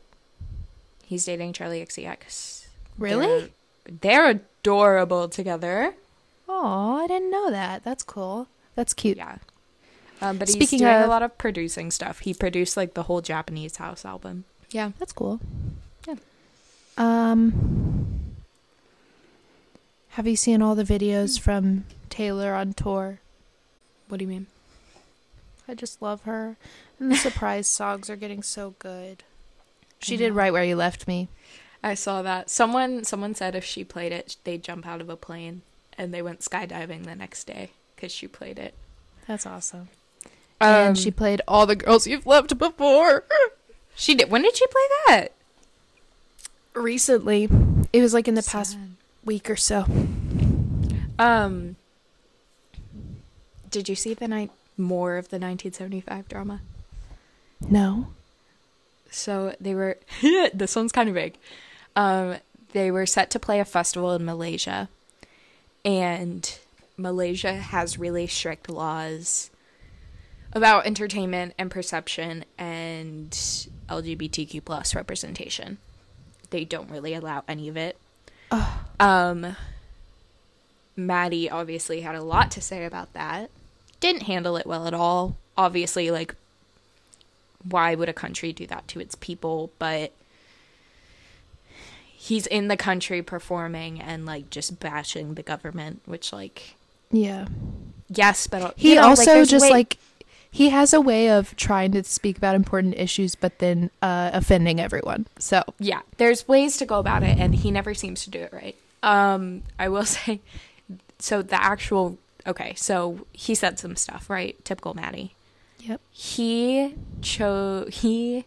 He's 1.06 1.26
dating 1.26 1.54
Charli 1.54 1.86
XCX. 1.86 2.66
Really? 2.98 3.28
They're, 3.28 3.50
they're 4.02 4.30
adorable 4.30 5.28
together. 5.28 5.94
Oh, 6.54 6.98
I 7.02 7.08
didn't 7.08 7.32
know 7.32 7.50
that. 7.50 7.84
That's 7.84 8.04
cool. 8.04 8.48
That's 8.76 8.94
cute. 8.94 9.18
Yeah. 9.18 9.38
Um, 10.22 10.38
but 10.38 10.50
Speaking 10.50 10.80
he's 10.80 10.82
doing 10.82 10.94
of- 10.96 11.06
a 11.06 11.08
lot 11.08 11.24
of 11.24 11.38
producing 11.38 11.90
stuff. 11.92 12.20
He 12.20 12.34
produced 12.34 12.76
like 12.78 12.94
the 12.94 13.04
whole 13.04 13.22
Japanese 13.22 13.78
House 13.78 14.04
album. 14.06 14.44
Yeah, 14.70 14.92
that's 15.00 15.14
cool. 15.14 15.40
Yeah. 16.08 16.16
Um 16.98 18.34
Have 20.10 20.28
you 20.28 20.36
seen 20.36 20.62
all 20.62 20.76
the 20.76 20.84
videos 20.84 21.40
from 21.40 21.86
Taylor 22.10 22.54
on 22.54 22.74
tour? 22.74 23.20
What 24.10 24.18
do 24.18 24.26
you 24.26 24.30
mean? 24.30 24.48
I 25.68 25.74
just 25.74 26.02
love 26.02 26.24
her. 26.24 26.58
And 27.00 27.12
the 27.12 27.16
surprise 27.16 27.68
songs 27.80 28.10
are 28.10 28.16
getting 28.18 28.44
so 28.44 28.76
good. 28.78 29.24
She 30.00 30.18
did 30.18 30.34
right 30.34 30.52
where 30.52 30.64
you 30.66 30.76
left 30.76 31.08
me. 31.08 31.30
I 31.84 31.94
saw 31.94 32.22
that. 32.22 32.50
Someone 32.50 33.04
someone 33.06 33.34
said 33.36 33.56
if 33.56 33.64
she 33.64 33.84
played 33.84 34.12
it, 34.12 34.36
they'd 34.44 34.64
jump 34.64 34.86
out 34.86 35.02
of 35.02 35.10
a 35.10 35.16
plane, 35.16 35.62
and 35.98 36.14
they 36.14 36.22
went 36.22 36.42
skydiving 36.42 37.06
the 37.06 37.16
next 37.16 37.46
day 37.46 37.72
because 37.96 38.12
she 38.12 38.28
played 38.28 38.60
it. 38.60 38.74
That's 39.28 39.46
awesome. 39.46 39.90
Um, 40.60 40.70
and 40.70 40.98
she 40.98 41.12
played 41.12 41.42
all 41.48 41.66
the 41.66 41.76
girls 41.76 42.06
you've 42.06 42.28
loved 42.28 42.58
before. 42.58 43.24
she 43.96 44.16
did. 44.16 44.30
When 44.30 44.44
did 44.44 44.56
she 44.56 44.68
play 44.68 44.82
that? 45.08 45.28
Recently. 46.74 47.50
It 47.92 48.02
was 48.02 48.14
like 48.14 48.28
in 48.28 48.36
the 48.36 48.44
past 48.44 48.78
week 49.26 49.50
or 49.50 49.56
so. 49.56 49.86
Um. 51.18 51.76
Did 53.70 53.88
you 53.88 53.96
see 53.96 54.14
the 54.14 54.28
night 54.28 54.52
more 54.78 55.16
of 55.18 55.30
the 55.30 55.38
1975 55.38 56.28
drama? 56.28 56.62
No. 57.70 58.08
So 59.10 59.56
they 59.60 59.74
were. 59.74 59.98
this 60.54 60.76
one's 60.76 60.92
kind 60.92 61.10
of 61.10 61.16
big. 61.16 61.38
Um, 61.96 62.38
they 62.74 62.92
were 62.92 63.06
set 63.06 63.30
to 63.32 63.40
play 63.40 63.60
a 63.60 63.66
festival 63.66 64.14
in 64.14 64.26
Malaysia, 64.26 64.90
and 65.84 66.58
Malaysia 66.98 67.54
has 67.54 67.98
really 67.98 68.28
strict 68.28 68.70
laws 68.70 69.50
about 70.54 70.86
entertainment 70.86 71.54
and 71.58 71.72
perception 71.72 72.46
and 72.58 73.32
LGBTQ 73.90 74.64
plus 74.64 74.94
representation. 74.96 75.78
They 76.50 76.66
don't 76.66 76.90
really 76.90 77.14
allow 77.14 77.44
any 77.48 77.70
of 77.70 77.78
it. 77.78 77.98
Ugh. 78.52 78.80
Um, 79.00 79.56
Matty 80.96 81.50
obviously 81.50 82.02
had 82.02 82.16
a 82.16 82.24
lot 82.24 82.52
to 82.52 82.62
say 82.62 82.86
about 82.86 83.14
that. 83.14 83.50
Didn't 84.00 84.24
handle 84.24 84.58
it 84.58 84.68
well 84.68 84.88
at 84.88 84.94
all. 84.94 85.38
Obviously, 85.58 86.12
like, 86.12 86.36
why 87.64 87.96
would 87.96 88.10
a 88.10 88.14
country 88.14 88.52
do 88.52 88.68
that 88.68 88.88
to 88.90 89.00
its 89.00 89.16
people? 89.16 89.72
But 89.80 90.12
he's 92.22 92.46
in 92.46 92.68
the 92.68 92.78
country 92.78 93.24
performing 93.24 94.00
and, 94.00 94.28
like, 94.28 94.52
just 94.52 94.80
bashing 94.80 95.34
the 95.34 95.42
government, 95.42 96.02
which, 96.06 96.32
like, 96.32 96.76
Yeah. 97.10 97.48
yes, 98.10 98.46
but 98.46 98.76
He 98.78 98.94
know, 98.94 99.08
also 99.08 99.26
there's 99.26 99.50
just 99.50 99.64
way- 99.64 99.70
like 99.72 99.98
he 100.54 100.70
has 100.70 100.94
a 100.94 101.00
way 101.02 101.30
of 101.32 101.56
trying 101.56 101.94
to 101.94 102.04
speak 102.04 102.38
about 102.38 102.56
important 102.56 102.94
issues 102.98 103.36
but 103.36 103.58
then 103.60 103.90
uh 104.02 104.30
offending 104.34 104.80
everyone. 104.80 105.26
So, 105.40 105.64
yeah 105.80 106.02
there's 106.18 106.48
ways 106.48 106.78
to 106.78 106.86
go 106.86 107.00
about 107.00 107.24
it 107.24 107.38
and 107.40 107.56
he 107.56 107.72
never 107.72 107.94
seems 107.94 108.24
to 108.26 108.30
do 108.30 108.40
it 108.40 108.52
right 108.54 108.76
um 109.02 109.64
i 109.80 109.88
will 109.90 110.06
say 110.18 110.42
so 111.20 111.42
the 111.42 111.56
actual 111.62 112.18
okay 112.46 112.74
so 112.76 113.26
he 113.32 113.56
said 113.56 113.80
some 113.80 113.96
stuff 113.96 114.30
right 114.30 114.54
typical 114.66 114.94
matty 114.94 115.34
yep. 115.80 116.00
he 116.12 116.96
chose 117.22 117.96
he 118.02 118.46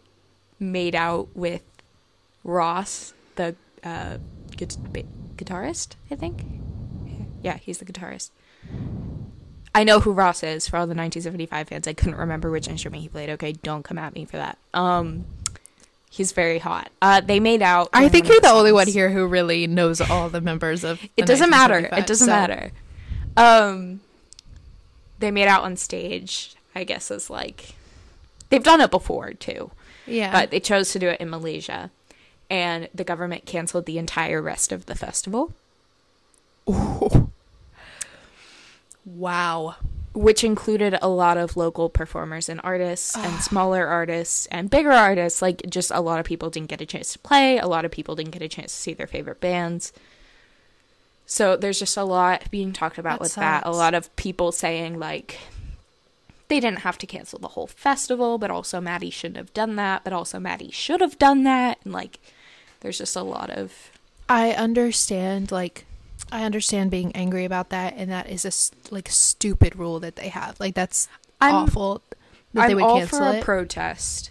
made 0.59 0.95
out 0.95 1.27
with 1.35 1.63
ross 2.43 3.13
the 3.35 3.55
uh 3.85 4.17
gu- 4.57 4.65
guitarist 5.37 5.95
i 6.11 6.15
think? 6.15 6.43
Yeah 7.43 7.57
he's 7.57 7.77
the 7.77 7.85
guitarist. 7.85 8.31
I 9.73 9.83
know 9.83 9.99
who 9.99 10.13
ross 10.13 10.41
is. 10.41 10.67
For 10.67 10.77
all 10.77 10.87
the 10.87 10.95
1975 10.95 11.67
fans 11.69 11.87
i 11.87 11.93
couldn't 11.93 12.15
remember 12.15 12.49
which 12.51 12.67
instrument 12.67 13.03
he 13.03 13.09
played. 13.09 13.29
Okay 13.31 13.51
don't 13.53 13.83
come 13.83 13.97
at 13.97 14.13
me 14.15 14.25
for 14.25 14.37
that. 14.37 14.57
Um 14.73 15.25
he's 16.09 16.31
very 16.31 16.59
hot. 16.59 16.89
Uh 17.01 17.21
they 17.21 17.39
made 17.39 17.61
out 17.61 17.89
I 17.93 18.09
think 18.09 18.27
you're 18.27 18.39
the 18.41 18.49
only 18.49 18.71
one 18.71 18.87
here 18.87 19.09
who 19.11 19.27
really 19.27 19.67
knows 19.67 20.01
all 20.01 20.29
the 20.29 20.41
members 20.41 20.83
of 20.83 20.99
It 21.17 21.25
doesn't 21.25 21.49
matter. 21.49 21.77
It 21.91 22.07
doesn't 22.07 22.27
so- 22.27 22.31
matter. 22.33 22.71
Um, 23.37 23.99
they 25.19 25.29
made 25.29 25.47
out 25.49 25.63
on 25.63 25.75
stage. 25.75 26.55
I 26.73 26.83
guess 26.85 27.11
as 27.11 27.29
like 27.29 27.75
they've 28.49 28.63
done 28.63 28.79
it 28.81 28.91
before 28.91 29.33
too, 29.33 29.71
Yeah. 30.07 30.31
but 30.31 30.51
they 30.51 30.59
chose 30.61 30.91
to 30.93 30.99
do 30.99 31.09
it 31.09 31.19
in 31.19 31.29
Malaysia, 31.29 31.91
and 32.49 32.89
the 32.93 33.03
government 33.03 33.45
canceled 33.45 33.85
the 33.85 33.97
entire 33.97 34.41
rest 34.41 34.71
of 34.71 34.85
the 34.85 34.95
festival, 34.95 35.53
wow. 39.05 39.75
which 40.13 40.43
included 40.43 40.97
a 41.01 41.09
lot 41.09 41.37
of 41.37 41.57
local 41.57 41.89
performers 41.89 42.47
and 42.47 42.61
artists, 42.63 43.15
and 43.17 43.41
smaller 43.41 43.85
artists 43.85 44.45
and 44.47 44.69
bigger 44.69 44.91
artists. 44.91 45.41
Like 45.41 45.61
just 45.69 45.91
a 45.91 46.01
lot 46.01 46.19
of 46.19 46.25
people 46.25 46.49
didn't 46.49 46.69
get 46.69 46.81
a 46.81 46.85
chance 46.85 47.13
to 47.13 47.19
play. 47.19 47.57
A 47.57 47.67
lot 47.67 47.85
of 47.85 47.91
people 47.91 48.15
didn't 48.15 48.31
get 48.31 48.41
a 48.41 48.47
chance 48.47 48.73
to 48.73 48.79
see 48.79 48.93
their 48.93 49.07
favorite 49.07 49.41
bands. 49.41 49.91
So 51.25 51.57
there's 51.57 51.79
just 51.79 51.97
a 51.97 52.03
lot 52.03 52.49
being 52.51 52.71
talked 52.71 52.97
about 52.97 53.19
That 53.19 53.21
with 53.21 53.35
that. 53.35 53.65
A 53.65 53.71
lot 53.71 53.93
of 53.93 54.15
people 54.15 54.51
saying 54.51 54.99
like 54.99 55.39
they 56.47 56.59
didn't 56.59 56.79
have 56.79 56.97
to 56.99 57.07
cancel 57.07 57.39
the 57.39 57.49
whole 57.49 57.67
festival, 57.67 58.37
but 58.37 58.51
also 58.51 58.79
Matty 58.79 59.09
shouldn't 59.09 59.37
have 59.37 59.53
done 59.53 59.75
that, 59.77 60.03
but 60.03 60.13
also 60.13 60.39
Matty 60.39 60.69
should 60.71 61.01
have 61.01 61.17
done 61.17 61.43
that. 61.43 61.79
And 61.83 61.93
like 61.93 62.19
there's 62.85 62.99
just 62.99 63.15
a 63.15 63.23
lot 63.23 63.49
of 63.49 63.91
I 64.29 64.51
understand 64.51 65.51
like 65.51 65.85
I 66.31 66.43
understand 66.43 66.91
being 66.91 67.11
angry 67.13 67.43
about 67.43 67.69
that 67.69 67.95
and 67.97 68.11
that 68.11 68.29
is 68.29 68.45
a 68.45 68.93
like 68.93 69.09
stupid 69.09 69.75
rule 69.75 69.99
that 70.01 70.17
they 70.17 70.29
have. 70.29 70.59
Like 70.59 70.75
that's 70.75 71.07
I'm- 71.41 71.55
awful 71.55 72.03
that 72.53 72.61
I'm 72.61 72.67
they 72.67 72.75
would 72.75 72.83
all 72.83 72.99
cancel 72.99 73.19
for 73.19 73.37
a 73.39 73.41
protest. 73.41 74.29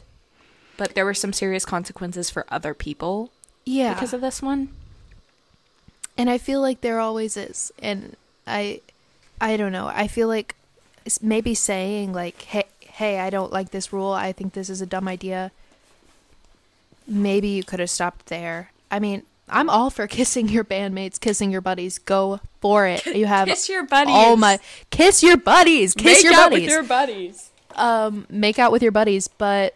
But 0.76 0.94
there 0.94 1.04
were 1.04 1.14
some 1.14 1.32
serious 1.32 1.64
consequences 1.64 2.30
for 2.30 2.46
other 2.48 2.74
people 2.74 3.32
yeah. 3.66 3.94
because 3.94 4.12
of 4.12 4.20
this 4.20 4.40
one. 4.40 4.68
and 6.16 6.30
I 6.30 6.38
feel 6.38 6.60
like 6.60 6.80
there 6.80 7.00
always 7.00 7.36
is. 7.36 7.72
And 7.80 8.16
I 8.46 8.82
I 9.40 9.56
don't 9.56 9.72
know. 9.72 9.88
I 9.92 10.06
feel 10.06 10.28
like 10.28 10.54
maybe 11.20 11.56
saying 11.56 12.12
like 12.12 12.40
hey 12.42 12.66
hey, 12.78 13.18
I 13.18 13.30
don't 13.30 13.52
like 13.52 13.72
this 13.72 13.92
rule. 13.92 14.12
I 14.12 14.30
think 14.30 14.52
this 14.52 14.70
is 14.70 14.80
a 14.80 14.86
dumb 14.86 15.08
idea. 15.08 15.50
Maybe 17.06 17.48
you 17.48 17.62
could 17.64 17.80
have 17.80 17.90
stopped 17.90 18.26
there. 18.26 18.70
I 18.90 18.98
mean, 18.98 19.22
I'm 19.48 19.68
all 19.68 19.90
for 19.90 20.06
kissing 20.18 20.48
your 20.48 20.64
bandmates, 20.64 21.20
kissing 21.20 21.50
your 21.50 21.60
buddies. 21.60 21.98
Go 21.98 22.40
for 22.60 22.86
it. 22.86 23.04
You 23.06 23.26
have 23.26 23.46
Kiss 23.48 23.68
your 23.68 23.84
buddies. 23.84 24.14
Oh 24.16 24.36
my 24.36 24.58
kiss 24.90 25.22
your 25.22 25.36
buddies. 25.36 25.94
Kiss 25.94 26.04
Make 26.04 26.24
your 26.24 26.32
out 26.34 26.50
buddies. 26.50 26.62
with 26.66 26.70
your 26.70 26.82
buddies. 26.82 27.50
um 27.74 28.26
make 28.30 28.58
out 28.58 28.72
with 28.72 28.82
your 28.82 28.92
buddies, 28.92 29.28
but 29.28 29.74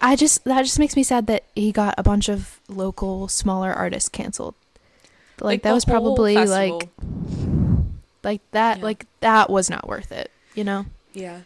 I 0.00 0.14
just 0.14 0.44
that 0.44 0.62
just 0.62 0.78
makes 0.78 0.94
me 0.94 1.02
sad 1.02 1.26
that 1.26 1.42
he 1.56 1.72
got 1.72 1.94
a 1.98 2.02
bunch 2.04 2.28
of 2.28 2.60
local 2.68 3.26
smaller 3.26 3.72
artists 3.72 4.08
canceled. 4.08 4.54
Like, 5.40 5.62
that 5.62 5.72
was 5.72 5.84
probably 5.84 6.36
festival. 6.36 6.78
like 6.78 6.88
like 8.22 8.40
that 8.52 8.78
Yeah. 8.78 8.84
like 8.84 9.06
that 9.20 9.50
was 9.50 9.68
not 9.68 9.88
worth 9.88 10.12
it, 10.12 10.30
you 10.54 10.62
know? 10.62 10.86
Yeah. 11.12 11.40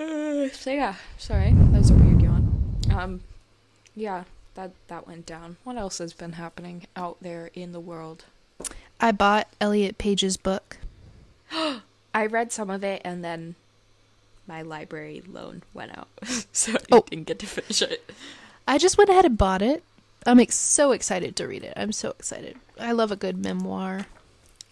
Uh, 0.00 0.48
so 0.52 0.70
yeah, 0.70 0.94
sorry, 1.18 1.52
that 1.52 1.78
was 1.78 1.90
a 1.90 1.94
weird 1.94 2.22
yawn. 2.22 2.76
Um, 2.90 3.20
yeah, 3.94 4.24
that 4.54 4.72
that 4.88 5.06
went 5.06 5.26
down. 5.26 5.56
What 5.64 5.76
else 5.76 5.98
has 5.98 6.12
been 6.12 6.32
happening 6.32 6.86
out 6.96 7.18
there 7.20 7.50
in 7.54 7.72
the 7.72 7.80
world? 7.80 8.24
I 9.00 9.12
bought 9.12 9.48
Elliot 9.60 9.98
Page's 9.98 10.36
book. 10.36 10.78
I 11.52 12.26
read 12.26 12.52
some 12.52 12.70
of 12.70 12.82
it, 12.84 13.02
and 13.04 13.24
then 13.24 13.54
my 14.46 14.62
library 14.62 15.22
loan 15.26 15.62
went 15.74 15.96
out, 15.96 16.08
so 16.52 16.72
I 16.72 16.78
Oh. 16.92 17.04
didn't 17.08 17.26
get 17.26 17.38
to 17.40 17.46
finish 17.46 17.82
it. 17.82 18.10
I 18.66 18.78
just 18.78 18.98
went 18.98 19.10
ahead 19.10 19.24
and 19.24 19.38
bought 19.38 19.62
it. 19.62 19.82
I'm 20.26 20.38
ex- 20.40 20.54
so 20.56 20.92
excited 20.92 21.34
to 21.36 21.46
read 21.48 21.62
it. 21.64 21.72
I'm 21.76 21.92
so 21.92 22.10
excited. 22.10 22.56
I 22.78 22.92
love 22.92 23.10
a 23.10 23.16
good 23.16 23.38
memoir. 23.38 24.06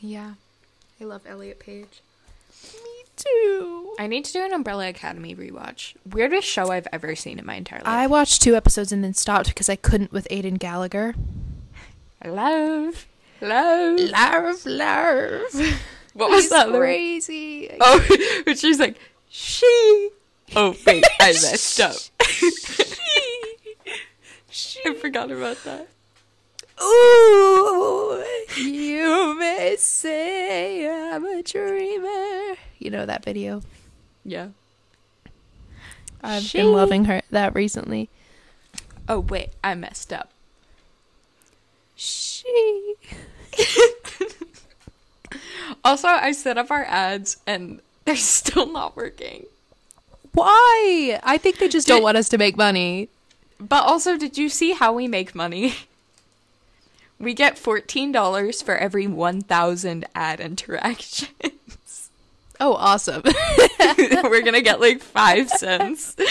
Yeah, 0.00 0.34
I 1.00 1.04
love 1.04 1.22
Elliot 1.26 1.58
Page. 1.58 2.00
Too. 3.18 3.94
I 3.98 4.06
need 4.06 4.24
to 4.26 4.32
do 4.32 4.44
an 4.44 4.52
Umbrella 4.52 4.88
Academy 4.88 5.34
rewatch. 5.34 5.94
Weirdest 6.08 6.46
show 6.46 6.70
I've 6.70 6.86
ever 6.92 7.16
seen 7.16 7.38
in 7.38 7.44
my 7.44 7.54
entire 7.56 7.80
life. 7.80 7.88
I 7.88 8.06
watched 8.06 8.40
two 8.42 8.54
episodes 8.54 8.92
and 8.92 9.02
then 9.02 9.12
stopped 9.12 9.48
because 9.48 9.68
I 9.68 9.76
couldn't 9.76 10.12
with 10.12 10.26
Aidan 10.30 10.54
Gallagher. 10.54 11.14
love, 12.24 13.06
love. 13.40 13.98
Love, 13.98 14.66
love. 14.66 15.80
What 16.14 16.30
was 16.30 16.48
that? 16.50 16.68
crazy. 16.68 17.70
Oh, 17.80 18.42
but 18.44 18.58
she's 18.58 18.78
like, 18.78 18.98
she. 19.28 20.10
Oh 20.56 20.74
wait, 20.86 21.04
I 21.20 21.26
messed 21.28 21.80
up. 21.80 21.96
She. 24.50 24.80
I 24.86 24.94
forgot 24.94 25.30
about 25.30 25.58
that. 25.64 25.86
Ooh, 26.82 28.24
you 28.56 29.38
may 29.38 29.76
say 29.78 30.88
I'm 30.88 31.24
a 31.24 31.42
dreamer. 31.42 32.56
You 32.78 32.90
know 32.90 33.06
that 33.06 33.24
video? 33.24 33.62
Yeah. 34.24 34.48
I've 36.22 36.42
She- 36.42 36.58
been 36.58 36.72
loving 36.72 37.04
her 37.06 37.22
that 37.30 37.54
recently. 37.54 38.08
Oh 39.08 39.20
wait, 39.20 39.50
I 39.64 39.74
messed 39.74 40.12
up. 40.12 40.30
She. 41.96 42.94
Also, 45.84 46.08
I 46.08 46.32
set 46.32 46.56
up 46.58 46.70
our 46.70 46.84
ads 46.84 47.36
and 47.46 47.80
they're 48.04 48.16
still 48.16 48.70
not 48.70 48.96
working. 48.96 49.44
Why? 50.32 51.20
I 51.22 51.36
think 51.38 51.58
they 51.58 51.68
just 51.68 51.86
Did- 51.86 51.94
don't 51.94 52.02
want 52.02 52.16
us 52.16 52.28
to 52.30 52.38
make 52.38 52.56
money. 52.56 53.08
But 53.60 53.84
also, 53.84 54.16
did 54.16 54.38
you 54.38 54.48
see 54.48 54.72
how 54.72 54.92
we 54.92 55.06
make 55.08 55.34
money? 55.34 55.74
We 57.20 57.34
get 57.34 57.56
$14 57.56 58.62
for 58.64 58.76
every 58.76 59.08
1,000 59.08 60.04
ad 60.14 60.38
interactions. 60.40 61.30
Oh, 62.60 62.74
awesome. 62.74 63.22
We're 64.24 64.42
gonna 64.42 64.62
get 64.62 64.80
like 64.80 65.00
5 65.00 65.48
cents. 65.50 66.16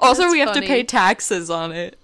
also, 0.00 0.22
That's 0.22 0.32
we 0.32 0.38
have 0.40 0.54
to 0.54 0.60
pay 0.60 0.84
taxes 0.84 1.50
on 1.50 1.72
it. 1.72 1.98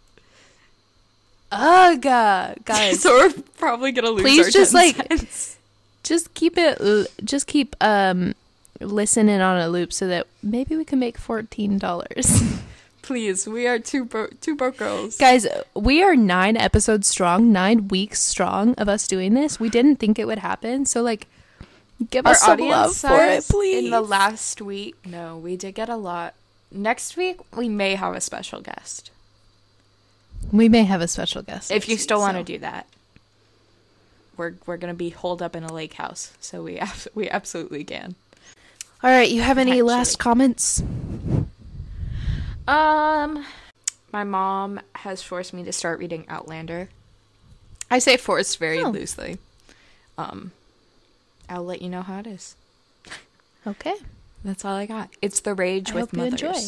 Ugh, 1.50 2.00
guys. 2.00 3.00
so 3.00 3.10
we're 3.10 3.32
probably 3.56 3.92
gonna 3.92 4.10
lose 4.10 4.22
Please 4.22 4.46
our 4.46 4.50
just, 4.50 4.72
10 4.72 4.80
like, 4.80 4.96
cents. 4.96 5.56
just 6.02 6.34
keep 6.34 6.58
it 6.58 6.78
just 7.24 7.46
keep 7.46 7.74
um 7.80 8.34
listening 8.80 9.40
on 9.40 9.58
a 9.58 9.68
loop 9.68 9.92
so 9.92 10.06
that 10.08 10.26
maybe 10.42 10.76
we 10.76 10.84
can 10.84 10.98
make 10.98 11.18
$14. 11.18 12.62
Please, 13.02 13.46
we 13.48 13.66
are 13.66 13.78
two, 13.78 14.04
bro- 14.04 14.28
two 14.40 14.54
broke 14.54 14.76
girls. 14.76 15.16
Guys, 15.16 15.46
we 15.74 16.02
are 16.02 16.14
9 16.14 16.56
episodes 16.56 17.08
strong, 17.08 17.50
9 17.52 17.88
weeks 17.88 18.20
strong 18.20 18.74
of 18.74 18.88
us 18.88 19.08
doing 19.08 19.34
this. 19.34 19.58
We 19.58 19.70
didn't 19.70 19.96
think 19.96 20.18
it 20.18 20.26
would 20.26 20.38
happen. 20.40 20.84
So 20.84 21.02
like 21.02 21.26
give 22.10 22.26
Our 22.26 22.32
us 22.32 22.40
some 22.40 22.58
love 22.60 22.96
for 22.96 23.20
it, 23.24 23.44
please. 23.48 23.84
in 23.84 23.90
the 23.90 24.00
last 24.00 24.60
week. 24.62 24.94
No, 25.06 25.36
we 25.36 25.56
did 25.56 25.74
get 25.74 25.88
a 25.88 25.96
lot. 25.96 26.34
Next 26.70 27.16
week, 27.16 27.38
we 27.56 27.68
may 27.68 27.94
have 27.94 28.14
a 28.14 28.20
special 28.20 28.60
guest. 28.60 29.10
we 30.52 30.68
may 30.68 30.84
have 30.84 31.00
a 31.00 31.08
special 31.08 31.42
guest. 31.42 31.70
if 31.70 31.88
you 31.88 31.94
next 31.94 32.04
still 32.04 32.20
want 32.20 32.34
to 32.36 32.40
so- 32.40 32.44
do 32.44 32.58
that 32.58 32.86
we're 34.36 34.54
we're 34.66 34.76
gonna 34.76 34.94
be 34.94 35.10
holed 35.10 35.42
up 35.42 35.56
in 35.56 35.64
a 35.64 35.72
lake 35.72 35.94
house 35.94 36.30
so 36.40 36.62
we 36.62 36.78
ab- 36.88 37.08
we 37.14 37.28
absolutely 37.28 37.82
can 37.82 38.14
All 39.02 39.10
right, 39.10 39.28
you 39.28 39.42
have 39.42 39.58
any 39.58 39.72
Actually. 39.72 39.82
last 39.82 40.18
comments? 40.20 40.80
um 42.68 43.44
my 44.12 44.24
mom 44.24 44.80
has 44.94 45.22
forced 45.22 45.52
me 45.52 45.64
to 45.64 45.72
start 45.72 45.98
reading 45.98 46.24
outlander 46.28 46.88
i 47.90 47.98
say 47.98 48.16
forced 48.16 48.58
very 48.58 48.82
Oh. 48.82 48.90
loosely 48.90 49.38
um 50.16 50.52
i'll 51.48 51.64
let 51.64 51.82
you 51.82 51.88
know 51.88 52.02
how 52.02 52.18
it 52.20 52.26
is 52.26 52.56
Okay. 53.66 53.94
that's 54.44 54.64
all 54.64 54.74
i 54.74 54.86
got 54.86 55.10
it's 55.20 55.40
the 55.40 55.54
rage 55.54 55.90
I 55.90 55.94
with 55.94 56.00
hope 56.10 56.12
you 56.14 56.18
mothers 56.18 56.42
enjoy. 56.42 56.60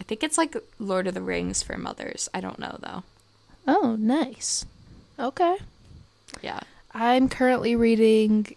i 0.00 0.02
think 0.02 0.22
it's 0.22 0.36
like 0.38 0.56
lord 0.78 1.06
of 1.06 1.14
the 1.14 1.22
rings 1.22 1.62
for 1.62 1.76
mothers 1.78 2.28
i 2.34 2.40
don't 2.40 2.58
know 2.58 2.76
though 2.80 3.02
Oh, 3.64 3.94
nice. 3.96 4.66
Okay. 5.20 5.56
yeah 6.42 6.58
I'm 6.92 7.28
currently 7.28 7.76
reading 7.76 8.56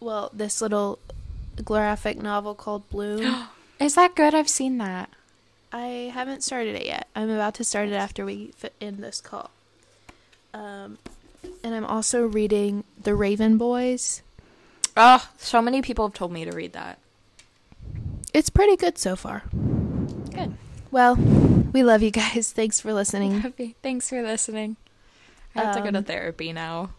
well, 0.00 0.28
this 0.34 0.60
little 0.60 0.98
graphic 1.64 2.20
novel 2.20 2.56
called 2.56 2.88
Bloom. 2.90 3.46
is 3.78 3.94
that 3.94 4.16
good 4.16 4.34
i've 4.34 4.48
seen 4.48 4.78
that 4.78 5.08
I 5.74 6.10
haven't 6.12 6.42
started 6.44 6.74
it 6.74 6.84
yet. 6.84 7.06
I'm 7.16 7.30
about 7.30 7.54
to 7.54 7.64
start 7.64 7.88
it 7.88 7.94
after 7.94 8.26
we 8.26 8.48
fit 8.56 8.74
in 8.78 9.00
this 9.00 9.22
call. 9.22 9.50
Um, 10.52 10.98
and 11.64 11.74
I'm 11.74 11.84
also 11.84 12.24
reading 12.26 12.84
The 13.02 13.14
Raven 13.14 13.56
Boys. 13.58 14.22
oh 14.96 15.28
so 15.38 15.60
many 15.62 15.82
people 15.82 16.06
have 16.06 16.14
told 16.14 16.32
me 16.32 16.44
to 16.44 16.52
read 16.52 16.72
that 16.74 16.98
It's 18.34 18.50
pretty 18.50 18.76
good 18.76 18.98
so 18.98 19.16
far. 19.16 19.42
good 20.34 20.54
Well, 20.90 21.16
we 21.16 21.82
love 21.82 22.02
you 22.02 22.10
guys. 22.10 22.52
Thanks 22.52 22.80
for 22.80 22.92
listening. 22.92 23.40
Thanks 23.82 24.08
for 24.10 24.20
listening. 24.22 24.76
I 25.54 25.62
have 25.64 25.76
to 25.76 25.82
go 25.82 25.90
to 25.90 25.98
Um, 25.98 26.04
therapy 26.04 26.52
now. 26.52 26.90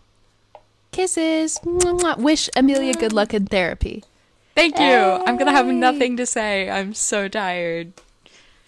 Kisses. 0.91 1.59
Wish 1.63 2.49
Amelia 2.55 2.93
good 2.93 3.13
luck 3.13 3.33
in 3.33 3.45
therapy. 3.47 4.03
Thank 4.55 4.77
you. 4.79 4.85
I'm 5.25 5.37
gonna 5.37 5.51
have 5.51 5.65
nothing 5.67 6.17
to 6.17 6.25
say. 6.25 6.69
I'm 6.69 6.93
so 6.93 7.27
tired. 7.27 7.93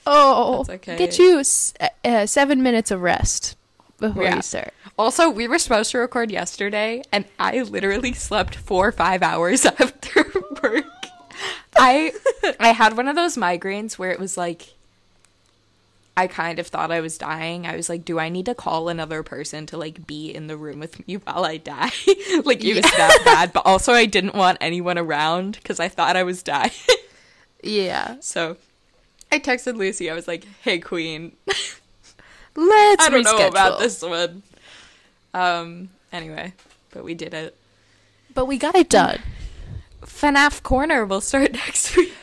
Oh, 0.07 0.63
That's 0.63 0.69
okay. 0.81 0.97
get 0.97 1.17
you 1.19 1.39
s- 1.39 1.73
uh, 1.79 1.89
uh, 2.03 2.25
seven 2.25 2.61
minutes 2.63 2.89
of 2.91 3.01
rest 3.01 3.55
before 3.99 4.23
Yeah. 4.23 4.35
you 4.37 4.41
start. 4.41 4.73
Also, 4.97 5.29
we 5.29 5.47
were 5.47 5.59
supposed 5.59 5.91
to 5.91 5.97
record 5.97 6.31
yesterday, 6.31 7.03
and 7.11 7.25
I 7.37 7.61
literally 7.61 8.13
slept 8.13 8.55
four 8.55 8.87
or 8.87 8.91
five 8.91 9.21
hours 9.21 9.65
after 9.79 10.25
work. 10.63 10.85
I 11.75 12.13
I 12.59 12.69
had 12.69 12.95
one 12.95 13.07
of 13.07 13.15
those 13.15 13.35
migraines 13.35 13.93
where 13.93 14.11
it 14.11 14.19
was 14.19 14.37
like 14.37 14.73
I 16.17 16.27
kind 16.27 16.59
of 16.59 16.67
thought 16.67 16.91
I 16.91 17.01
was 17.01 17.17
dying. 17.17 17.67
I 17.67 17.75
was 17.75 17.89
like, 17.89 18.05
do 18.05 18.19
I 18.19 18.29
need 18.29 18.45
to 18.45 18.55
call 18.55 18.87
another 18.87 19.21
person 19.21 19.65
to 19.67 19.77
like 19.77 20.07
be 20.07 20.33
in 20.33 20.47
the 20.47 20.55
room 20.55 20.79
with 20.79 21.05
me 21.07 21.15
while 21.25 21.43
I 21.43 21.57
die? 21.57 21.91
like 22.45 22.63
it 22.63 22.75
was 22.75 22.83
that 22.83 23.21
bad, 23.25 23.53
but 23.53 23.65
also 23.65 23.93
I 23.93 24.05
didn't 24.05 24.35
want 24.35 24.57
anyone 24.61 24.97
around 24.97 25.53
because 25.53 25.79
I 25.79 25.89
thought 25.89 26.15
I 26.15 26.23
was 26.23 26.41
dying. 26.41 26.71
Yeah. 27.61 28.17
So 28.21 28.57
I 29.31 29.39
texted 29.39 29.75
Lucy. 29.75 30.09
I 30.09 30.13
was 30.13 30.27
like, 30.27 30.45
"Hey, 30.61 30.79
Queen, 30.79 31.35
Let's 32.55 33.05
I 33.05 33.09
don't 33.09 33.23
know 33.23 33.47
about 33.47 33.79
this 33.79 34.01
one." 34.01 34.43
Um. 35.35 35.89
Anyway, 36.11 36.53
but 36.91 37.03
we 37.03 37.13
did 37.13 37.33
it. 37.33 37.55
But 38.33 38.45
we 38.45 38.57
got 38.57 38.75
it 38.75 38.89
done. 38.89 39.19
FNAF 40.01 40.63
Corner 40.63 41.05
will 41.05 41.21
start 41.21 41.51
next 41.65 41.95
week. 41.97 42.13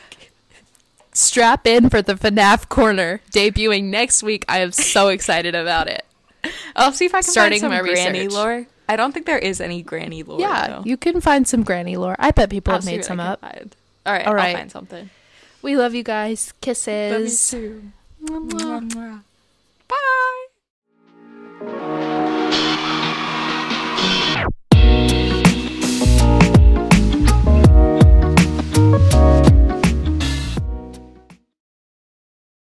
Strap 1.11 1.67
in 1.67 1.89
for 1.89 2.01
the 2.01 2.15
FNAF 2.15 2.69
corner 2.69 3.21
debuting 3.31 3.85
next 3.85 4.23
week. 4.23 4.45
I 4.49 4.59
am 4.59 4.71
so 4.71 5.07
excited 5.15 5.53
about 5.53 5.87
it. 5.87 6.03
I'll 6.75 6.91
see 6.91 7.05
if 7.05 7.13
I 7.13 7.21
can 7.21 7.31
Starting 7.31 7.59
find 7.61 7.71
my 7.71 7.77
some 7.77 7.85
granny 7.85 8.19
research. 8.21 8.33
lore. 8.33 8.65
I 8.89 8.95
don't 8.95 9.11
think 9.13 9.25
there 9.27 9.37
is 9.37 9.61
any 9.61 9.81
granny 9.83 10.23
lore. 10.23 10.39
Yeah, 10.39 10.67
though. 10.67 10.83
you 10.85 10.97
can 10.97 11.21
find 11.21 11.47
some 11.47 11.63
granny 11.63 11.95
lore. 11.97 12.15
I 12.19 12.31
bet 12.31 12.49
people 12.49 12.73
I'll 12.73 12.79
have 12.79 12.85
made 12.85 13.05
some 13.05 13.19
up. 13.19 13.41
find. 13.41 13.75
All 14.05 14.13
right, 14.13 14.25
All 14.27 14.33
right. 14.33 14.49
I'll 14.49 14.57
find 14.57 14.71
something. 14.71 15.09
We 15.61 15.77
love 15.77 15.93
you 15.93 16.03
guys. 16.03 16.51
Kisses. 16.61 17.53
Love 17.53 18.51
you 18.53 18.81
too. 18.89 19.21
Bye. 21.61 22.09